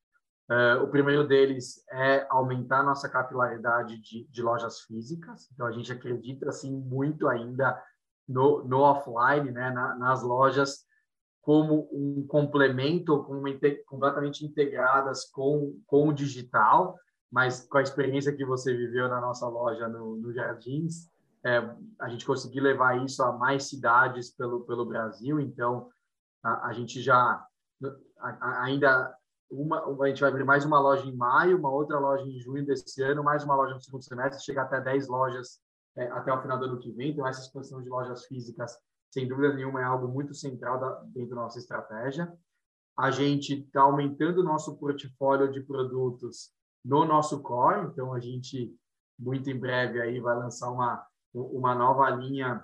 Uh, 0.49 0.83
o 0.85 0.89
primeiro 0.89 1.27
deles 1.27 1.85
é 1.91 2.25
aumentar 2.31 2.85
nossa 2.85 3.09
capilaridade 3.09 4.01
de, 4.01 4.29
de, 4.29 4.43
lojas 4.43 4.81
físicas. 4.83 5.49
Então, 5.53 5.67
a 5.67 5.73
gente 5.73 5.93
acredita 5.93 6.49
assim 6.49 6.73
muito 6.73 7.27
ainda 7.27 7.83
no, 8.29 8.62
no 8.64 8.79
offline, 8.79 9.51
né, 9.51 9.71
Na, 9.71 9.97
nas 9.97 10.23
lojas 10.23 10.86
como 11.47 11.88
um 11.92 12.26
complemento, 12.26 13.22
como 13.22 13.44
completamente 13.86 14.44
integradas 14.44 15.30
com, 15.30 15.80
com 15.86 16.09
o 16.09 16.12
digital, 16.12 16.99
mas 17.30 17.64
com 17.68 17.78
a 17.78 17.82
experiência 17.82 18.34
que 18.34 18.44
você 18.44 18.76
viveu 18.76 19.07
na 19.07 19.20
nossa 19.20 19.47
loja 19.47 19.86
no, 19.86 20.16
no 20.16 20.34
Jardins, 20.34 21.09
é, 21.44 21.59
a 22.01 22.09
gente 22.09 22.26
conseguiu 22.26 22.64
levar 22.64 23.01
isso 23.05 23.22
a 23.22 23.30
mais 23.30 23.68
cidades 23.68 24.34
pelo, 24.34 24.62
pelo 24.62 24.84
Brasil, 24.84 25.38
então 25.38 25.88
a, 26.42 26.66
a 26.66 26.72
gente 26.72 27.01
já 27.01 27.16
a, 28.18 28.28
a, 28.28 28.64
ainda 28.64 29.14
uma, 29.49 30.03
a 30.03 30.09
gente 30.09 30.22
vai 30.22 30.30
abrir 30.30 30.42
mais 30.42 30.64
uma 30.64 30.80
loja 30.80 31.07
em 31.07 31.14
maio, 31.14 31.59
uma 31.59 31.70
outra 31.70 32.01
loja 32.01 32.24
em 32.24 32.40
junho 32.40 32.66
desse 32.66 33.01
ano, 33.05 33.22
mais 33.22 33.44
uma 33.44 33.55
loja 33.55 33.72
no 33.72 33.80
segundo 33.80 34.03
semestre, 34.03 34.44
chega 34.44 34.62
até 34.62 34.80
10 34.80 35.07
lojas 35.07 35.61
é, 35.97 36.09
até 36.09 36.32
o 36.32 36.42
final 36.42 36.59
do 36.59 36.64
ano 36.64 36.80
que 36.80 36.90
vem. 36.90 37.12
Então, 37.12 37.24
essa 37.24 37.42
expansão 37.42 37.80
de 37.80 37.88
lojas 37.88 38.26
físicas 38.26 38.76
sem 39.17 39.27
dúvida 39.27 39.55
nenhuma, 39.55 39.81
é 39.81 39.85
algo 39.85 40.07
muito 40.07 40.35
central 40.35 40.79
da, 40.79 40.91
dentro 41.07 41.31
da 41.31 41.43
nossa 41.43 41.59
estratégia. 41.59 42.31
A 42.99 43.11
gente 43.11 43.61
está 43.61 43.81
aumentando 43.81 44.43
o 44.43 44.45
nosso 44.45 44.77
portfólio 44.77 45.51
de 45.51 45.62
produtos 45.62 46.51
no 46.85 47.03
nosso 47.07 47.41
core, 47.41 47.87
então 47.87 48.12
a 48.12 48.21
gente, 48.21 48.75
muito 49.19 49.49
em 49.49 49.59
breve, 49.59 50.03
aí 50.03 50.21
vai 50.21 50.37
lançar 50.37 50.71
uma, 50.71 51.03
uma 51.33 51.75
nova 51.75 52.11
linha 52.11 52.62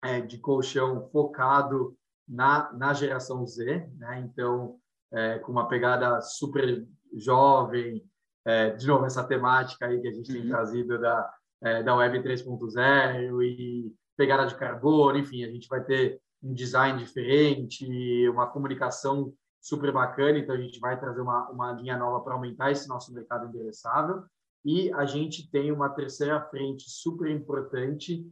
é, 0.00 0.20
de 0.20 0.38
colchão 0.38 1.08
focado 1.10 1.96
na, 2.26 2.72
na 2.72 2.94
geração 2.94 3.44
Z, 3.44 3.90
né? 3.96 4.20
então, 4.20 4.78
é, 5.12 5.40
com 5.40 5.50
uma 5.50 5.66
pegada 5.66 6.20
super 6.20 6.86
jovem, 7.14 8.08
é, 8.44 8.70
de 8.70 8.86
novo, 8.86 9.06
essa 9.06 9.24
temática 9.24 9.86
aí 9.86 10.00
que 10.00 10.06
a 10.06 10.12
gente 10.12 10.30
uhum. 10.30 10.40
tem 10.40 10.48
trazido 10.48 11.00
da, 11.00 11.34
é, 11.62 11.82
da 11.82 11.96
Web 11.96 12.20
3.0 12.22 13.42
e 13.42 13.92
pegada 14.20 14.46
de 14.46 14.54
carbono, 14.54 15.16
enfim, 15.16 15.42
a 15.44 15.50
gente 15.50 15.66
vai 15.66 15.82
ter 15.82 16.20
um 16.42 16.52
design 16.52 16.98
diferente, 16.98 18.28
uma 18.28 18.46
comunicação 18.46 19.32
super 19.58 19.90
bacana, 19.90 20.38
então 20.38 20.54
a 20.54 20.60
gente 20.60 20.78
vai 20.78 21.00
trazer 21.00 21.22
uma, 21.22 21.48
uma 21.48 21.72
linha 21.72 21.96
nova 21.96 22.22
para 22.22 22.34
aumentar 22.34 22.70
esse 22.70 22.86
nosso 22.86 23.14
mercado 23.14 23.48
endereçável. 23.48 24.22
E 24.62 24.92
a 24.92 25.06
gente 25.06 25.50
tem 25.50 25.72
uma 25.72 25.88
terceira 25.88 26.38
frente 26.50 26.84
super 26.86 27.30
importante 27.30 28.30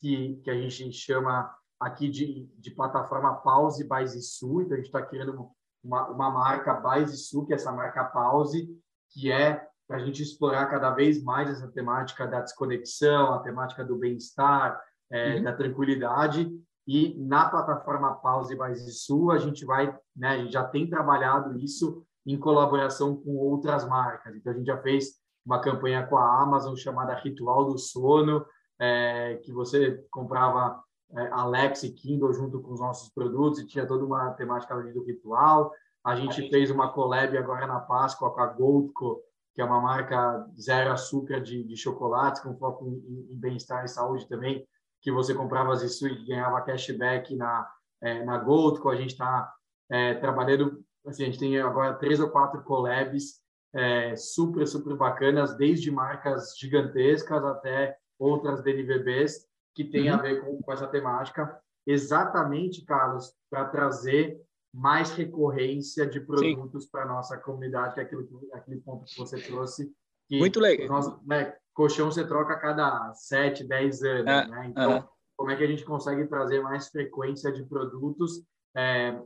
que, 0.00 0.40
que 0.42 0.50
a 0.50 0.60
gente 0.60 0.90
chama 0.92 1.54
aqui 1.78 2.08
de, 2.08 2.50
de 2.58 2.72
plataforma 2.72 3.36
Pause 3.36 3.88
by 3.88 4.08
Zisu, 4.08 4.62
então 4.62 4.72
a 4.72 4.78
gente 4.78 4.86
está 4.86 5.02
criando 5.02 5.48
uma, 5.84 6.08
uma 6.08 6.30
marca 6.32 6.74
by 6.74 7.06
Zisu, 7.06 7.46
que 7.46 7.52
é 7.52 7.56
essa 7.56 7.70
marca 7.70 8.02
Pause, 8.02 8.68
que 9.12 9.30
é 9.30 9.64
para 9.86 9.98
a 9.98 10.00
gente 10.00 10.20
explorar 10.20 10.66
cada 10.66 10.90
vez 10.90 11.22
mais 11.22 11.48
essa 11.48 11.68
temática 11.68 12.26
da 12.26 12.40
desconexão, 12.40 13.34
a 13.34 13.38
temática 13.38 13.84
do 13.84 13.96
bem-estar, 13.96 14.82
é, 15.10 15.36
uhum. 15.36 15.42
da 15.44 15.52
tranquilidade. 15.52 16.50
E 16.86 17.14
na 17.18 17.48
plataforma 17.48 18.14
Pause 18.14 18.56
Base 18.56 18.90
Sul, 18.92 19.30
a 19.30 19.38
gente 19.38 19.64
vai, 19.64 19.94
né, 20.16 20.28
a 20.28 20.38
gente 20.38 20.52
já 20.52 20.64
tem 20.64 20.88
trabalhado 20.88 21.58
isso 21.58 22.02
em 22.26 22.38
colaboração 22.38 23.16
com 23.16 23.36
outras 23.36 23.86
marcas. 23.86 24.34
Então, 24.34 24.52
a 24.52 24.56
gente 24.56 24.66
já 24.66 24.78
fez 24.78 25.18
uma 25.44 25.60
campanha 25.60 26.06
com 26.06 26.16
a 26.16 26.42
Amazon 26.42 26.74
chamada 26.76 27.14
Ritual 27.14 27.64
do 27.64 27.78
Sono, 27.78 28.44
é, 28.78 29.40
que 29.42 29.52
você 29.52 30.04
comprava 30.10 30.82
é, 31.12 31.28
Alex 31.28 31.82
e 31.82 31.92
Kindle 31.92 32.32
junto 32.32 32.60
com 32.60 32.72
os 32.72 32.80
nossos 32.80 33.08
produtos 33.10 33.58
e 33.58 33.66
tinha 33.66 33.86
toda 33.86 34.04
uma 34.04 34.30
temática 34.32 34.74
ali 34.74 34.92
do 34.92 35.04
ritual. 35.04 35.72
A 36.04 36.14
gente 36.14 36.48
fez 36.50 36.70
uma 36.70 36.92
collab 36.92 37.36
agora 37.36 37.66
na 37.66 37.80
Páscoa 37.80 38.30
com 38.30 38.40
a 38.40 38.46
Goldco, 38.46 39.20
que 39.54 39.60
é 39.60 39.64
uma 39.64 39.80
marca 39.80 40.46
zero 40.60 40.92
açúcar 40.92 41.40
de, 41.40 41.64
de 41.64 41.76
chocolates, 41.76 42.42
com 42.42 42.56
foco 42.56 42.86
em, 42.86 43.32
em 43.32 43.36
bem-estar 43.38 43.84
e 43.84 43.88
saúde 43.88 44.28
também, 44.28 44.66
que 45.00 45.12
você 45.12 45.34
comprava 45.34 45.72
as 45.72 45.82
isso 45.82 46.06
e 46.06 46.26
ganhava 46.26 46.62
cashback 46.62 47.34
na, 47.36 47.68
é, 48.02 48.24
na 48.24 48.38
Goldco. 48.38 48.88
A 48.88 48.96
gente 48.96 49.10
está 49.10 49.52
é, 49.90 50.14
trabalhando, 50.14 50.84
assim, 51.06 51.22
a 51.22 51.26
gente 51.26 51.38
tem 51.38 51.58
agora 51.60 51.94
três 51.94 52.20
ou 52.20 52.30
quatro 52.30 52.62
collabs 52.62 53.40
é, 53.74 54.16
super, 54.16 54.66
super 54.66 54.96
bacanas, 54.96 55.56
desde 55.56 55.90
marcas 55.90 56.54
gigantescas 56.58 57.44
até 57.44 57.96
outras 58.18 58.62
DNVBs 58.62 59.46
que 59.74 59.84
tem 59.84 60.10
uhum. 60.10 60.16
a 60.16 60.22
ver 60.22 60.40
com, 60.40 60.60
com 60.60 60.72
essa 60.72 60.88
temática, 60.88 61.56
exatamente, 61.86 62.84
Carlos, 62.84 63.32
para 63.48 63.66
trazer 63.66 64.42
mais 64.74 65.12
recorrência 65.12 66.04
de 66.04 66.20
produtos 66.20 66.86
para 66.86 67.06
nossa 67.06 67.38
comunidade, 67.38 67.94
que 67.94 68.00
é 68.00 68.02
aquilo, 68.02 68.28
aquele 68.52 68.80
ponto 68.80 69.04
que 69.04 69.16
você 69.16 69.40
trouxe. 69.40 69.92
Que 70.28 70.38
Muito 70.38 70.58
legal. 70.58 70.88
Nós, 70.88 71.24
né, 71.24 71.54
colchão 71.78 72.10
você 72.10 72.26
troca 72.26 72.54
a 72.54 72.58
cada 72.58 73.14
7, 73.14 73.62
10 73.62 74.02
anos, 74.02 74.26
é, 74.26 74.46
né? 74.48 74.66
Então, 74.66 74.96
é. 74.96 75.08
como 75.36 75.52
é 75.52 75.56
que 75.56 75.62
a 75.62 75.66
gente 75.68 75.84
consegue 75.84 76.26
trazer 76.26 76.60
mais 76.60 76.88
frequência 76.88 77.52
de 77.52 77.64
produtos? 77.64 78.42
É, 78.76 79.16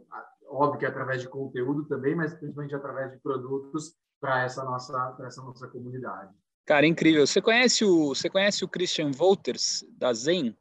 óbvio 0.47 0.79
que 0.79 0.85
através 0.85 1.23
de 1.23 1.29
conteúdo 1.31 1.87
também, 1.87 2.15
mas 2.15 2.35
principalmente 2.35 2.75
através 2.75 3.11
de 3.11 3.19
produtos 3.21 3.95
para 4.21 4.43
essa 4.43 4.63
nossa 4.65 5.13
para 5.13 5.29
essa 5.29 5.41
nossa 5.41 5.67
comunidade. 5.69 6.31
Cara, 6.67 6.87
incrível. 6.87 7.27
Você 7.27 7.41
conhece 7.41 7.87
o, 7.87 8.15
você 8.15 8.29
conhece 8.29 8.63
o 8.63 8.69
Christian 8.69 9.11
Wolters, 9.13 9.83
da 9.97 10.13
Zen? 10.13 10.55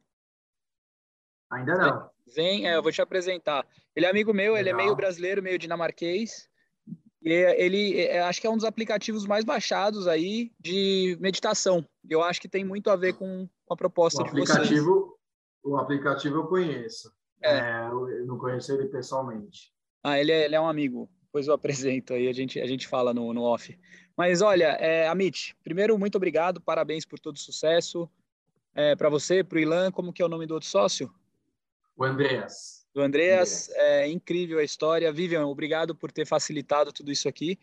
Ainda 1.51 1.75
não. 1.75 2.09
Zen, 2.33 2.69
é, 2.69 2.77
eu 2.77 2.81
vou 2.81 2.91
te 2.91 3.01
apresentar. 3.01 3.67
Ele 3.93 4.05
é 4.05 4.09
amigo 4.09 4.33
meu, 4.33 4.53
Legal. 4.53 4.59
ele 4.59 4.69
é 4.69 4.73
meio 4.73 4.95
brasileiro, 4.95 5.43
meio 5.43 5.59
dinamarquês. 5.59 6.49
E 7.21 7.29
ele, 7.29 7.99
é, 7.99 8.21
acho 8.21 8.41
que 8.41 8.47
é 8.47 8.49
um 8.49 8.55
dos 8.55 8.65
aplicativos 8.65 9.27
mais 9.27 9.45
baixados 9.45 10.07
aí 10.07 10.51
de 10.59 11.17
meditação. 11.19 11.85
Eu 12.09 12.23
acho 12.23 12.41
que 12.41 12.49
tem 12.49 12.65
muito 12.65 12.89
a 12.89 12.95
ver 12.95 13.13
com, 13.13 13.47
a 13.69 13.75
proposta 13.75 14.23
o 14.23 14.25
de 14.25 14.31
vocês. 14.31 14.83
O 15.63 15.77
aplicativo 15.77 16.37
eu 16.37 16.47
conheço. 16.47 17.13
É. 17.41 17.59
é. 17.59 17.87
eu 17.87 18.25
não 18.25 18.37
conheço 18.37 18.71
ele 18.73 18.87
pessoalmente. 18.87 19.71
Ah, 20.03 20.19
ele 20.19 20.31
é, 20.31 20.45
ele 20.45 20.55
é 20.55 20.61
um 20.61 20.67
amigo. 20.67 21.07
Depois 21.25 21.47
eu 21.47 21.53
apresento 21.53 22.13
aí, 22.13 22.27
a 22.27 22.33
gente, 22.33 22.59
a 22.59 22.65
gente 22.65 22.87
fala 22.87 23.13
no, 23.13 23.33
no 23.33 23.43
off. 23.43 23.77
Mas 24.17 24.41
olha, 24.41 24.75
é, 24.79 25.07
Amit, 25.07 25.55
primeiro, 25.63 25.97
muito 25.97 26.15
obrigado, 26.15 26.59
parabéns 26.59 27.05
por 27.05 27.19
todo 27.19 27.35
o 27.35 27.39
sucesso. 27.39 28.09
É, 28.73 28.95
para 28.95 29.09
você, 29.09 29.43
para 29.43 29.57
o 29.57 29.59
Ilan, 29.59 29.91
como 29.91 30.11
que 30.11 30.21
é 30.21 30.25
o 30.25 30.29
nome 30.29 30.45
do 30.45 30.55
outro 30.55 30.67
sócio? 30.67 31.13
O 31.95 32.03
Andreas. 32.03 32.80
Do 32.93 33.01
Andreas, 33.01 33.69
é 33.69 34.07
incrível 34.09 34.59
a 34.59 34.63
história. 34.63 35.11
Vivian, 35.11 35.45
obrigado 35.45 35.95
por 35.95 36.11
ter 36.11 36.25
facilitado 36.25 36.91
tudo 36.91 37.11
isso 37.11 37.29
aqui. 37.29 37.57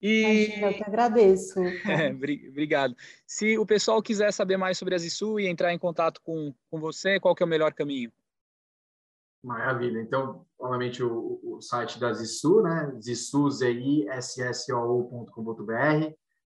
E... 0.00 0.52
Eu 0.60 0.74
que 0.74 0.84
agradeço. 0.84 1.58
É, 1.86 2.10
obrigado. 2.10 2.94
Se 3.26 3.58
o 3.58 3.66
pessoal 3.66 4.02
quiser 4.02 4.32
saber 4.32 4.56
mais 4.56 4.78
sobre 4.78 4.94
a 4.94 4.98
Zissu 4.98 5.40
e 5.40 5.46
entrar 5.46 5.72
em 5.72 5.78
contato 5.78 6.20
com, 6.22 6.54
com 6.70 6.78
você, 6.78 7.18
qual 7.18 7.34
que 7.34 7.42
é 7.42 7.46
o 7.46 7.48
melhor 7.48 7.72
caminho? 7.72 8.12
Maravilha. 9.42 10.00
Então, 10.00 10.46
novamente, 10.60 11.02
o, 11.02 11.40
o 11.42 11.60
site 11.60 11.98
da 11.98 12.12
Zissu, 12.12 12.62
né? 12.62 12.92
Zissu, 13.00 13.50
Z-I-S-S-O-U.com.br. 13.50 14.12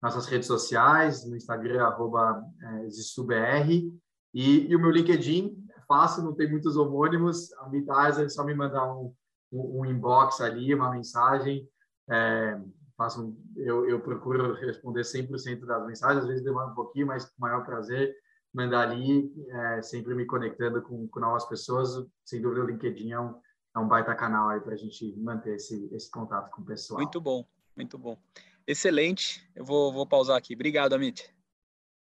Nossas 0.02 0.26
redes 0.26 0.46
sociais, 0.46 1.24
no 1.28 1.36
Instagram, 1.36 1.84
arroba 1.84 2.42
é, 2.62 2.88
ZissuBR. 2.88 3.92
E, 4.32 4.70
e, 4.70 4.76
o 4.76 4.78
meu 4.78 4.90
LinkedIn, 4.90 5.67
fácil, 5.88 6.22
não 6.22 6.34
tem 6.34 6.48
muitos 6.48 6.76
homônimos. 6.76 7.52
A 7.54 7.68
Mitaiser 7.68 8.26
é 8.26 8.28
só 8.28 8.44
me 8.44 8.54
mandar 8.54 8.92
um, 8.94 9.12
um, 9.50 9.80
um, 9.80 9.86
inbox 9.86 10.40
ali, 10.40 10.72
uma 10.74 10.90
mensagem. 10.90 11.68
É, 12.08 12.60
faço, 12.96 13.36
eu, 13.56 13.88
eu 13.88 14.00
procuro 14.00 14.52
responder 14.54 15.00
100% 15.00 15.64
das 15.64 15.86
mensagens. 15.86 16.22
Às 16.22 16.28
vezes 16.28 16.44
demora 16.44 16.70
um 16.70 16.74
pouquinho, 16.74 17.06
mas 17.06 17.24
com 17.24 17.38
o 17.38 17.40
maior 17.40 17.64
prazer 17.64 18.14
mandar 18.52 18.88
ali, 18.88 19.32
é, 19.50 19.82
sempre 19.82 20.14
me 20.14 20.24
conectando 20.26 20.82
com, 20.82 21.06
com, 21.08 21.20
novas 21.20 21.44
pessoas. 21.46 22.06
Sem 22.24 22.40
dúvida, 22.40 22.62
o 22.62 22.66
LinkedIn 22.66 23.12
é 23.12 23.20
um, 23.20 23.34
é 23.76 23.78
um 23.78 23.88
baita 23.88 24.14
canal 24.14 24.48
aí 24.48 24.60
para 24.60 24.74
a 24.74 24.76
gente 24.76 25.14
manter 25.18 25.56
esse, 25.56 25.88
esse 25.94 26.10
contato 26.10 26.50
com 26.50 26.62
o 26.62 26.64
pessoal. 26.64 27.00
Muito 27.00 27.20
bom, 27.20 27.44
muito 27.76 27.98
bom. 27.98 28.18
Excelente. 28.66 29.48
Eu 29.54 29.64
vou, 29.64 29.92
vou 29.92 30.06
pausar 30.06 30.36
aqui. 30.36 30.54
Obrigado, 30.54 30.92
Amit. 30.92 31.34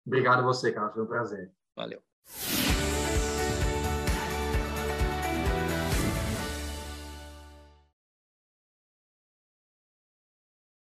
Obrigado 0.05 0.39
a 0.39 0.43
você, 0.43 0.71
Carlos. 0.71 0.93
Foi 0.93 1.03
um 1.03 1.07
prazer. 1.07 1.51
Valeu. 1.75 2.01